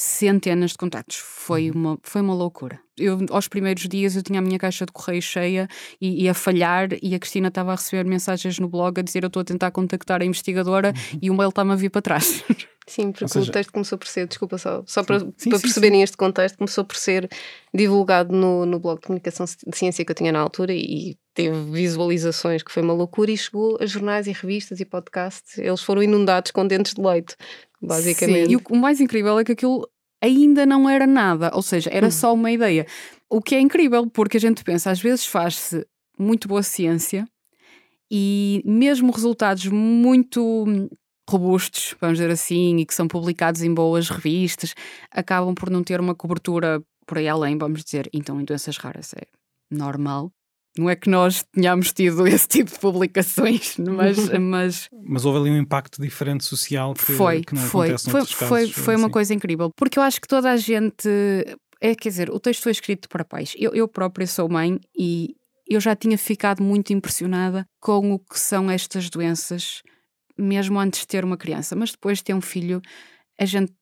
centenas 0.00 0.70
de 0.70 0.78
contactos. 0.78 1.16
Foi 1.16 1.70
uma, 1.70 1.98
foi 2.02 2.22
uma 2.22 2.32
loucura. 2.32 2.80
Eu, 2.96 3.18
aos 3.28 3.48
primeiros 3.48 3.86
dias, 3.86 4.16
eu 4.16 4.22
tinha 4.22 4.38
a 4.38 4.42
minha 4.42 4.58
caixa 4.58 4.86
de 4.86 4.92
correio 4.92 5.20
cheia 5.20 5.68
e, 6.00 6.24
e 6.24 6.28
a 6.28 6.32
falhar, 6.32 6.88
e 7.02 7.14
a 7.14 7.18
Cristina 7.18 7.48
estava 7.48 7.72
a 7.72 7.74
receber 7.74 8.04
mensagens 8.06 8.58
no 8.58 8.66
blog 8.66 8.98
a 8.98 9.02
dizer: 9.02 9.22
Eu 9.22 9.26
estou 9.26 9.42
a 9.42 9.44
tentar 9.44 9.70
contactar 9.70 10.22
a 10.22 10.24
investigadora 10.24 10.94
uhum. 11.12 11.18
e 11.20 11.30
o 11.30 11.34
mail 11.34 11.50
está-me 11.50 11.72
a 11.72 11.76
vir 11.76 11.90
para 11.90 12.00
trás. 12.00 12.42
Sim, 12.86 13.12
porque 13.12 13.28
seja, 13.28 13.50
o 13.50 13.52
texto 13.52 13.72
começou 13.72 13.98
por 13.98 14.08
ser, 14.08 14.26
desculpa 14.26 14.58
só, 14.58 14.82
só 14.84 15.02
sim, 15.02 15.06
para, 15.06 15.20
sim, 15.20 15.50
para 15.50 15.58
sim, 15.58 15.62
perceberem 15.62 16.02
este 16.02 16.16
contexto, 16.16 16.58
começou 16.58 16.84
por 16.84 16.96
ser 16.96 17.30
divulgado 17.72 18.34
no, 18.34 18.66
no 18.66 18.80
blog 18.80 18.98
de 18.98 19.06
comunicação 19.06 19.46
de 19.46 19.76
ciência 19.76 20.04
que 20.04 20.10
eu 20.10 20.16
tinha 20.16 20.32
na 20.32 20.40
altura 20.40 20.72
e 20.74 21.16
teve 21.42 21.70
visualizações 21.70 22.62
que 22.62 22.70
foi 22.70 22.82
uma 22.82 22.92
loucura 22.92 23.30
e 23.30 23.36
chegou 23.36 23.78
a 23.80 23.86
jornais 23.86 24.26
e 24.26 24.32
revistas 24.32 24.80
e 24.80 24.84
podcasts, 24.84 25.58
eles 25.58 25.82
foram 25.82 26.02
inundados 26.02 26.50
com 26.50 26.66
dentes 26.66 26.94
de 26.94 27.00
leite, 27.00 27.36
basicamente. 27.80 28.48
Sim, 28.48 28.52
e 28.52 28.56
o, 28.56 28.76
mais 28.76 29.00
incrível 29.00 29.38
é 29.38 29.44
que 29.44 29.52
aquilo 29.52 29.88
ainda 30.22 30.66
não 30.66 30.88
era 30.88 31.06
nada, 31.06 31.50
ou 31.54 31.62
seja, 31.62 31.90
era 31.92 32.08
hum. 32.08 32.10
só 32.10 32.34
uma 32.34 32.50
ideia. 32.50 32.86
O 33.28 33.40
que 33.40 33.54
é 33.54 33.60
incrível, 33.60 34.08
porque 34.08 34.36
a 34.36 34.40
gente 34.40 34.62
pensa, 34.64 34.90
às 34.90 35.00
vezes 35.00 35.24
faz-se 35.24 35.86
muito 36.18 36.48
boa 36.48 36.62
ciência 36.62 37.26
e 38.10 38.62
mesmo 38.64 39.12
resultados 39.12 39.66
muito 39.66 40.90
robustos, 41.28 41.94
vamos 42.00 42.18
dizer 42.18 42.30
assim, 42.30 42.78
e 42.78 42.84
que 42.84 42.92
são 42.92 43.06
publicados 43.06 43.62
em 43.62 43.72
boas 43.72 44.08
revistas, 44.08 44.74
acabam 45.10 45.54
por 45.54 45.70
não 45.70 45.84
ter 45.84 46.00
uma 46.00 46.14
cobertura 46.14 46.82
por 47.06 47.18
aí 47.18 47.28
além, 47.28 47.56
vamos 47.56 47.84
dizer. 47.84 48.10
Então, 48.12 48.40
em 48.40 48.44
doenças 48.44 48.76
raras 48.76 49.14
é 49.14 49.22
normal. 49.70 50.32
Não 50.78 50.88
é 50.88 50.94
que 50.94 51.10
nós 51.10 51.44
tenhamos 51.52 51.92
tido 51.92 52.26
esse 52.26 52.46
tipo 52.46 52.70
de 52.70 52.78
publicações, 52.78 53.76
mas. 53.78 54.28
mas, 54.38 54.88
mas 55.04 55.24
houve 55.24 55.38
ali 55.38 55.50
um 55.50 55.58
impacto 55.58 56.00
diferente 56.00 56.44
social 56.44 56.94
que, 56.94 57.12
foi, 57.12 57.42
que 57.42 57.54
não 57.54 57.62
foi, 57.62 57.88
acontece 57.88 58.10
foi, 58.10 58.20
casos, 58.20 58.34
foi, 58.34 58.68
foi 58.68 58.94
assim. 58.94 59.02
uma 59.02 59.10
coisa 59.10 59.34
incrível, 59.34 59.70
porque 59.76 59.98
eu 59.98 60.02
acho 60.02 60.20
que 60.20 60.28
toda 60.28 60.50
a 60.50 60.56
gente. 60.56 61.08
É, 61.82 61.94
quer 61.94 62.10
dizer, 62.10 62.30
o 62.30 62.38
texto 62.38 62.62
foi 62.62 62.72
escrito 62.72 63.08
para 63.08 63.24
pais. 63.24 63.54
Eu, 63.58 63.72
eu 63.74 63.88
própria 63.88 64.26
sou 64.26 64.48
mãe 64.48 64.78
e 64.96 65.34
eu 65.66 65.80
já 65.80 65.96
tinha 65.96 66.18
ficado 66.18 66.62
muito 66.62 66.92
impressionada 66.92 67.64
com 67.80 68.12
o 68.12 68.18
que 68.18 68.38
são 68.38 68.70
estas 68.70 69.08
doenças 69.08 69.82
mesmo 70.40 70.78
antes 70.78 71.00
de 71.00 71.06
ter 71.06 71.24
uma 71.24 71.36
criança, 71.36 71.76
mas 71.76 71.92
depois 71.92 72.18
de 72.18 72.24
ter 72.24 72.34
um 72.34 72.40
filho, 72.40 72.80
a 73.38 73.44
gente 73.44 73.72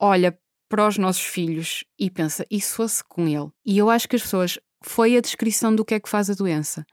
olha 0.00 0.36
para 0.68 0.86
os 0.86 0.98
nossos 0.98 1.24
filhos 1.24 1.84
e 1.98 2.10
pensa, 2.10 2.44
e 2.50 2.60
se 2.60 2.74
fosse 2.74 3.02
com 3.02 3.26
ele? 3.26 3.48
E 3.64 3.78
eu 3.78 3.88
acho 3.88 4.08
que 4.08 4.16
as 4.16 4.22
pessoas, 4.22 4.58
foi 4.80 5.16
a 5.16 5.20
descrição 5.20 5.74
do 5.74 5.84
que 5.84 5.94
é 5.94 6.00
que 6.00 6.08
faz 6.08 6.30
a 6.30 6.34
doença 6.34 6.84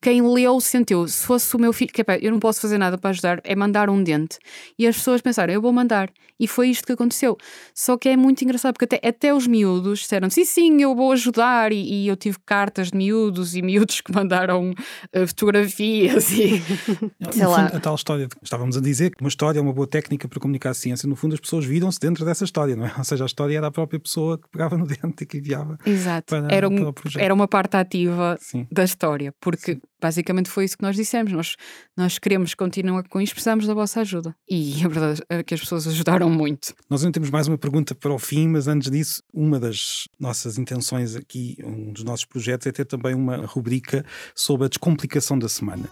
quem 0.00 0.22
leu 0.22 0.58
sentiu, 0.60 1.06
se 1.06 1.26
fosse 1.26 1.54
o 1.54 1.58
meu 1.58 1.72
filho, 1.72 1.92
que 1.92 2.00
é, 2.00 2.18
eu 2.22 2.32
não 2.32 2.40
posso 2.40 2.60
fazer 2.60 2.78
nada 2.78 2.96
para 2.96 3.10
ajudar, 3.10 3.40
é 3.44 3.54
mandar 3.54 3.90
um 3.90 4.02
dente. 4.02 4.38
E 4.78 4.86
as 4.86 4.96
pessoas 4.96 5.20
pensaram, 5.20 5.52
eu 5.52 5.60
vou 5.60 5.72
mandar. 5.72 6.10
E 6.38 6.46
foi 6.46 6.70
isto 6.70 6.86
que 6.86 6.92
aconteceu. 6.92 7.36
Só 7.74 7.98
que 7.98 8.08
é 8.08 8.16
muito 8.16 8.42
engraçado, 8.42 8.72
porque 8.72 8.86
até, 8.86 9.06
até 9.06 9.34
os 9.34 9.46
miúdos 9.46 9.98
disseram, 9.98 10.30
sim, 10.30 10.46
sim, 10.46 10.80
eu 10.80 10.96
vou 10.96 11.12
ajudar. 11.12 11.70
E, 11.70 12.04
e 12.04 12.08
eu 12.08 12.16
tive 12.16 12.38
cartas 12.46 12.90
de 12.90 12.96
miúdos 12.96 13.54
e 13.54 13.60
miúdos 13.60 14.00
que 14.00 14.10
mandaram 14.10 14.70
uh, 14.70 15.26
fotografias 15.28 16.30
e 16.30 16.62
sei 17.30 17.46
lá. 17.46 17.66
Fundo, 17.66 17.76
a 17.76 17.80
tal 17.80 17.94
história, 17.94 18.26
estávamos 18.42 18.78
a 18.78 18.80
dizer 18.80 19.10
que 19.10 19.22
uma 19.22 19.28
história 19.28 19.58
é 19.58 19.62
uma 19.62 19.74
boa 19.74 19.86
técnica 19.86 20.26
para 20.26 20.40
comunicar 20.40 20.70
a 20.70 20.74
ciência. 20.74 21.06
No 21.06 21.14
fundo, 21.14 21.34
as 21.34 21.40
pessoas 21.40 21.66
viram-se 21.66 22.00
dentro 22.00 22.24
dessa 22.24 22.44
história, 22.44 22.74
não 22.74 22.86
é? 22.86 22.92
Ou 22.96 23.04
seja, 23.04 23.24
a 23.24 23.26
história 23.26 23.58
era 23.58 23.66
a 23.66 23.70
própria 23.70 24.00
pessoa 24.00 24.38
que 24.38 24.48
pegava 24.48 24.78
no 24.78 24.86
dente 24.86 25.24
e 25.24 25.26
que 25.26 25.36
enviava. 25.36 25.76
Exato. 25.84 26.24
Para, 26.26 26.48
era, 26.50 26.66
um, 26.66 26.90
para 26.90 27.22
era 27.22 27.34
uma 27.34 27.46
parte 27.46 27.76
ativa 27.76 28.38
sim. 28.40 28.66
da 28.72 28.82
história, 28.82 29.34
porque 29.38 29.72
sim 29.72 29.80
Basicamente 30.00 30.48
foi 30.48 30.64
isso 30.64 30.76
que 30.76 30.82
nós 30.82 30.96
dissemos. 30.96 31.32
Nós, 31.32 31.56
nós 31.96 32.18
queremos 32.18 32.54
continuar 32.54 33.06
com 33.08 33.20
isto, 33.20 33.34
precisamos 33.34 33.66
da 33.66 33.74
vossa 33.74 34.00
ajuda. 34.00 34.34
E 34.48 34.84
a 34.84 34.88
verdade 34.88 35.22
é 35.28 35.42
que 35.42 35.54
as 35.54 35.60
pessoas 35.60 35.86
ajudaram 35.86 36.30
muito. 36.30 36.74
Nós 36.88 37.02
ainda 37.02 37.12
temos 37.12 37.30
mais 37.30 37.48
uma 37.48 37.58
pergunta 37.58 37.94
para 37.94 38.12
o 38.12 38.18
fim, 38.18 38.48
mas 38.48 38.66
antes 38.66 38.90
disso, 38.90 39.22
uma 39.32 39.58
das 39.60 40.08
nossas 40.18 40.58
intenções 40.58 41.14
aqui, 41.14 41.56
um 41.64 41.92
dos 41.92 42.04
nossos 42.04 42.24
projetos, 42.24 42.66
é 42.66 42.72
ter 42.72 42.84
também 42.84 43.14
uma 43.14 43.46
rubrica 43.46 44.04
sobre 44.34 44.66
a 44.66 44.68
descomplicação 44.68 45.38
da 45.38 45.48
semana. 45.48 45.88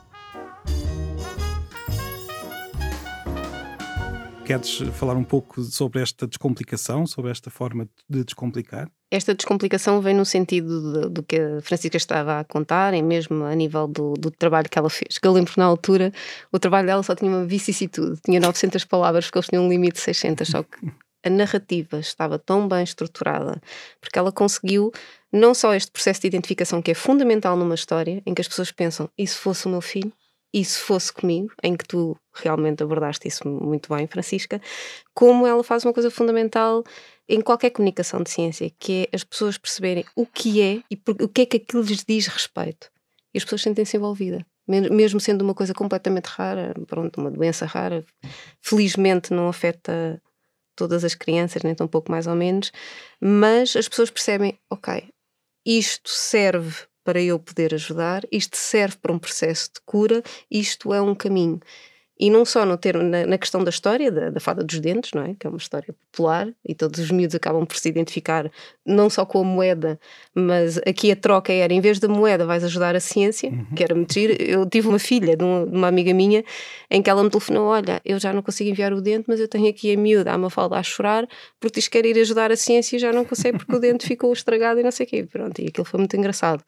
Queres 4.45 4.79
falar 4.95 5.15
um 5.15 5.25
pouco 5.25 5.63
sobre 5.63 6.01
esta 6.01 6.27
descomplicação, 6.27 7.07
sobre 7.07 7.31
esta 7.31 7.51
forma 7.51 7.87
de 8.09 8.25
descomplicar? 8.25 8.91
Esta 9.11 9.35
descomplicação 9.35 10.03
vem 10.03 10.15
no 10.15 10.25
sentido 10.25 11.09
do 11.09 11.23
que 11.23 11.37
a 11.37 11.63
Francisca 11.63 11.97
estava 11.97 12.41
a 12.41 12.45
contar, 12.45 12.93
e 12.93 13.03
mesmo 13.03 13.45
a 13.45 13.55
nível 13.55 13.89
do, 13.89 14.13
do 14.15 14.31
trabalho 14.31 14.69
que 14.69 14.79
ela 14.79 14.91
fez. 14.91 15.17
Que 15.17 15.27
eu 15.27 15.33
lembro 15.33 15.53
na 15.57 15.65
altura 15.65 16.13
o 16.53 16.59
trabalho 16.59 16.87
dela 16.87 17.03
só 17.03 17.15
tinha 17.15 17.31
uma 17.31 17.47
vicissitude, 17.47 18.21
tinha 18.23 18.39
900 18.39 18.85
palavras, 18.85 19.25
porque 19.25 19.39
eles 19.39 19.49
tinham 19.49 19.65
um 19.65 19.69
limite 19.69 19.95
de 19.95 20.01
600, 20.01 20.49
só 20.49 20.63
que 20.63 20.93
a 21.25 21.31
narrativa 21.31 21.99
estava 21.99 22.39
tão 22.39 22.69
bem 22.69 22.83
estruturada, 22.83 23.61
porque 24.01 24.19
ela 24.19 24.31
conseguiu 24.31 24.93
não 25.33 25.55
só 25.55 25.75
este 25.75 25.91
processo 25.91 26.21
de 26.21 26.27
identificação 26.27 26.83
que 26.83 26.91
é 26.91 26.95
fundamental 26.95 27.57
numa 27.57 27.75
história, 27.75 28.23
em 28.27 28.35
que 28.35 28.41
as 28.41 28.49
pessoas 28.49 28.71
pensam, 28.71 29.09
e 29.17 29.27
se 29.27 29.37
fosse 29.37 29.67
o 29.67 29.71
meu 29.71 29.81
filho? 29.81 30.13
E 30.53 30.65
se 30.65 30.79
fosse 30.79 31.13
comigo, 31.13 31.53
em 31.63 31.77
que 31.77 31.87
tu 31.87 32.17
realmente 32.35 32.83
abordaste 32.83 33.29
isso 33.29 33.47
muito 33.47 33.95
bem, 33.95 34.07
Francisca, 34.07 34.61
como 35.15 35.47
ela 35.47 35.63
faz 35.63 35.85
uma 35.85 35.93
coisa 35.93 36.11
fundamental 36.11 36.83
em 37.29 37.41
qualquer 37.41 37.71
comunicação 37.71 38.23
de 38.23 38.31
ciência, 38.31 38.71
que 38.79 39.09
é 39.13 39.17
as 39.17 39.23
pessoas 39.23 39.59
perceberem 39.59 40.05
o 40.17 40.25
que 40.25 40.63
é 40.63 40.83
e 40.91 40.99
o 41.23 41.29
que 41.29 41.43
é 41.43 41.47
que 41.47 41.57
aquilo 41.59 41.83
lhes 41.83 42.05
diz 42.07 42.27
respeito. 42.27 42.91
E 43.35 43.39
as 43.39 43.45
pessoas 43.45 43.63
sentem-se 43.63 43.97
envolvidas. 43.97 44.43
Mesmo 44.67 45.21
sendo 45.21 45.43
uma 45.43 45.55
coisa 45.55 45.73
completamente 45.75 46.27
rara, 46.27 46.75
pronto, 46.87 47.21
uma 47.21 47.31
doença 47.31 47.65
rara, 47.65 48.05
felizmente 48.61 49.33
não 49.33 49.49
afeta 49.49 50.21
todas 50.77 51.05
as 51.05 51.15
crianças, 51.15 51.63
nem 51.63 51.75
tão 51.75 51.89
pouco 51.89 52.11
mais 52.11 52.27
ou 52.27 52.35
menos, 52.35 52.71
mas 53.21 53.75
as 53.77 53.89
pessoas 53.89 54.11
percebem, 54.11 54.59
ok, 54.71 55.09
isto 55.67 56.09
serve 56.09 56.88
para 57.09 57.23
eu 57.23 57.39
poder 57.39 57.73
ajudar, 57.73 58.23
isto 58.31 58.55
serve 58.59 58.99
para 59.01 59.11
um 59.11 59.19
processo 59.19 59.71
de 59.73 59.81
cura, 59.87 60.23
isto 60.51 60.93
é 60.93 61.01
um 61.01 61.15
caminho. 61.15 61.59
E 62.21 62.31
não 62.31 62.45
só 62.45 62.67
no 62.67 62.77
termo, 62.77 63.03
na, 63.05 63.25
na 63.25 63.39
questão 63.39 63.63
da 63.63 63.71
história, 63.71 64.11
da, 64.11 64.31
da, 64.31 64.41
fada 64.41 64.65
dos 64.65 64.81
dentes, 64.81 65.13
não 65.13 65.23
é? 65.23 65.37
Que 65.39 65.47
é 65.47 65.51
uma 65.51 65.59
história 65.59 65.95
popular 66.11 66.49
e 66.67 66.75
todos 66.75 66.99
os 66.99 67.11
miúdos 67.13 67.37
acabam 67.37 67.65
por 67.65 67.77
se 67.77 67.89
identificar 67.89 68.51
não 68.85 69.09
só 69.09 69.25
com 69.25 69.41
a 69.41 69.45
moeda, 69.45 70.01
mas 70.35 70.79
aqui 70.79 71.13
a 71.13 71.17
troca 71.17 71.53
era, 71.53 71.73
em 71.73 71.81
vez 71.81 72.01
da 72.01 72.09
moeda 72.09 72.45
vais 72.45 72.65
ajudar 72.65 72.97
a 72.97 73.01
ciência, 73.01 73.51
uhum. 73.51 73.67
que 73.77 73.85
era 73.85 73.95
mentir. 73.95 74.37
Eu 74.41 74.69
tive 74.69 74.89
uma 74.89 74.99
filha 74.99 75.37
de 75.37 75.45
uma, 75.45 75.65
de 75.65 75.77
uma, 75.77 75.87
amiga 75.87 76.13
minha 76.13 76.45
em 76.91 77.01
que 77.01 77.09
ela 77.09 77.23
me 77.23 77.31
telefonou, 77.31 77.67
olha, 77.67 78.01
eu 78.05 78.19
já 78.19 78.33
não 78.33 78.43
consigo 78.43 78.69
enviar 78.69 78.93
o 78.93 79.01
dente, 79.01 79.27
mas 79.29 79.39
eu 79.39 79.47
tenho 79.47 79.69
aqui 79.69 79.95
a 79.95 79.97
miúda, 79.97 80.33
a 80.33 80.51
falda 80.51 80.77
a 80.77 80.83
chorar, 80.83 81.29
porque 81.61 81.79
diz 81.79 81.87
que 81.87 82.03
quer 82.03 82.07
ir 82.09 82.19
ajudar 82.21 82.51
a 82.51 82.57
ciência 82.57 82.97
e 82.97 82.99
já 82.99 83.13
não 83.13 83.25
consegue 83.25 83.59
porque 83.59 83.77
o 83.77 83.79
dente 83.79 84.07
ficou 84.07 84.33
estragado 84.33 84.81
e 84.81 84.83
não 84.83 84.91
sei 84.91 85.07
o 85.07 85.09
quê. 85.09 85.23
Pronto, 85.25 85.61
e 85.61 85.69
aquilo 85.69 85.85
foi 85.85 85.99
muito 85.99 86.17
engraçado. 86.17 86.65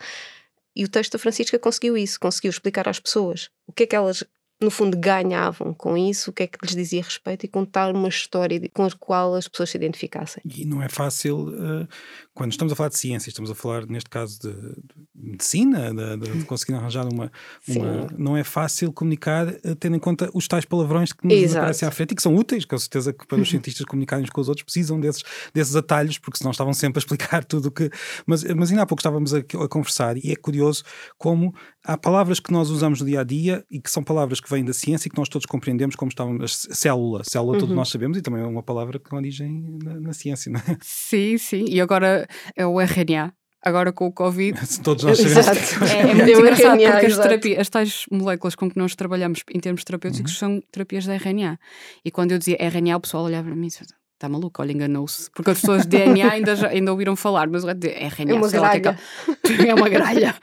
E 0.77 0.85
o 0.85 0.89
texto 0.89 1.13
da 1.13 1.19
Francisca 1.19 1.59
conseguiu 1.59 1.97
isso, 1.97 2.21
conseguiu 2.21 2.51
explicar 2.51 2.89
às 2.89 3.01
pessoas 3.01 3.51
o 3.67 3.73
que 3.73 3.83
é 3.83 3.87
que 3.87 3.97
elas 3.97 4.25
no 4.61 4.71
fundo, 4.71 4.97
ganhavam 4.97 5.73
com 5.73 5.97
isso, 5.97 6.31
o 6.31 6.33
que 6.33 6.43
é 6.43 6.47
que 6.47 6.59
lhes 6.63 6.75
dizia 6.75 7.03
respeito 7.03 7.45
e 7.45 7.49
contar 7.49 7.95
uma 7.95 8.09
história 8.09 8.61
com 8.75 8.85
a 8.85 8.91
qual 8.91 9.35
as 9.35 9.49
pessoas 9.49 9.71
se 9.71 9.79
identificassem. 9.79 10.43
E 10.45 10.67
não 10.67 10.83
é 10.83 10.89
fácil, 10.89 11.49
uh, 11.49 11.89
quando 12.35 12.53
estamos 12.53 12.73
a 12.73 12.77
falar 12.77 12.91
de 12.91 12.99
ciência, 12.99 13.31
estamos 13.31 13.51
a 13.51 13.55
falar, 13.55 13.87
neste 13.87 14.11
caso, 14.11 14.39
de, 14.41 14.53
de 14.53 14.95
medicina, 15.15 15.95
de, 15.95 16.39
de, 16.39 16.45
conseguir 16.45 16.75
arranjar 16.75 17.07
uma, 17.11 17.33
uma. 17.67 18.07
Não 18.19 18.37
é 18.37 18.45
fácil 18.45 18.93
comunicar, 18.93 19.49
uh, 19.49 19.75
tendo 19.77 19.97
em 19.97 19.99
conta 19.99 20.29
os 20.35 20.47
tais 20.47 20.67
palavrões 20.67 21.13
que 21.13 21.27
nos 21.27 21.35
Exato. 21.35 21.59
aparecem 21.59 21.89
à 21.89 21.91
frente 21.91 22.13
e 22.13 22.15
que 22.15 22.23
são 22.23 22.35
úteis, 22.35 22.67
com 22.67 22.77
certeza 22.77 23.15
que 23.15 23.27
para 23.27 23.41
os 23.41 23.49
cientistas 23.51 23.87
comunicarem 23.87 24.25
uns 24.25 24.31
com 24.31 24.43
os 24.43 24.49
outros 24.49 24.65
precisam 24.65 25.01
desses, 25.01 25.23
desses 25.55 25.75
atalhos, 25.75 26.19
porque 26.19 26.37
senão 26.37 26.51
estavam 26.51 26.75
sempre 26.75 26.99
a 26.99 27.01
explicar 27.01 27.45
tudo 27.45 27.67
o 27.67 27.71
que. 27.71 27.91
Mas, 28.27 28.45
mas 28.45 28.71
ainda 28.71 28.83
há 28.83 28.87
pouco 28.87 29.01
estávamos 29.01 29.33
a, 29.33 29.39
a 29.39 29.69
conversar 29.69 30.19
e 30.19 30.31
é 30.31 30.37
curioso 30.37 30.85
como 31.17 31.55
há 31.83 31.97
palavras 31.97 32.39
que 32.41 32.53
nós 32.53 32.69
usamos 32.69 33.01
no 33.01 33.07
dia 33.07 33.21
a 33.21 33.25
dia 33.25 33.65
e 33.71 33.81
que 33.81 33.91
são 33.91 34.03
palavras 34.03 34.41
que 34.41 34.50
vêm 34.51 34.65
da 34.65 34.73
ciência 34.73 35.09
e 35.09 35.11
que 35.11 35.17
nós 35.17 35.29
todos 35.29 35.47
compreendemos 35.47 35.97
como 35.97 36.09
estávamos. 36.09 36.67
Célula, 36.71 37.23
célula, 37.25 37.55
uhum. 37.55 37.61
todos 37.61 37.75
nós 37.75 37.89
sabemos 37.89 38.19
e 38.19 38.23
também 38.23 38.43
é 38.43 38.47
uma 38.47 38.63
palavra 38.63 38.99
com 38.99 39.17
origem 39.17 39.79
na, 39.83 40.01
na 40.01 40.13
ciência, 40.13 40.51
não 40.51 40.61
é? 40.61 40.77
Sim, 40.83 41.39
sim. 41.39 41.65
E 41.69 41.81
agora 41.81 42.27
é 42.57 42.67
o 42.67 42.81
RNA 42.81 43.33
agora 43.63 43.93
com 43.93 44.07
o 44.07 44.13
Covid. 44.13 44.59
Todos 44.83 45.05
nós 45.05 45.19
sabemos. 45.19 45.49
Exato. 45.49 45.85
É, 45.85 46.11
é 46.11 46.15
muito 46.15 46.31
engraçado 46.31 46.81
RNA, 46.81 46.93
porque 46.93 47.07
as, 47.07 47.19
terapias, 47.19 47.59
as 47.59 47.69
tais 47.69 48.05
moléculas 48.11 48.55
com 48.55 48.71
que 48.71 48.79
nós 48.79 48.95
trabalhamos 48.95 49.43
em 49.53 49.61
termos 49.61 49.85
terapêuticos 49.85 50.33
uhum. 50.33 50.39
são 50.39 50.63
terapias 50.73 51.05
de 51.05 51.15
RNA. 51.15 51.59
E 52.05 52.11
quando 52.11 52.33
eu 52.33 52.39
dizia 52.39 52.57
RNA, 52.59 52.97
o 52.97 53.01
pessoal 53.01 53.25
olhava 53.25 53.47
para 53.47 53.57
mim 53.57 53.67
e 53.67 53.69
dizia, 53.69 53.87
está 54.15 54.29
maluco, 54.29 54.61
olha, 54.61 54.73
enganou-se. 54.73 55.31
Porque 55.31 55.51
as 55.51 55.61
pessoas 55.61 55.83
de 55.83 55.99
DNA 55.99 56.31
ainda, 56.31 56.57
já, 56.57 56.69
ainda 56.69 56.91
ouviram 56.91 57.17
falar, 57.17 57.49
mas 57.49 57.65
o 57.65 57.69
RNA 57.69 58.33
é 58.33 58.35
uma 58.35 58.49
gralha. 58.49 58.99
É, 59.29 59.69
é 59.69 59.75
uma 59.75 59.89
gralha. 59.89 60.35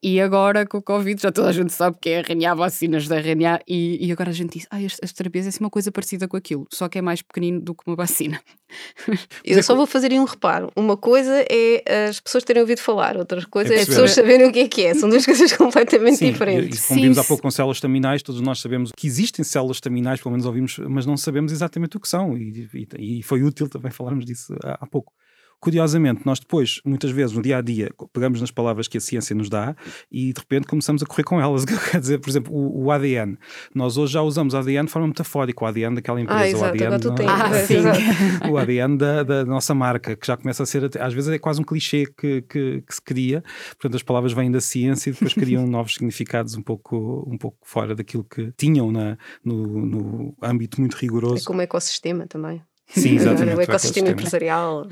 E 0.00 0.20
agora 0.20 0.64
com 0.64 0.78
o 0.78 0.82
Covid 0.82 1.20
já 1.20 1.32
toda 1.32 1.48
a 1.48 1.52
gente 1.52 1.72
sabe 1.72 1.96
que 2.00 2.08
é 2.08 2.20
RNA, 2.20 2.54
vacinas 2.54 3.08
da 3.08 3.16
RNA, 3.16 3.60
e, 3.66 4.06
e 4.06 4.12
agora 4.12 4.30
a 4.30 4.32
gente 4.32 4.58
diz: 4.58 4.66
ah, 4.70 4.76
as, 4.76 4.96
as 5.02 5.12
terapias 5.12 5.46
é 5.46 5.48
assim 5.48 5.60
uma 5.60 5.70
coisa 5.70 5.90
parecida 5.90 6.28
com 6.28 6.36
aquilo, 6.36 6.66
só 6.72 6.88
que 6.88 6.98
é 6.98 7.02
mais 7.02 7.20
pequenino 7.20 7.60
do 7.60 7.74
que 7.74 7.82
uma 7.84 7.96
vacina. 7.96 8.40
Eu 9.44 9.60
só 9.62 9.74
vou 9.74 9.86
fazer 9.86 10.12
aí 10.12 10.20
um 10.20 10.24
reparo. 10.24 10.70
Uma 10.76 10.96
coisa 10.96 11.44
é 11.50 12.06
as 12.08 12.20
pessoas 12.20 12.44
terem 12.44 12.62
ouvido 12.62 12.80
falar, 12.80 13.16
outra 13.16 13.44
coisa 13.46 13.74
é, 13.74 13.78
é 13.78 13.80
as 13.80 13.86
pessoas 13.86 14.12
saberem 14.12 14.46
o 14.46 14.52
que 14.52 14.60
é 14.60 14.68
que 14.68 14.84
é. 14.84 14.94
São 14.94 15.08
duas 15.08 15.24
coisas 15.26 15.52
completamente 15.52 16.18
Sim, 16.18 16.32
diferentes. 16.32 16.80
E, 16.80 16.84
e 16.84 16.88
como 16.88 17.00
vimos 17.00 17.18
há 17.18 17.24
pouco 17.24 17.42
com 17.42 17.50
células 17.50 17.80
terminais, 17.80 18.22
todos 18.22 18.40
nós 18.40 18.60
sabemos 18.60 18.92
que 18.96 19.06
existem 19.06 19.44
células 19.44 19.80
terminais, 19.80 20.20
pelo 20.20 20.32
menos 20.32 20.46
ouvimos, 20.46 20.78
mas 20.88 21.06
não 21.06 21.16
sabemos 21.16 21.50
exatamente 21.50 21.96
o 21.96 22.00
que 22.00 22.08
são. 22.08 22.36
E, 22.36 22.68
e, 22.72 23.18
e 23.18 23.22
foi 23.22 23.42
útil 23.42 23.68
também 23.68 23.90
falarmos 23.90 24.24
disso 24.24 24.54
há, 24.62 24.78
há 24.80 24.86
pouco. 24.86 25.12
Curiosamente, 25.60 26.22
nós 26.24 26.38
depois, 26.38 26.80
muitas 26.84 27.10
vezes, 27.10 27.34
no 27.34 27.42
dia 27.42 27.58
a 27.58 27.60
dia, 27.60 27.90
pegamos 28.12 28.40
nas 28.40 28.50
palavras 28.50 28.86
que 28.86 28.96
a 28.96 29.00
ciência 29.00 29.34
nos 29.34 29.48
dá 29.48 29.74
e 30.10 30.32
de 30.32 30.40
repente 30.40 30.68
começamos 30.68 31.02
a 31.02 31.06
correr 31.06 31.24
com 31.24 31.40
elas. 31.40 31.64
Quer 31.90 32.00
dizer, 32.00 32.18
por 32.18 32.30
exemplo, 32.30 32.54
o, 32.54 32.84
o 32.84 32.90
ADN. 32.92 33.36
Nós 33.74 33.96
hoje 33.96 34.12
já 34.12 34.22
usamos 34.22 34.54
ADN 34.54 34.86
de 34.86 34.92
forma 34.92 35.08
metafórica, 35.08 35.64
o 35.64 35.66
ADN 35.66 35.96
daquela 35.96 36.20
empresa, 36.20 36.40
ah, 36.40 36.48
exato, 36.48 36.64
o 36.64 36.66
ADN, 36.66 37.00
tu 37.00 37.14
tens, 37.14 37.28
ah, 37.28 37.54
sim. 37.66 37.76
o 38.50 38.56
ADN 38.56 38.96
da, 38.96 39.22
da, 39.22 39.44
nossa 39.44 39.74
marca, 39.74 40.14
que 40.14 40.26
já 40.26 40.36
começa 40.36 40.62
a 40.62 40.66
ser, 40.66 40.88
às 41.00 41.12
vezes 41.12 41.30
é 41.30 41.38
quase 41.38 41.60
um 41.60 41.64
clichê 41.64 42.06
que, 42.06 42.42
que, 42.42 42.82
que 42.82 42.94
se 42.94 43.02
cria. 43.02 43.42
Portanto, 43.70 43.96
as 43.96 44.02
palavras 44.02 44.32
vêm 44.32 44.50
da 44.50 44.60
ciência 44.60 45.10
e 45.10 45.12
depois 45.12 45.34
criam 45.34 45.66
novos 45.68 45.94
significados 45.94 46.54
um 46.54 46.62
pouco, 46.62 47.28
um 47.28 47.36
pouco 47.36 47.58
fora 47.64 47.96
daquilo 47.96 48.22
que 48.22 48.52
tinham 48.56 48.92
na, 48.92 49.18
no, 49.44 49.86
no 49.86 50.36
âmbito 50.40 50.80
muito 50.80 50.94
rigoroso. 50.94 51.42
É 51.42 51.44
como 51.44 51.60
ecossistema 51.60 52.26
também. 52.26 52.62
Sim, 52.88 53.16
exatamente. 53.16 53.56
o 53.56 53.60
ecossistema 53.60 54.08
empresarial. 54.08 54.86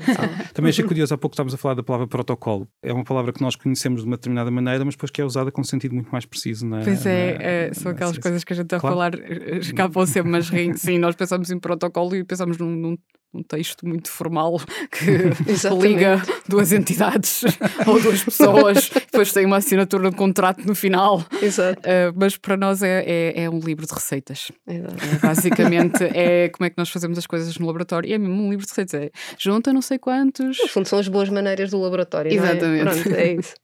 Também 0.53 0.69
achei 0.69 0.85
curioso, 0.85 1.13
há 1.13 1.17
pouco 1.17 1.33
estávamos 1.33 1.53
a 1.53 1.57
falar 1.57 1.73
da 1.73 1.83
palavra 1.83 2.07
protocolo. 2.07 2.67
É 2.81 2.93
uma 2.93 3.03
palavra 3.03 3.33
que 3.33 3.41
nós 3.41 3.55
conhecemos 3.55 4.01
de 4.01 4.07
uma 4.07 4.15
determinada 4.17 4.51
maneira, 4.51 4.85
mas 4.85 4.93
depois 4.95 5.11
que 5.11 5.21
é 5.21 5.25
usada 5.25 5.51
com 5.51 5.61
um 5.61 5.63
sentido 5.63 5.95
muito 5.95 6.09
mais 6.09 6.25
preciso. 6.25 6.65
Na, 6.65 6.81
pois 6.81 7.05
é, 7.05 7.37
na, 7.37 7.43
é 7.43 7.73
são 7.73 7.91
aquelas 7.91 8.17
coisas 8.17 8.43
que 8.43 8.53
a 8.53 8.55
gente 8.55 8.65
está 8.65 8.79
claro. 8.79 8.95
a 8.95 8.97
falar, 8.97 9.15
eh, 9.19 9.57
escapam 9.57 10.05
sempre, 10.05 10.31
mas 10.31 10.49
sim, 10.79 10.97
nós 10.97 11.15
pensamos 11.15 11.49
em 11.49 11.59
protocolo 11.59 12.15
e 12.15 12.23
pensamos 12.23 12.57
num, 12.57 12.75
num 12.75 12.97
um 13.33 13.43
texto 13.43 13.85
muito 13.87 14.09
formal 14.09 14.59
que 14.91 15.29
liga 15.81 16.21
duas 16.47 16.71
entidades 16.71 17.43
ou 17.85 18.01
duas 18.01 18.23
pessoas, 18.23 18.89
depois 18.89 19.31
tem 19.31 19.45
uma 19.45 19.57
assinatura 19.57 20.09
de 20.09 20.15
contrato 20.15 20.65
no 20.65 20.75
final. 20.75 21.23
Exato. 21.41 21.79
Uh, 21.81 22.13
mas 22.15 22.37
para 22.37 22.57
nós 22.57 22.81
é, 22.81 23.03
é, 23.05 23.43
é, 23.43 23.49
um 23.49 23.59
livro 23.59 23.85
de 23.85 23.93
receitas. 23.93 24.51
É, 24.67 24.81
basicamente 25.21 26.03
é 26.03 26.49
como 26.49 26.65
é 26.65 26.69
que 26.69 26.77
nós 26.77 26.89
fazemos 26.89 27.17
as 27.17 27.27
coisas 27.27 27.57
no 27.57 27.65
laboratório. 27.65 28.09
E 28.09 28.13
é 28.13 28.17
mesmo 28.17 28.43
um 28.43 28.49
livro 28.49 28.65
de 28.65 28.71
receitas. 28.71 29.01
É 29.01 29.11
junta 29.37 29.73
não 29.73 29.81
sei 29.81 29.97
quantos. 29.97 30.57
No 30.59 30.67
fundo, 30.67 30.87
são 30.87 30.99
as 30.99 31.07
boas 31.07 31.29
maneiras 31.29 31.71
do 31.71 31.79
laboratório. 31.79 32.31
Exatamente. 32.31 33.03
Pronto, 33.03 33.15
é 33.15 33.33
isso. 33.33 33.55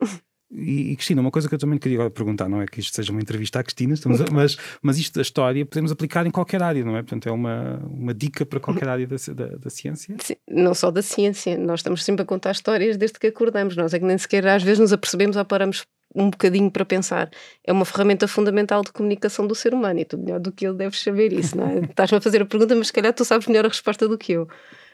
E, 0.56 0.92
e, 0.92 0.96
Cristina, 0.96 1.20
uma 1.20 1.32
coisa 1.32 1.50
que 1.50 1.56
eu 1.56 1.60
também 1.60 1.80
queria 1.80 2.10
perguntar, 2.10 2.48
não 2.48 2.62
é 2.62 2.66
que 2.68 2.80
isto 2.80 2.96
seja 2.96 3.12
uma 3.12 3.22
entrevista 3.22 3.60
à 3.60 3.64
Cristina, 3.64 3.96
a, 3.96 4.32
mas, 4.32 4.58
mas 4.82 4.98
isto 5.00 5.16
da 5.16 5.22
história 5.22 5.66
podemos 5.66 5.92
aplicar 5.92 6.26
em 6.28 6.32
qualquer 6.32 6.62
área, 6.62 6.86
não 6.86 6.96
é? 6.96 7.02
Portanto, 7.02 7.28
é 7.28 7.32
uma, 7.32 7.82
uma 7.86 8.14
dica 8.14 8.46
para 8.46 8.60
qualquer 8.60 8.88
área 8.88 9.08
da, 9.08 9.16
da, 9.34 9.46
da 9.58 9.70
ciência? 9.70 10.16
Sim, 10.20 10.36
não 10.48 10.74
só 10.74 10.92
da 10.92 11.02
ciência, 11.02 11.58
nós 11.58 11.80
estamos 11.80 12.04
sempre 12.04 12.22
a 12.22 12.26
contar 12.26 12.52
histórias 12.52 12.98
desde 12.98 13.20
que 13.20 13.28
acordamos, 13.28 13.76
nós 13.76 13.94
é 13.94 14.00
que 14.00 14.06
nem 14.06 14.18
sequer 14.18 14.46
às 14.48 14.62
vezes 14.62 14.80
nos 14.80 14.94
apercebemos 14.94 15.36
ou 15.36 15.46
paramos 15.46 15.86
um 16.16 16.30
bocadinho 16.30 16.70
para 16.70 16.86
pensar. 16.86 17.30
É 17.64 17.72
uma 17.72 17.86
ferramenta 17.86 18.28
fundamental 18.28 18.84
de 18.84 18.92
comunicação 18.92 19.48
do 19.48 19.56
ser 19.56 19.74
humano 19.74 20.00
e 20.00 20.06
tu 20.06 20.18
melhor 20.18 20.40
do 20.40 20.52
que 20.52 20.66
ele 20.66 20.78
deves 20.78 21.02
saber 21.02 21.34
isso, 21.34 21.58
não 21.58 21.68
é? 21.68 21.80
Estás-me 21.90 22.18
a 22.18 22.22
fazer 22.22 22.42
a 22.42 22.46
pergunta, 22.46 22.76
mas 22.76 22.88
se 22.88 22.94
calhar 22.94 23.14
tu 23.14 23.26
sabes 23.26 23.48
melhor 23.48 23.66
a 23.66 23.70
resposta 23.70 24.08
do 24.08 24.18
que 24.18 24.34
eu. 24.34 24.48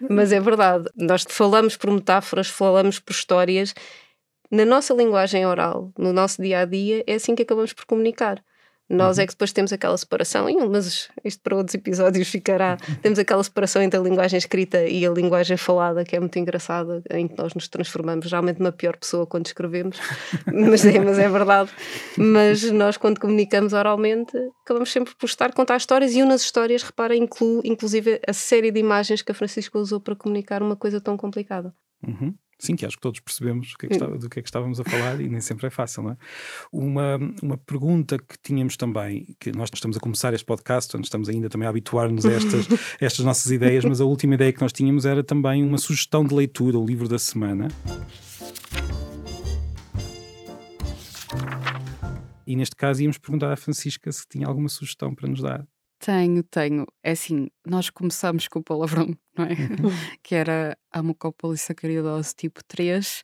Mas 0.09 0.31
é 0.31 0.39
verdade, 0.39 0.85
nós 0.95 1.25
falamos 1.27 1.75
por 1.75 1.91
metáforas, 1.91 2.47
falamos 2.47 2.99
por 2.99 3.11
histórias 3.11 3.73
na 4.51 4.65
nossa 4.65 4.93
linguagem 4.93 5.45
oral, 5.45 5.91
no 5.97 6.12
nosso 6.12 6.41
dia 6.41 6.59
a 6.59 6.65
dia, 6.65 7.03
é 7.05 7.15
assim 7.15 7.35
que 7.35 7.43
acabamos 7.43 7.73
por 7.73 7.85
comunicar. 7.85 8.43
Nós 8.89 9.17
uhum. 9.17 9.23
é 9.23 9.27
que 9.27 9.33
depois 9.33 9.53
temos 9.53 9.71
aquela 9.71 9.95
separação, 9.95 10.47
mas 10.67 11.09
isto 11.23 11.43
para 11.43 11.55
outros 11.55 11.75
episódios 11.75 12.27
ficará. 12.27 12.75
temos 13.03 13.19
aquela 13.19 13.43
separação 13.43 13.83
entre 13.83 13.99
a 13.99 14.01
linguagem 14.03 14.35
escrita 14.35 14.83
e 14.83 15.05
a 15.05 15.12
linguagem 15.12 15.57
falada, 15.57 16.03
que 16.03 16.15
é 16.15 16.19
muito 16.19 16.39
engraçada, 16.39 17.03
em 17.12 17.27
que 17.27 17.38
nós 17.38 17.53
nos 17.53 17.67
transformamos 17.67 18.31
realmente 18.31 18.59
numa 18.59 18.71
pior 18.71 18.97
pessoa 18.97 19.27
quando 19.27 19.45
escrevemos, 19.45 19.99
mas, 20.51 20.83
é, 20.85 20.99
mas 20.99 21.19
é 21.19 21.29
verdade. 21.29 21.69
Mas 22.17 22.63
nós, 22.71 22.97
quando 22.97 23.19
comunicamos 23.19 23.73
oralmente, 23.73 24.35
acabamos 24.63 24.91
sempre 24.91 25.13
por 25.13 25.27
estar 25.27 25.51
a 25.51 25.53
contar 25.53 25.77
histórias 25.77 26.15
e 26.15 26.23
umas 26.23 26.41
histórias, 26.41 26.81
repara, 26.81 27.15
inclui 27.15 27.62
inclusive 27.65 28.19
a 28.27 28.33
série 28.33 28.71
de 28.71 28.79
imagens 28.79 29.21
que 29.21 29.31
a 29.31 29.35
Francisca 29.35 29.77
usou 29.77 29.99
para 29.99 30.15
comunicar 30.15 30.63
uma 30.63 30.75
coisa 30.75 30.99
tão 30.99 31.15
complicada. 31.15 31.71
Uhum. 32.03 32.33
Sim, 32.59 32.75
que 32.75 32.85
acho 32.85 32.97
que 32.97 33.01
todos 33.01 33.21
percebemos 33.21 33.73
que 33.77 33.85
é 33.85 33.89
que 33.89 33.95
está, 33.95 34.05
do 34.05 34.29
que 34.29 34.39
é 34.39 34.41
que 34.41 34.49
estávamos 34.49 34.81
a 34.81 34.83
falar 34.83 35.21
e 35.21 35.29
nem 35.29 35.39
sempre 35.39 35.67
é 35.67 35.69
fácil, 35.69 36.03
não 36.03 36.11
é? 36.11 36.17
Uma, 36.69 37.17
uma 37.41 37.57
pergunta 37.57 38.19
que 38.19 38.37
tínhamos 38.43 38.75
também, 38.75 39.33
que 39.39 39.53
nós 39.53 39.69
estamos 39.73 39.95
a 39.95 39.99
começar 40.01 40.33
este 40.33 40.45
podcast, 40.45 40.95
onde 40.97 41.07
estamos 41.07 41.29
ainda 41.29 41.47
também 41.47 41.65
a 41.65 41.69
habituar-nos 41.69 42.25
a 42.25 42.31
estas, 42.33 42.67
estas 42.99 43.25
nossas 43.25 43.49
ideias, 43.49 43.85
mas 43.85 44.01
a 44.01 44.05
última 44.05 44.35
ideia 44.35 44.51
que 44.51 44.59
nós 44.61 44.73
tínhamos 44.73 45.05
era 45.05 45.23
também 45.23 45.63
uma 45.63 45.77
sugestão 45.77 46.25
de 46.25 46.35
leitura, 46.35 46.77
o 46.77 46.85
livro 46.85 47.07
da 47.07 47.17
semana. 47.17 47.69
E 52.45 52.57
neste 52.57 52.75
caso 52.75 53.01
íamos 53.01 53.17
perguntar 53.17 53.53
à 53.53 53.55
Francisca 53.55 54.11
se 54.11 54.27
tinha 54.27 54.45
alguma 54.45 54.67
sugestão 54.67 55.15
para 55.15 55.29
nos 55.29 55.41
dar. 55.41 55.65
Tenho, 55.99 56.41
tenho. 56.43 56.85
É 57.03 57.12
assim, 57.12 57.49
nós 57.67 57.89
começamos 57.89 58.47
com 58.47 58.59
o 58.59 58.63
palavrão, 58.63 59.15
não 59.38 59.45
é? 59.45 59.55
Que 60.23 60.35
era 60.35 60.77
a 60.91 61.03
mucopolissacaridose 61.03 62.33
tipo 62.35 62.63
3. 62.63 63.23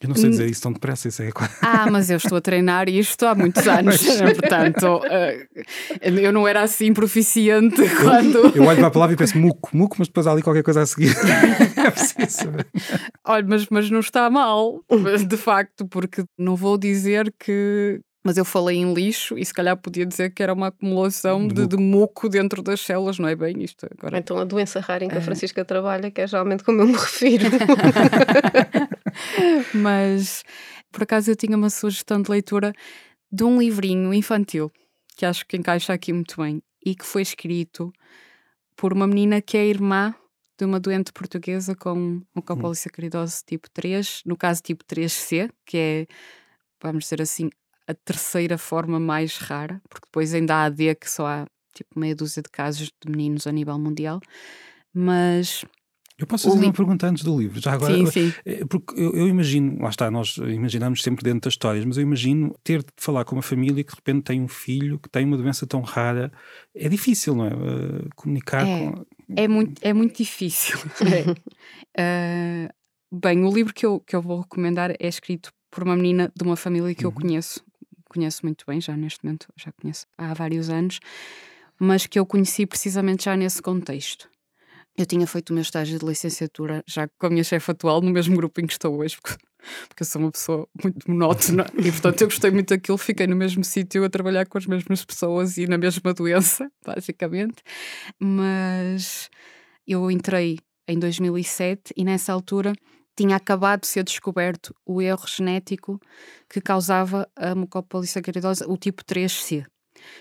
Eu 0.00 0.08
não 0.08 0.16
sei 0.16 0.30
dizer 0.30 0.48
isso 0.48 0.62
tão 0.62 0.72
depressa, 0.72 1.08
isso 1.08 1.22
é 1.22 1.30
Ah, 1.60 1.90
mas 1.90 2.08
eu 2.08 2.16
estou 2.16 2.38
a 2.38 2.40
treinar 2.40 2.88
isto 2.88 3.26
há 3.26 3.34
muitos 3.34 3.66
anos, 3.68 4.00
portanto, 4.00 4.96
uh, 4.96 6.18
eu 6.18 6.32
não 6.32 6.48
era 6.48 6.62
assim 6.62 6.94
proficiente 6.94 7.82
quando. 8.00 8.56
Eu 8.56 8.64
olho 8.64 8.78
para 8.78 8.86
a 8.86 8.90
palavra 8.90 9.12
e 9.12 9.18
penso 9.18 9.36
muco, 9.36 9.76
muco, 9.76 9.96
mas 9.98 10.08
depois 10.08 10.26
há 10.26 10.32
ali 10.32 10.40
qualquer 10.40 10.62
coisa 10.62 10.80
a 10.80 10.86
seguir. 10.86 11.14
é 11.76 11.90
preciso 11.90 12.48
Olha, 13.26 13.44
mas, 13.46 13.66
mas 13.68 13.90
não 13.90 14.00
está 14.00 14.30
mal, 14.30 14.82
de 15.28 15.36
facto, 15.36 15.86
porque 15.86 16.24
não 16.38 16.56
vou 16.56 16.78
dizer 16.78 17.30
que, 17.38 18.00
mas 18.22 18.36
eu 18.36 18.44
falei 18.44 18.76
em 18.76 18.92
lixo 18.92 19.38
e 19.38 19.44
se 19.44 19.52
calhar 19.52 19.76
podia 19.76 20.04
dizer 20.04 20.30
que 20.30 20.42
era 20.42 20.52
uma 20.52 20.66
acumulação 20.66 21.48
de, 21.48 21.66
de 21.66 21.76
muco 21.76 22.28
dentro 22.28 22.62
das 22.62 22.80
células, 22.80 23.18
não 23.18 23.28
é 23.28 23.34
bem 23.34 23.62
isto? 23.62 23.86
Agora... 23.90 24.18
Então 24.18 24.38
a 24.38 24.44
doença 24.44 24.80
rara 24.80 25.04
em 25.04 25.08
que 25.08 25.14
a 25.14 25.18
é. 25.18 25.22
Francisca 25.22 25.64
trabalha, 25.64 26.10
que 26.10 26.20
é 26.20 26.26
geralmente 26.26 26.62
como 26.62 26.82
eu 26.82 26.86
me 26.86 26.92
refiro. 26.92 27.46
Mas 29.74 30.44
por 30.92 31.02
acaso 31.04 31.30
eu 31.30 31.36
tinha 31.36 31.56
uma 31.56 31.70
sugestão 31.70 32.20
de 32.20 32.30
leitura 32.30 32.72
de 33.32 33.44
um 33.44 33.58
livrinho 33.58 34.12
infantil 34.12 34.70
que 35.16 35.24
acho 35.24 35.46
que 35.46 35.56
encaixa 35.56 35.92
aqui 35.92 36.12
muito 36.12 36.40
bem 36.40 36.62
e 36.84 36.94
que 36.94 37.04
foi 37.04 37.22
escrito 37.22 37.92
por 38.76 38.92
uma 38.92 39.06
menina 39.06 39.40
que 39.40 39.56
é 39.56 39.66
irmã 39.66 40.14
de 40.58 40.64
uma 40.64 40.80
doente 40.80 41.12
portuguesa 41.12 41.74
com 41.74 42.22
mucopolissacaridose 42.34 43.42
tipo 43.46 43.70
3, 43.70 44.22
no 44.26 44.36
caso 44.36 44.62
tipo 44.62 44.84
3C, 44.84 45.50
que 45.64 45.76
é, 45.78 46.06
vamos 46.82 47.04
dizer 47.04 47.22
assim, 47.22 47.50
a 47.90 47.94
terceira 47.94 48.56
forma 48.58 48.98
mais 49.00 49.36
rara, 49.36 49.80
porque 49.88 50.06
depois 50.06 50.34
ainda 50.34 50.56
há 50.56 50.64
a 50.64 50.68
D 50.68 50.94
que 50.94 51.10
só 51.10 51.26
há 51.26 51.46
tipo 51.74 51.98
meia 51.98 52.14
dúzia 52.14 52.42
de 52.42 52.50
casos 52.50 52.92
de 53.04 53.10
meninos 53.10 53.46
a 53.46 53.52
nível 53.52 53.78
mundial, 53.78 54.20
mas 54.92 55.64
eu 56.20 56.26
posso 56.26 56.50
fazer 56.50 56.66
uma 56.66 56.72
pergunta 56.72 57.06
antes 57.06 57.24
do 57.24 57.40
livro, 57.40 57.58
já 57.58 57.72
agora. 57.72 57.94
Sim, 57.94 58.06
sim. 58.06 58.34
Eh, 58.44 58.62
porque 58.66 58.92
eu, 59.00 59.16
eu, 59.16 59.26
imagino, 59.26 59.80
lá 59.80 59.88
está, 59.88 60.10
nós 60.10 60.36
imaginamos 60.36 61.02
sempre 61.02 61.24
dentro 61.24 61.40
das 61.40 61.54
histórias, 61.54 61.82
mas 61.82 61.96
eu 61.96 62.02
imagino 62.02 62.54
ter 62.62 62.80
de 62.80 62.92
falar 62.98 63.24
com 63.24 63.36
uma 63.36 63.42
família 63.42 63.82
que 63.82 63.90
de 63.90 63.96
repente 63.96 64.24
tem 64.24 64.42
um 64.42 64.48
filho 64.48 64.98
que 64.98 65.08
tem 65.08 65.24
uma 65.24 65.38
doença 65.38 65.66
tão 65.66 65.80
rara. 65.80 66.30
É 66.74 66.90
difícil, 66.90 67.34
não 67.34 67.46
é? 67.46 67.54
Uh, 67.54 68.08
comunicar 68.14 68.66
é, 68.66 68.90
com. 68.90 69.06
É 69.34 69.48
muito, 69.48 69.80
é 69.80 69.94
muito 69.94 70.18
difícil. 70.18 70.78
é. 71.96 72.68
uh, 72.68 72.68
bem, 73.18 73.42
o 73.42 73.50
livro 73.50 73.72
que 73.72 73.86
eu, 73.86 73.98
que 74.00 74.14
eu 74.14 74.20
vou 74.20 74.40
recomendar 74.40 74.90
é 74.90 75.08
escrito 75.08 75.50
por 75.70 75.84
uma 75.84 75.96
menina 75.96 76.30
de 76.36 76.44
uma 76.44 76.56
família 76.56 76.94
que 76.94 77.06
uhum. 77.06 77.12
eu 77.12 77.18
conheço, 77.18 77.64
conheço 78.10 78.44
muito 78.44 78.64
bem, 78.66 78.80
já 78.80 78.96
neste 78.96 79.24
momento, 79.24 79.46
já 79.56 79.72
conheço 79.72 80.06
há 80.18 80.34
vários 80.34 80.68
anos, 80.68 80.98
mas 81.78 82.06
que 82.06 82.18
eu 82.18 82.26
conheci 82.26 82.66
precisamente 82.66 83.24
já 83.24 83.36
nesse 83.36 83.62
contexto. 83.62 84.28
Eu 84.98 85.06
tinha 85.06 85.26
feito 85.26 85.50
o 85.50 85.52
meu 85.54 85.62
estágio 85.62 85.98
de 85.98 86.04
licenciatura 86.04 86.82
já 86.86 87.08
com 87.08 87.26
a 87.26 87.30
minha 87.30 87.44
chefe 87.44 87.70
atual 87.70 88.02
no 88.02 88.10
mesmo 88.10 88.36
grupo 88.36 88.60
em 88.60 88.66
que 88.66 88.72
estou 88.72 88.98
hoje, 88.98 89.16
porque, 89.22 89.42
porque 89.88 90.02
eu 90.02 90.06
sou 90.06 90.20
uma 90.20 90.30
pessoa 90.30 90.68
muito 90.82 91.10
monótona 91.10 91.64
e, 91.78 91.90
portanto, 91.90 92.20
eu 92.20 92.28
gostei 92.28 92.50
muito 92.50 92.68
daquilo. 92.68 92.98
Fiquei 92.98 93.26
no 93.26 93.36
mesmo 93.36 93.64
sítio 93.64 94.04
a 94.04 94.10
trabalhar 94.10 94.46
com 94.46 94.58
as 94.58 94.66
mesmas 94.66 95.04
pessoas 95.04 95.56
e 95.56 95.66
na 95.66 95.78
mesma 95.78 96.12
doença, 96.12 96.70
basicamente. 96.84 97.62
Mas 98.18 99.30
eu 99.86 100.10
entrei 100.10 100.58
em 100.86 100.98
2007 100.98 101.94
e 101.96 102.04
nessa 102.04 102.32
altura 102.32 102.74
tinha 103.16 103.36
acabado 103.36 103.82
de 103.82 103.86
ser 103.86 104.04
descoberto 104.04 104.74
o 104.86 105.00
erro 105.02 105.26
genético 105.26 106.00
que 106.48 106.60
causava 106.60 107.28
a 107.36 107.54
mucopolissacaridose, 107.54 108.64
o 108.66 108.76
tipo 108.76 109.04
3C. 109.04 109.66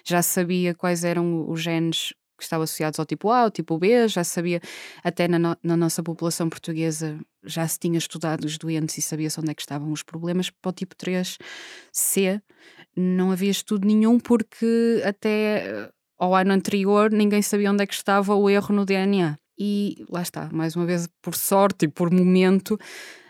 Já 0.06 0.21
sabia 0.21 0.75
quais 0.75 1.04
eram 1.04 1.49
os 1.49 1.61
genes 1.61 2.13
que 2.39 2.43
estavam 2.43 2.63
associados 2.63 2.99
ao 2.99 3.05
tipo 3.05 3.30
A, 3.30 3.41
ao 3.41 3.51
tipo 3.51 3.78
B, 3.78 4.07
já 4.07 4.24
sabia, 4.24 4.61
até 5.03 5.28
na, 5.28 5.38
no, 5.38 5.57
na 5.61 5.78
nossa 5.78 6.01
população 6.01 6.49
portuguesa 6.49 7.20
já 7.43 7.68
se 7.68 7.78
tinha 7.78 7.97
estudado 7.97 8.45
os 8.45 8.57
doentes 8.57 8.97
e 8.97 9.01
sabia-se 9.01 9.39
onde 9.39 9.51
é 9.51 9.53
que 9.53 9.61
estavam 9.61 9.91
os 9.91 10.01
problemas. 10.01 10.49
Para 10.49 10.70
o 10.70 10.74
tipo 10.74 10.95
3C 10.95 12.41
não 12.95 13.32
havia 13.32 13.51
estudo 13.51 13.86
nenhum 13.86 14.20
porque 14.20 15.01
até 15.05 15.68
eh, 15.68 15.91
ao 16.18 16.34
ano 16.34 16.53
anterior 16.53 17.11
ninguém 17.11 17.41
sabia 17.41 17.72
onde 17.72 17.84
é 17.84 17.88
que 17.88 17.93
estava 17.93 18.34
o 18.36 18.49
erro 18.49 18.74
no 18.74 18.86
DNA. 18.86 19.38
E 19.60 20.05
lá 20.10 20.22
está, 20.22 20.49
mais 20.53 20.76
uma 20.76 20.86
vez, 20.86 21.10
por 21.22 21.36
sorte 21.36 21.86
e 21.86 21.88
por 21.89 22.10
momento, 22.10 22.80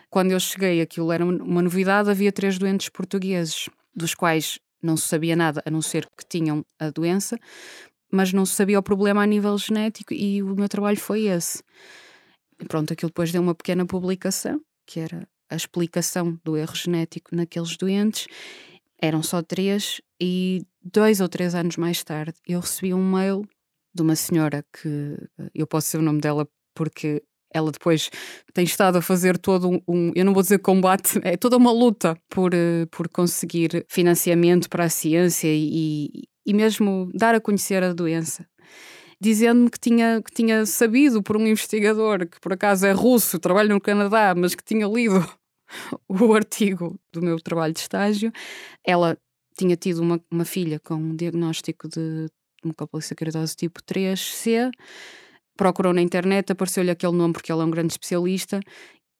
quando 0.08 0.30
eu 0.30 0.38
cheguei, 0.38 0.80
aquilo 0.80 1.10
era 1.10 1.24
uma 1.24 1.60
novidade, 1.60 2.08
havia 2.08 2.30
três 2.30 2.56
doentes 2.56 2.88
portugueses, 2.88 3.68
dos 3.94 4.14
quais 4.14 4.60
não 4.80 4.96
se 4.96 5.08
sabia 5.08 5.34
nada, 5.34 5.60
a 5.66 5.70
não 5.70 5.82
ser 5.82 6.06
que 6.16 6.24
tinham 6.28 6.64
a 6.78 6.90
doença, 6.90 7.36
mas 8.12 8.32
não 8.32 8.46
se 8.46 8.54
sabia 8.54 8.78
o 8.78 8.82
problema 8.82 9.22
a 9.22 9.26
nível 9.26 9.56
genético 9.58 10.14
e 10.14 10.42
o 10.42 10.54
meu 10.54 10.68
trabalho 10.68 10.98
foi 10.98 11.26
esse. 11.26 11.62
E 12.60 12.64
pronto, 12.64 12.92
aquilo 12.92 13.10
depois 13.10 13.32
deu 13.32 13.42
uma 13.42 13.54
pequena 13.54 13.84
publicação, 13.84 14.60
que 14.86 15.00
era 15.00 15.26
a 15.48 15.56
explicação 15.56 16.38
do 16.44 16.56
erro 16.56 16.74
genético 16.74 17.34
naqueles 17.34 17.76
doentes. 17.76 18.26
Eram 19.02 19.22
só 19.22 19.42
três, 19.42 20.00
e 20.20 20.62
dois 20.82 21.20
ou 21.20 21.28
três 21.28 21.54
anos 21.54 21.76
mais 21.76 22.04
tarde 22.04 22.34
eu 22.46 22.60
recebi 22.60 22.94
um 22.94 23.10
mail 23.10 23.42
de 23.94 24.02
uma 24.02 24.16
senhora 24.16 24.64
que 24.72 25.16
eu 25.54 25.66
posso 25.66 25.88
ser 25.88 25.98
o 25.98 26.02
nome 26.02 26.20
dela 26.20 26.48
porque 26.74 27.22
ela 27.52 27.72
depois 27.72 28.10
tem 28.54 28.64
estado 28.64 28.98
a 28.98 29.02
fazer 29.02 29.36
todo 29.36 29.68
um, 29.68 29.80
um, 29.88 30.12
eu 30.14 30.24
não 30.24 30.32
vou 30.32 30.42
dizer 30.42 30.60
combate, 30.60 31.18
é 31.24 31.36
toda 31.36 31.56
uma 31.56 31.72
luta 31.72 32.16
por, 32.28 32.54
uh, 32.54 32.86
por 32.90 33.08
conseguir 33.08 33.84
financiamento 33.88 34.68
para 34.68 34.84
a 34.84 34.88
ciência 34.88 35.48
e, 35.50 36.28
e 36.46 36.54
mesmo 36.54 37.10
dar 37.12 37.34
a 37.34 37.40
conhecer 37.40 37.82
a 37.82 37.92
doença 37.92 38.46
dizendo-me 39.20 39.70
que 39.70 39.78
tinha, 39.78 40.22
que 40.22 40.32
tinha 40.32 40.64
sabido 40.64 41.22
por 41.22 41.36
um 41.36 41.46
investigador 41.46 42.26
que 42.26 42.40
por 42.40 42.52
acaso 42.52 42.86
é 42.86 42.92
russo, 42.92 43.38
trabalha 43.38 43.68
no 43.68 43.80
Canadá, 43.80 44.34
mas 44.34 44.54
que 44.54 44.64
tinha 44.64 44.86
lido 44.86 45.22
o 46.08 46.34
artigo 46.34 46.98
do 47.12 47.20
meu 47.20 47.38
trabalho 47.38 47.74
de 47.74 47.80
estágio. 47.80 48.32
Ela 48.84 49.18
tinha 49.58 49.76
tido 49.76 50.00
uma, 50.00 50.20
uma 50.30 50.44
filha 50.44 50.80
com 50.80 50.94
um 50.94 51.14
diagnóstico 51.14 51.86
de 51.86 52.28
mucopolissacaridose 52.66 53.56
tipo 53.56 53.82
3C, 53.82 54.70
procurou 55.56 55.92
na 55.92 56.02
internet, 56.02 56.52
apareceu-lhe 56.52 56.90
aquele 56.90 57.12
nome 57.12 57.32
porque 57.34 57.52
ele 57.52 57.60
é 57.60 57.64
um 57.64 57.70
grande 57.70 57.92
especialista 57.92 58.60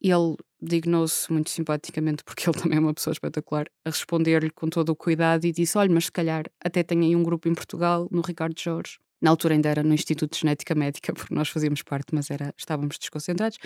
ele 0.01 0.36
dignou-se 0.61 1.30
muito 1.30 1.51
simpaticamente, 1.51 2.24
porque 2.24 2.49
ele 2.49 2.57
também 2.59 2.78
é 2.78 2.80
uma 2.80 2.95
pessoa 2.95 3.12
espetacular, 3.12 3.66
a 3.84 3.91
responder-lhe 3.91 4.51
com 4.51 4.68
todo 4.68 4.91
o 4.91 4.97
cuidado 4.97 5.45
e 5.45 5.53
disse: 5.53 5.76
Olha, 5.76 5.93
mas 5.93 6.07
se 6.07 6.12
calhar 6.12 6.45
até 6.64 6.82
tem 6.82 7.01
aí 7.01 7.14
um 7.14 7.22
grupo 7.22 7.49
em 7.49 7.55
Portugal, 7.55 8.09
no 8.11 8.22
Ricardo 8.22 8.59
Jorge, 8.59 8.99
na 9.20 9.30
altura 9.30 9.55
ainda 9.55 9.68
era 9.68 9.82
no 9.82 9.93
Instituto 9.93 10.32
de 10.32 10.41
Genética 10.41 10.74
Médica, 10.74 11.12
porque 11.14 11.34
nós 11.34 11.49
fazíamos 11.49 11.82
parte, 11.82 12.14
mas 12.14 12.30
era, 12.30 12.55
estávamos 12.57 12.99
desconcentrados, 12.99 13.59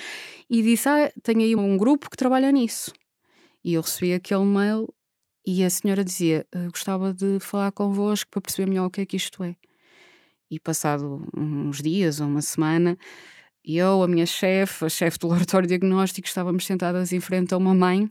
e 0.50 0.62
disse: 0.62 0.88
Ah, 0.88 1.12
tem 1.22 1.38
aí 1.38 1.54
um 1.54 1.76
grupo 1.76 2.10
que 2.10 2.16
trabalha 2.16 2.50
nisso. 2.50 2.92
E 3.64 3.74
eu 3.74 3.80
recebi 3.80 4.12
aquele 4.12 4.44
mail 4.44 4.92
e 5.47 5.64
a 5.64 5.70
senhora 5.70 6.05
dizia: 6.05 6.47
ah, 6.55 6.68
Gostava 6.70 7.12
de 7.12 7.38
falar 7.40 7.72
convosco 7.72 8.30
para 8.30 8.40
perceber 8.40 8.68
melhor 8.68 8.86
o 8.86 8.90
que 8.90 9.01
é 9.03 9.07
que 9.07 9.16
isto 9.16 9.42
é. 9.45 9.57
E 10.51 10.59
passado 10.61 11.26
uns 11.36 11.82
dias 11.82 12.20
ou 12.20 12.28
uma 12.28 12.42
semana, 12.42 12.97
eu, 13.64 14.03
a 14.03 14.09
minha 14.09 14.26
chefe, 14.26 14.84
a 14.84 14.88
chefe 14.88 15.18
do 15.18 15.28
laboratório 15.28 15.68
diagnóstico, 15.68 16.26
estávamos 16.28 16.64
sentadas 16.66 17.12
em 17.12 17.20
frente 17.20 17.55
a 17.55 17.57
uma 17.57 17.74
mãe 17.74 18.09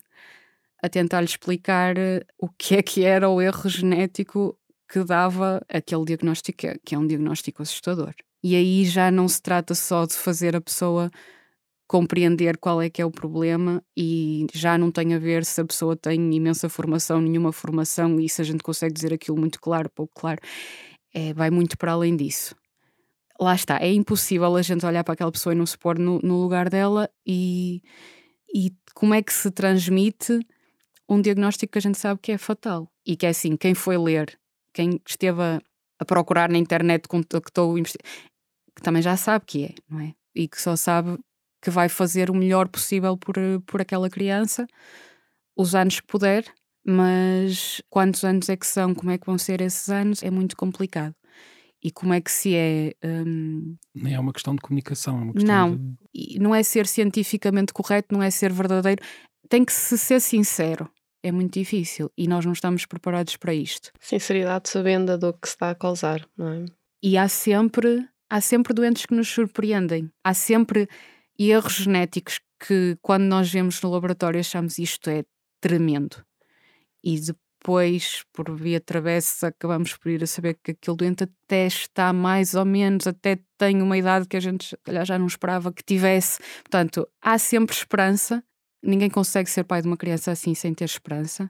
a 0.81 0.89
tentar-lhe 0.89 1.25
explicar 1.25 1.97
eh, 1.97 2.25
o 2.37 2.49
que 2.49 2.75
é 2.75 2.83
que 2.83 3.05
era 3.05 3.29
o 3.29 3.41
erro 3.41 3.69
genético 3.69 4.57
que 4.89 5.01
dava 5.03 5.65
aquele 5.69 6.03
diagnóstico, 6.03 6.57
que 6.83 6.93
é 6.93 6.99
um 6.99 7.07
diagnóstico 7.07 7.61
assustador. 7.61 8.13
E 8.43 8.55
aí 8.55 8.83
já 8.83 9.09
não 9.09 9.27
se 9.27 9.41
trata 9.41 9.73
só 9.73 10.05
de 10.05 10.13
fazer 10.13 10.55
a 10.55 10.61
pessoa 10.61 11.09
compreender 11.93 12.57
qual 12.57 12.81
é 12.81 12.89
que 12.89 12.99
é 12.99 13.05
o 13.05 13.11
problema 13.11 13.79
e 13.95 14.47
já 14.51 14.79
não 14.79 14.89
tem 14.89 15.13
a 15.13 15.19
ver 15.19 15.45
se 15.45 15.61
a 15.61 15.63
pessoa 15.63 15.95
tem 15.95 16.33
imensa 16.33 16.67
formação, 16.67 17.21
nenhuma 17.21 17.51
formação 17.51 18.19
e 18.19 18.27
se 18.27 18.41
a 18.41 18.43
gente 18.43 18.63
consegue 18.63 18.95
dizer 18.95 19.13
aquilo 19.13 19.37
muito 19.37 19.61
claro, 19.61 19.87
pouco 19.93 20.11
claro. 20.19 20.41
É, 21.13 21.35
vai 21.35 21.51
muito 21.51 21.77
para 21.77 21.91
além 21.91 22.17
disso. 22.17 22.55
Lá 23.39 23.53
está, 23.53 23.77
é 23.79 23.93
impossível 23.93 24.55
a 24.55 24.61
gente 24.63 24.83
olhar 24.83 25.03
para 25.03 25.13
aquela 25.13 25.31
pessoa 25.31 25.53
e 25.53 25.55
não 25.55 25.67
se 25.67 25.77
pôr 25.77 25.99
no, 25.99 26.19
no 26.23 26.41
lugar 26.41 26.67
dela 26.67 27.07
e, 27.27 27.83
e 28.51 28.71
como 28.95 29.13
é 29.13 29.21
que 29.21 29.31
se 29.31 29.51
transmite 29.51 30.39
um 31.07 31.21
diagnóstico 31.21 31.73
que 31.73 31.77
a 31.77 31.81
gente 31.81 31.99
sabe 31.99 32.19
que 32.19 32.31
é 32.31 32.39
fatal 32.39 32.91
e 33.05 33.15
que 33.15 33.27
é 33.27 33.29
assim, 33.29 33.55
quem 33.55 33.75
foi 33.75 33.99
ler 33.99 34.35
quem 34.73 34.99
esteve 35.07 35.43
a, 35.43 35.61
a 35.99 36.05
procurar 36.05 36.49
na 36.49 36.57
internet, 36.57 37.07
contactou 37.07 37.75
que 37.75 38.81
também 38.81 39.03
já 39.03 39.15
sabe 39.15 39.45
que 39.45 39.65
é, 39.65 39.75
não 39.87 39.99
é? 39.99 40.15
E 40.33 40.47
que 40.47 40.59
só 40.59 40.75
sabe 40.75 41.19
que 41.63 41.69
vai 41.69 41.87
fazer 41.87 42.29
o 42.29 42.35
melhor 42.35 42.67
possível 42.67 43.17
por, 43.17 43.35
por 43.65 43.81
aquela 43.81 44.09
criança, 44.09 44.67
os 45.55 45.73
anos 45.73 46.01
que 46.01 46.07
puder, 46.07 46.43
mas 46.85 47.81
quantos 47.89 48.25
anos 48.25 48.49
é 48.49 48.57
que 48.57 48.67
são, 48.67 48.93
como 48.93 49.11
é 49.11 49.17
que 49.17 49.25
vão 49.25 49.37
ser 49.37 49.61
esses 49.61 49.87
anos, 49.89 50.21
é 50.21 50.29
muito 50.29 50.57
complicado. 50.57 51.15
E 51.81 51.89
como 51.89 52.13
é 52.13 52.19
que 52.19 52.31
se 52.31 52.53
é. 52.55 52.93
Um... 53.03 53.75
Nem 53.95 54.13
é 54.13 54.19
uma 54.19 54.33
questão 54.33 54.55
de 54.55 54.61
comunicação, 54.61 55.19
é 55.19 55.21
uma 55.21 55.33
questão 55.33 55.69
não, 55.69 55.97
de... 56.13 56.39
não 56.39 56.55
é 56.55 56.63
ser 56.63 56.85
cientificamente 56.85 57.73
correto, 57.73 58.13
não 58.13 58.21
é 58.21 58.29
ser 58.29 58.51
verdadeiro. 58.51 59.01
Tem 59.49 59.63
que 59.63 59.71
se 59.71 59.97
ser 59.97 60.19
sincero 60.19 60.89
é 61.23 61.31
muito 61.31 61.53
difícil 61.57 62.11
e 62.17 62.27
nós 62.27 62.45
não 62.45 62.51
estamos 62.51 62.85
preparados 62.85 63.37
para 63.37 63.53
isto. 63.53 63.91
Sinceridade 63.99 64.67
sabendo 64.67 65.13
a 65.13 65.17
dor 65.17 65.33
que 65.41 65.47
se 65.47 65.53
está 65.53 65.69
a 65.69 65.75
causar, 65.75 66.27
não 66.37 66.49
é? 66.49 66.65
E 67.01 67.17
há 67.17 67.29
sempre, 67.29 68.05
há 68.29 68.41
sempre 68.41 68.73
doentes 68.73 69.05
que 69.05 69.15
nos 69.15 69.29
surpreendem. 69.29 70.11
Há 70.23 70.33
sempre 70.33 70.87
erros 71.37 71.73
genéticos 71.73 72.39
que, 72.59 72.97
quando 73.01 73.23
nós 73.23 73.51
vemos 73.51 73.81
no 73.81 73.91
laboratório, 73.91 74.39
achamos 74.39 74.77
isto 74.77 75.09
é 75.09 75.23
tremendo. 75.59 76.23
E 77.03 77.19
depois, 77.19 78.23
por 78.33 78.55
via 78.55 78.79
travessa, 78.79 79.47
acabamos 79.47 79.95
por 79.95 80.09
ir 80.09 80.23
a 80.23 80.27
saber 80.27 80.57
que 80.63 80.71
aquele 80.71 80.97
doente 80.97 81.23
até 81.23 81.67
está 81.67 82.13
mais 82.13 82.53
ou 82.53 82.65
menos, 82.65 83.07
até 83.07 83.39
tem 83.57 83.81
uma 83.81 83.97
idade 83.97 84.27
que 84.27 84.37
a 84.37 84.39
gente 84.39 84.77
já 85.05 85.17
não 85.19 85.27
esperava 85.27 85.71
que 85.73 85.83
tivesse. 85.83 86.39
Portanto, 86.63 87.07
há 87.21 87.37
sempre 87.37 87.75
esperança 87.75 88.43
ninguém 88.83 89.09
consegue 89.09 89.49
ser 89.49 89.63
pai 89.63 89.81
de 89.81 89.87
uma 89.87 89.97
criança 89.97 90.31
assim 90.31 90.53
sem 90.53 90.73
ter 90.73 90.85
esperança. 90.85 91.49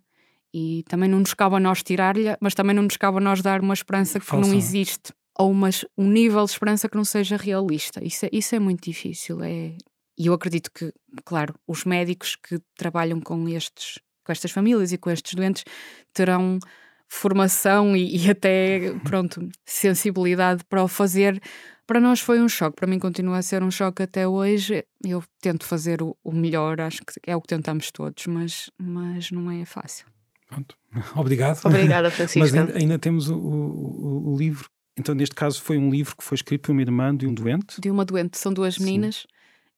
E 0.54 0.84
também 0.88 1.10
não 1.10 1.20
nos 1.20 1.34
cabe 1.34 1.56
a 1.56 1.60
nós 1.60 1.82
tirar-lhe, 1.82 2.38
mas 2.40 2.54
também 2.54 2.76
não 2.76 2.84
nos 2.84 2.96
cabe 2.96 3.18
a 3.18 3.22
nós 3.22 3.42
dar 3.42 3.60
uma 3.60 3.74
esperança 3.74 4.20
que 4.20 4.26
Falsa. 4.26 4.48
não 4.48 4.56
existe. 4.56 5.12
Ou 5.38 5.52
uma, 5.52 5.70
um 5.98 6.10
nível 6.10 6.46
de 6.46 6.52
esperança 6.52 6.88
que 6.88 6.96
não 6.96 7.06
seja 7.06 7.38
realista. 7.38 8.04
Isso 8.04 8.26
é, 8.26 8.30
isso 8.32 8.56
é 8.56 8.60
muito 8.60 8.84
difícil. 8.84 9.44
É... 9.44 9.76
E 10.18 10.28
eu 10.28 10.34
acredito 10.34 10.72
que, 10.72 10.94
claro, 11.26 11.56
os 11.68 11.86
médicos 11.86 12.36
que 12.36 12.60
trabalham 12.76 13.20
com 13.20 13.50
estes 13.50 14.00
com 14.24 14.32
estas 14.32 14.52
famílias 14.52 14.94
e 14.94 14.98
com 14.98 15.10
estes 15.10 15.34
doentes 15.34 15.66
terão 16.14 16.58
formação 17.10 17.96
e, 17.96 18.16
e, 18.16 18.32
até 18.32 18.94
pronto 19.04 19.50
sensibilidade 19.66 20.64
para 20.64 20.82
o 20.82 20.88
fazer 20.88 21.42
para 21.86 22.00
nós 22.00 22.22
foi 22.22 22.42
um 22.42 22.48
choque, 22.48 22.78
para 22.78 22.88
mim 22.88 22.98
continua 22.98 23.38
a 23.38 23.42
ser 23.42 23.62
um 23.62 23.70
choque 23.70 24.04
até 24.04 24.28
hoje. 24.28 24.86
Eu 25.04 25.24
tento 25.42 25.66
fazer 25.66 26.02
o, 26.02 26.18
o 26.24 26.32
melhor, 26.32 26.80
acho 26.80 27.02
que 27.06 27.20
é 27.28 27.36
o 27.36 27.42
que 27.42 27.48
tentamos 27.48 27.92
todos, 27.92 28.26
mas, 28.26 28.70
mas 28.78 29.32
não 29.32 29.52
é 29.52 29.66
fácil. 29.66 30.06
Pronto. 30.48 30.78
Obrigado. 31.16 31.60
Obrigada, 31.66 32.10
Francisco. 32.10 32.40
mas 32.48 32.54
ainda, 32.54 32.78
ainda 32.78 33.00
temos 33.00 33.30
o, 33.30 33.36
o, 33.36 34.34
o, 34.34 34.38
livro. 34.38 34.70
Então, 34.98 35.16
neste 35.16 35.36
caso, 35.36 35.62
foi 35.62 35.78
um 35.78 35.90
livro 35.90 36.16
que 36.16 36.24
foi 36.24 36.36
escrito 36.36 36.62
por 36.64 36.72
uma 36.72 36.82
irmã 36.82 37.16
de 37.16 37.26
um 37.26 37.34
doente? 37.34 37.80
De 37.80 37.90
uma 37.90 38.06
doente, 38.06 38.38
são 38.38 38.54
duas 38.54 38.78
meninas. 38.78 39.16
Sim. 39.16 39.28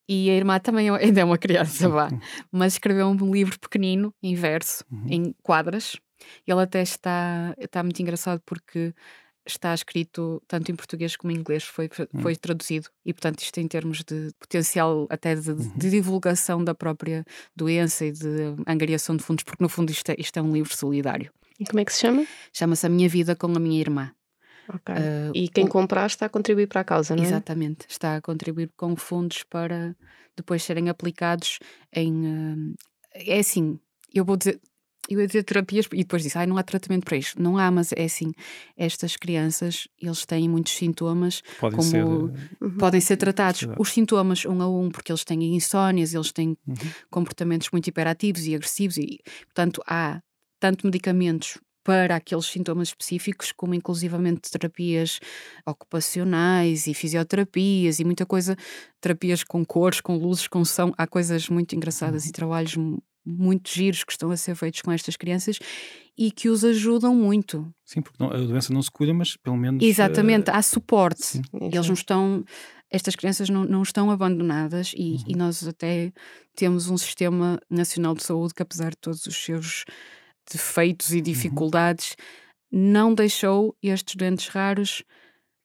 E 0.08 0.30
a 0.30 0.34
irmã 0.34 0.60
também 0.60 0.90
é 0.90 0.92
ainda 1.04 1.22
é 1.22 1.24
uma 1.24 1.38
criança, 1.38 1.90
vá. 1.90 2.10
Mas 2.52 2.74
escreveu 2.74 3.08
um 3.08 3.32
livro 3.32 3.60
pequenino, 3.60 4.14
em 4.22 4.36
verso, 4.36 4.84
uhum. 4.92 5.06
em 5.10 5.36
quadras. 5.42 5.98
Ele 6.46 6.62
até 6.62 6.82
está, 6.82 7.56
está 7.58 7.82
muito 7.84 8.02
engraçado 8.02 8.42
porque 8.46 8.94
está 9.46 9.74
escrito 9.74 10.42
tanto 10.48 10.72
em 10.72 10.76
português 10.76 11.16
como 11.16 11.32
em 11.32 11.38
inglês, 11.38 11.64
foi, 11.64 11.90
foi 12.22 12.36
traduzido. 12.36 12.90
E, 13.06 13.14
portanto, 13.14 13.40
isto 13.40 13.58
em 13.60 13.68
termos 13.68 14.04
de 14.04 14.32
potencial 14.40 15.06
até 15.10 15.36
de, 15.36 15.52
uhum. 15.52 15.78
de, 15.78 15.90
divulgação 15.90 16.64
da 16.64 16.74
própria 16.74 17.24
doença 17.56 18.06
e 18.06 18.12
de 18.12 18.56
angariação 18.68 19.16
de 19.16 19.24
fundos, 19.24 19.44
porque 19.44 19.64
no 19.64 19.70
fundo 19.70 19.92
isto 19.92 20.10
é, 20.10 20.16
isto 20.18 20.38
é 20.38 20.42
um 20.42 20.52
livro 20.52 20.76
solidário. 20.76 21.32
E 21.60 21.66
como 21.66 21.80
é 21.80 21.86
que 21.86 21.94
se 21.94 22.02
chama? 22.02 22.26
Chama-se 22.52 22.86
A 22.86 22.90
Minha 22.90 23.08
Vida 23.08 23.36
com 23.36 23.48
a 23.48 23.60
Minha 23.60 23.80
Irmã. 23.80 24.12
Okay. 24.68 24.96
Uh, 24.96 25.32
e 25.34 25.48
quem 25.50 25.66
o... 25.66 25.70
comprar 25.70 26.08
está 26.08 26.26
a 26.26 26.30
contribuir 26.30 26.68
para 26.68 26.82
a 26.82 26.84
causa, 26.84 27.16
não 27.16 27.24
é? 27.24 27.28
Exatamente, 27.28 27.86
está 27.88 28.16
a 28.16 28.22
contribuir 28.22 28.72
com 28.76 28.96
fundos 28.96 29.44
para 29.44 29.96
depois 30.36 30.64
serem 30.64 30.90
aplicados 30.90 31.60
em. 31.94 32.12
Uh, 32.26 32.76
é 33.14 33.40
assim, 33.40 33.80
eu 34.14 34.26
vou 34.26 34.36
dizer, 34.36 34.60
eu 35.10 35.20
ia 35.20 35.28
dizer 35.28 35.44
terapias 35.44 35.86
e 35.92 35.98
depois 35.98 36.24
disse, 36.24 36.38
ai, 36.38 36.46
não 36.46 36.58
há 36.58 36.64
tratamento 36.64 37.06
para 37.06 37.18
isto. 37.18 37.42
Não 37.42 37.58
há, 37.58 37.70
mas 37.70 37.92
é 37.92 38.06
assim, 38.06 38.32
estas 38.76 39.16
crianças, 39.16 39.88
eles 40.02 40.26
têm 40.26 40.50
muitos 40.50 40.74
sintomas 40.74 41.42
podem 41.60 41.78
como 41.78 41.90
ser, 41.90 42.04
uhum. 42.04 42.78
podem 42.78 43.02
ser 43.02 43.18
tratados. 43.18 43.68
Os 43.78 43.92
sintomas 43.92 44.46
um 44.46 44.62
a 44.62 44.68
um, 44.68 44.90
porque 44.90 45.12
eles 45.12 45.24
têm 45.24 45.56
insónias, 45.56 46.14
eles 46.14 46.32
têm 46.32 46.58
uhum. 46.68 46.76
comportamentos 47.10 47.70
muito 47.72 47.88
hiperativos 47.88 48.46
e 48.46 48.56
agressivos 48.56 48.98
e, 48.98 49.20
portanto, 49.46 49.82
há 49.88 50.22
tanto 50.60 50.86
medicamentos 50.86 51.60
para 51.86 52.16
aqueles 52.16 52.48
sintomas 52.48 52.88
específicos, 52.88 53.52
como 53.52 53.76
inclusivamente 53.76 54.50
terapias 54.50 55.20
ocupacionais 55.64 56.88
e 56.88 56.96
fisioterapias 56.96 58.00
e 58.00 58.04
muita 58.04 58.26
coisa, 58.26 58.58
terapias 59.00 59.44
com 59.44 59.64
cores, 59.64 60.02
com 60.02 60.18
luzes, 60.18 60.48
com 60.48 60.66
som. 60.66 60.92
Há 60.98 61.06
coisas 61.06 61.48
muito 61.48 61.76
engraçadas 61.76 62.24
uhum. 62.24 62.30
e 62.30 62.34
trabalhos 62.34 62.76
muito 63.24 63.70
giros 63.70 64.04
que 64.04 64.12
estão 64.12 64.32
a 64.32 64.38
ser 64.38 64.56
feitos 64.56 64.82
com 64.82 64.92
estas 64.92 65.16
crianças 65.16 65.60
e 66.18 66.32
que 66.32 66.50
os 66.50 66.66
ajudam 66.66 67.16
muito. 67.16 67.72
Sim, 67.84 68.02
porque 68.02 68.18
não, 68.20 68.32
a 68.32 68.38
doença 68.38 68.74
não 68.74 68.82
se 68.82 68.90
cura, 68.90 69.14
mas 69.14 69.38
pelo 69.38 69.56
menos. 69.56 69.84
Exatamente, 69.84 70.50
uh... 70.50 70.56
há 70.56 70.62
suporte. 70.64 71.24
Sim. 71.24 71.42
Eles 71.62 71.88
não 71.88 71.94
estão. 71.94 72.44
Estas 72.90 73.16
crianças 73.16 73.50
não, 73.50 73.64
não 73.64 73.84
estão 73.84 74.10
abandonadas 74.10 74.92
e, 74.96 75.14
uhum. 75.14 75.24
e 75.28 75.36
nós 75.36 75.68
até 75.68 76.12
temos 76.56 76.90
um 76.90 76.98
sistema 76.98 77.60
nacional 77.70 78.16
de 78.16 78.24
saúde 78.24 78.56
que, 78.56 78.64
apesar 78.64 78.92
de 78.92 78.98
todos 78.98 79.26
os 79.28 79.36
seus 79.36 79.86
defeitos 80.52 81.12
e 81.14 81.18
uhum. 81.18 81.24
dificuldades, 81.24 82.16
uhum. 82.72 82.80
não 82.80 83.14
deixou 83.14 83.76
estes 83.82 84.16
doentes 84.16 84.48
raros 84.48 85.04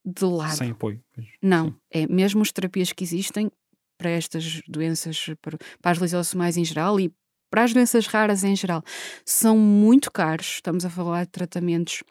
de 0.05 0.25
lado. 0.25 0.57
Sem 0.57 0.71
apoio. 0.71 1.03
Não, 1.43 1.69
Sim. 1.69 1.77
é 1.91 2.07
mesmo 2.07 2.43
as 2.43 2.53
terapias 2.53 2.93
que 2.93 3.05
existem 3.05 3.51
para 3.99 4.11
estas 4.11 4.63
doenças, 4.67 5.27
para, 5.43 5.59
para 5.81 5.91
as 5.91 5.99
lisossomais 5.99 6.57
em 6.57 6.65
geral 6.65 6.99
e 6.99 7.13
para 7.51 7.65
as 7.65 7.75
doenças 7.75 8.07
raras 8.07 8.45
em 8.45 8.55
geral, 8.55 8.83
são 9.27 9.59
muito 9.59 10.11
caros. 10.11 10.47
Estamos 10.55 10.85
a 10.85 10.91
falar 10.91 11.25
de 11.25 11.31
tratamentos 11.31 12.03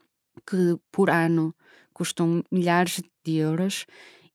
que 0.45 0.77
por 0.91 1.09
ano 1.09 1.55
custam 1.93 2.43
milhares 2.51 3.01
de 3.25 3.35
euros 3.37 3.85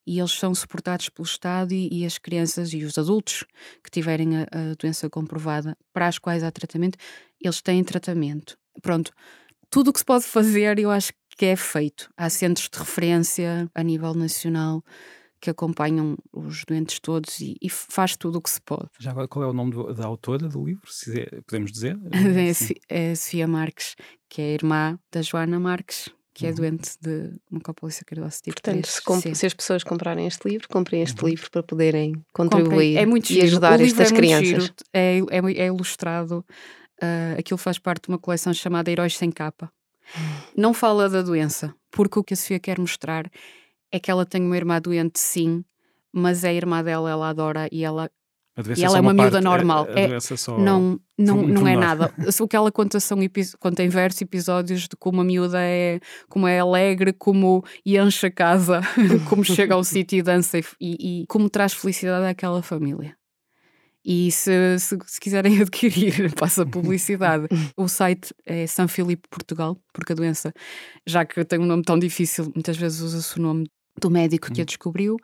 e 0.07 0.19
eles 0.19 0.33
são 0.33 0.55
suportados 0.55 1.09
pelo 1.09 1.25
Estado 1.25 1.73
e, 1.73 1.89
e, 1.91 2.05
as 2.05 2.19
crianças 2.19 2.73
e 2.75 2.85
os 2.85 2.99
adultos 2.99 3.45
que 3.83 3.91
tiverem 3.91 4.37
a, 4.37 4.43
a, 4.43 4.75
doença 4.79 5.09
comprovada, 5.09 5.77
para 5.93 6.07
as 6.07 6.19
quais 6.19 6.43
há 6.43 6.51
tratamento, 6.51 6.99
eles 7.47 7.63
têm 7.63 7.83
tratamento. 7.85 8.57
Pronto, 8.83 9.13
tudo 9.71 9.91
o 9.91 9.93
que 9.93 9.99
se 9.99 10.05
pode 10.05 10.25
fazer 10.25 10.79
eu 10.79 10.91
acho 10.91 11.13
que 11.37 11.47
é 11.47 11.57
feito. 11.57 12.09
Há 12.17 12.31
centros 12.31 12.69
de 12.69 12.79
referência 12.79 13.69
a 13.75 13.83
nível 13.83 14.15
nacional 14.15 14.83
que 15.41 15.51
acompanham 15.51 16.17
os 16.33 16.65
doentes 16.65 16.99
todos 16.99 17.39
e, 17.39 17.55
e, 17.61 17.69
faz 17.69 18.17
tudo 18.17 18.39
o 18.39 18.41
que 18.41 18.49
se 18.49 18.61
pode. 18.63 18.89
Já 18.99 19.11
agora, 19.11 19.29
qual 19.29 19.45
é 19.45 19.49
o 19.49 19.53
nome 19.53 19.73
do, 19.73 19.93
da 19.93 20.07
autora 20.07 20.49
do 20.49 20.65
livro? 20.65 20.91
Se 20.91 21.21
é, 21.21 21.41
podemos 21.47 21.71
dizer? 21.71 21.99
É, 22.89 23.11
é 23.11 23.15
Sofia 23.15 23.47
Marques, 23.47 23.95
que 24.29 24.41
é 24.41 24.45
a 24.47 24.55
irmã 24.55 24.99
da 25.13 25.21
Joana 25.21 25.61
Marques, 25.61 26.09
que 26.33 26.47
é 26.47 26.49
uhum. 26.49 26.55
doente 26.57 26.93
de 27.01 27.31
mucopolissacaridose 27.51 28.41
tipo 28.43 28.61
Portanto, 28.61 28.87
se, 28.87 29.35
se, 29.35 29.47
as 29.47 29.55
pessoas 29.55 29.85
comprarem 29.85 30.27
este 30.27 30.49
livro, 30.49 30.67
comprem 30.69 31.03
este 31.03 31.23
uhum. 31.23 31.29
livro 31.29 31.51
para 31.51 31.63
poderem 31.63 32.15
contribuir 32.33 32.97
é 32.97 33.05
muito 33.05 33.31
e 33.31 33.43
ajudar 33.43 33.81
estas 33.81 34.11
é 34.11 34.15
crianças. 34.15 34.73
É, 34.93 35.19
é, 35.19 35.39
é, 35.59 35.67
ilustrado, 35.67 36.45
uh, 37.05 37.39
aquilo 37.39 37.59
faz 37.59 37.79
parte 37.79 38.05
de 38.05 38.09
uma 38.09 38.19
coleção 38.19 38.53
chamada 38.53 38.91
Heróis 38.91 39.17
Sem 39.17 39.31
Capa. 39.31 39.71
Não 40.57 40.75
fala 40.75 41.09
da 41.09 41.23
doença, 41.23 41.75
porque 41.91 42.19
o 42.19 42.25
que 42.25 42.35
a 42.35 42.37
Sofia 42.37 42.59
quer 42.59 42.79
mostrar 42.79 43.31
é 43.91 43.99
que 43.99 44.11
ela 44.11 44.27
tem 44.27 44.43
uma 44.43 44.57
irmã 44.57 44.81
doente, 44.81 45.19
sim, 45.19 45.65
mas 46.13 46.45
a 46.45 46.53
irmã 46.53 46.83
dela 46.83 47.11
ela 47.11 47.29
adora 47.29 47.69
e 47.73 47.85
ela 47.85 48.11
e 48.77 48.85
ela 48.85 48.99
é 48.99 49.01
uma, 49.01 49.11
uma 49.11 49.23
miúda 49.23 49.41
normal. 49.41 49.89
A, 49.91 49.99
a 49.99 50.01
é, 50.01 50.21
só... 50.21 50.57
Não, 50.57 51.01
não, 51.19 51.43
não 51.43 51.67
é 51.67 51.77
nada. 51.77 52.15
O 52.41 52.47
que 52.47 52.55
ela 52.55 52.71
conta 52.71 53.01
são 53.01 53.19
conta 53.59 53.83
em 53.83 53.89
versos 53.89 54.23
episódios 54.23 54.83
de 54.83 54.97
como 54.97 55.21
a 55.21 55.25
miúda 55.25 55.61
é, 55.61 55.99
como 56.29 56.47
é 56.47 56.61
alegre, 56.61 57.13
como 57.13 57.65
enche 57.85 58.27
a 58.27 58.31
casa, 58.31 58.81
como 59.29 59.45
chega 59.45 59.75
ao 59.75 59.83
sítio 59.83 60.19
e 60.19 60.23
dança 60.23 60.59
e, 60.59 60.63
e, 60.81 61.27
como 61.27 61.51
traz 61.51 61.73
felicidade 61.73 62.27
àquela 62.27 62.63
família. 62.63 63.17
E 64.05 64.31
se, 64.31 64.79
se, 64.79 64.99
se 65.07 65.21
quiserem 65.21 65.61
adquirir, 65.63 66.35
passa 66.35 66.67
publicidade. 66.67 67.47
o 67.77 67.89
site 67.89 68.35
é 68.45 68.67
São 68.67 68.87
Filipe 68.87 69.29
Portugal, 69.31 69.79
porque 69.93 70.13
a 70.13 70.17
doença, 70.17 70.53
já 71.07 71.25
que 71.25 71.45
tem 71.45 71.59
um 71.59 71.67
nome 71.67 71.83
tão 71.83 71.99
difícil, 71.99 72.53
muitas 72.55 72.77
vezes 72.77 73.01
usa-se 73.01 73.39
o 73.39 73.43
nome 73.43 73.67
do 74.01 74.11
médico 74.11 74.53
que 74.53 74.61
a 74.61 74.63
uhum. 74.63 74.67
descobriu. 74.67 75.17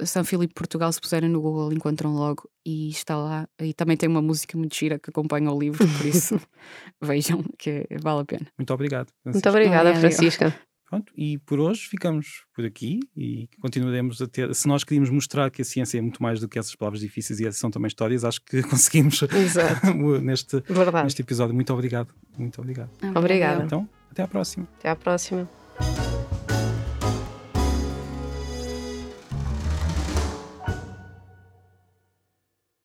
São 0.00 0.24
Filipe 0.24 0.54
Portugal, 0.54 0.92
se 0.92 1.00
puserem 1.00 1.28
no 1.28 1.40
Google, 1.40 1.72
encontram 1.72 2.14
logo 2.14 2.48
e 2.66 2.88
está 2.88 3.16
lá. 3.16 3.46
E 3.60 3.72
também 3.72 3.96
tem 3.96 4.08
uma 4.08 4.22
música 4.22 4.56
muito 4.58 4.74
gira 4.74 4.98
que 4.98 5.10
acompanha 5.10 5.52
o 5.52 5.58
livro, 5.58 5.86
por 5.86 6.06
isso 6.06 6.40
vejam 7.00 7.44
que 7.58 7.86
vale 8.02 8.22
a 8.22 8.24
pena. 8.24 8.46
Muito 8.58 8.72
obrigado. 8.72 9.08
Francisca. 9.22 9.32
Muito 9.32 9.48
obrigada, 9.48 9.94
Francisca. 9.94 10.60
Pronto, 10.94 11.12
e 11.16 11.38
por 11.38 11.58
hoje 11.58 11.88
ficamos 11.88 12.44
por 12.54 12.64
aqui 12.64 13.00
e 13.16 13.48
continuaremos 13.60 14.20
a 14.22 14.26
ter. 14.26 14.54
Se 14.54 14.68
nós 14.68 14.84
queríamos 14.84 15.10
mostrar 15.10 15.50
que 15.50 15.62
a 15.62 15.64
ciência 15.64 15.98
é 15.98 16.00
muito 16.00 16.22
mais 16.22 16.40
do 16.40 16.48
que 16.48 16.58
essas 16.58 16.74
palavras 16.74 17.00
difíceis 17.00 17.40
e 17.40 17.46
essas 17.46 17.58
são 17.58 17.70
também 17.70 17.88
histórias, 17.88 18.24
acho 18.24 18.40
que 18.42 18.62
conseguimos 18.68 19.20
neste, 20.22 20.62
neste 21.04 21.22
episódio. 21.22 21.54
Muito 21.54 21.72
obrigado. 21.72 22.08
Muito 22.38 22.60
obrigado. 22.60 22.90
Obrigada. 23.14 23.64
Então, 23.64 23.88
até 24.10 24.22
à 24.22 24.28
próxima. 24.28 24.68
Até 24.78 24.90
à 24.90 24.96
próxima. 24.96 25.48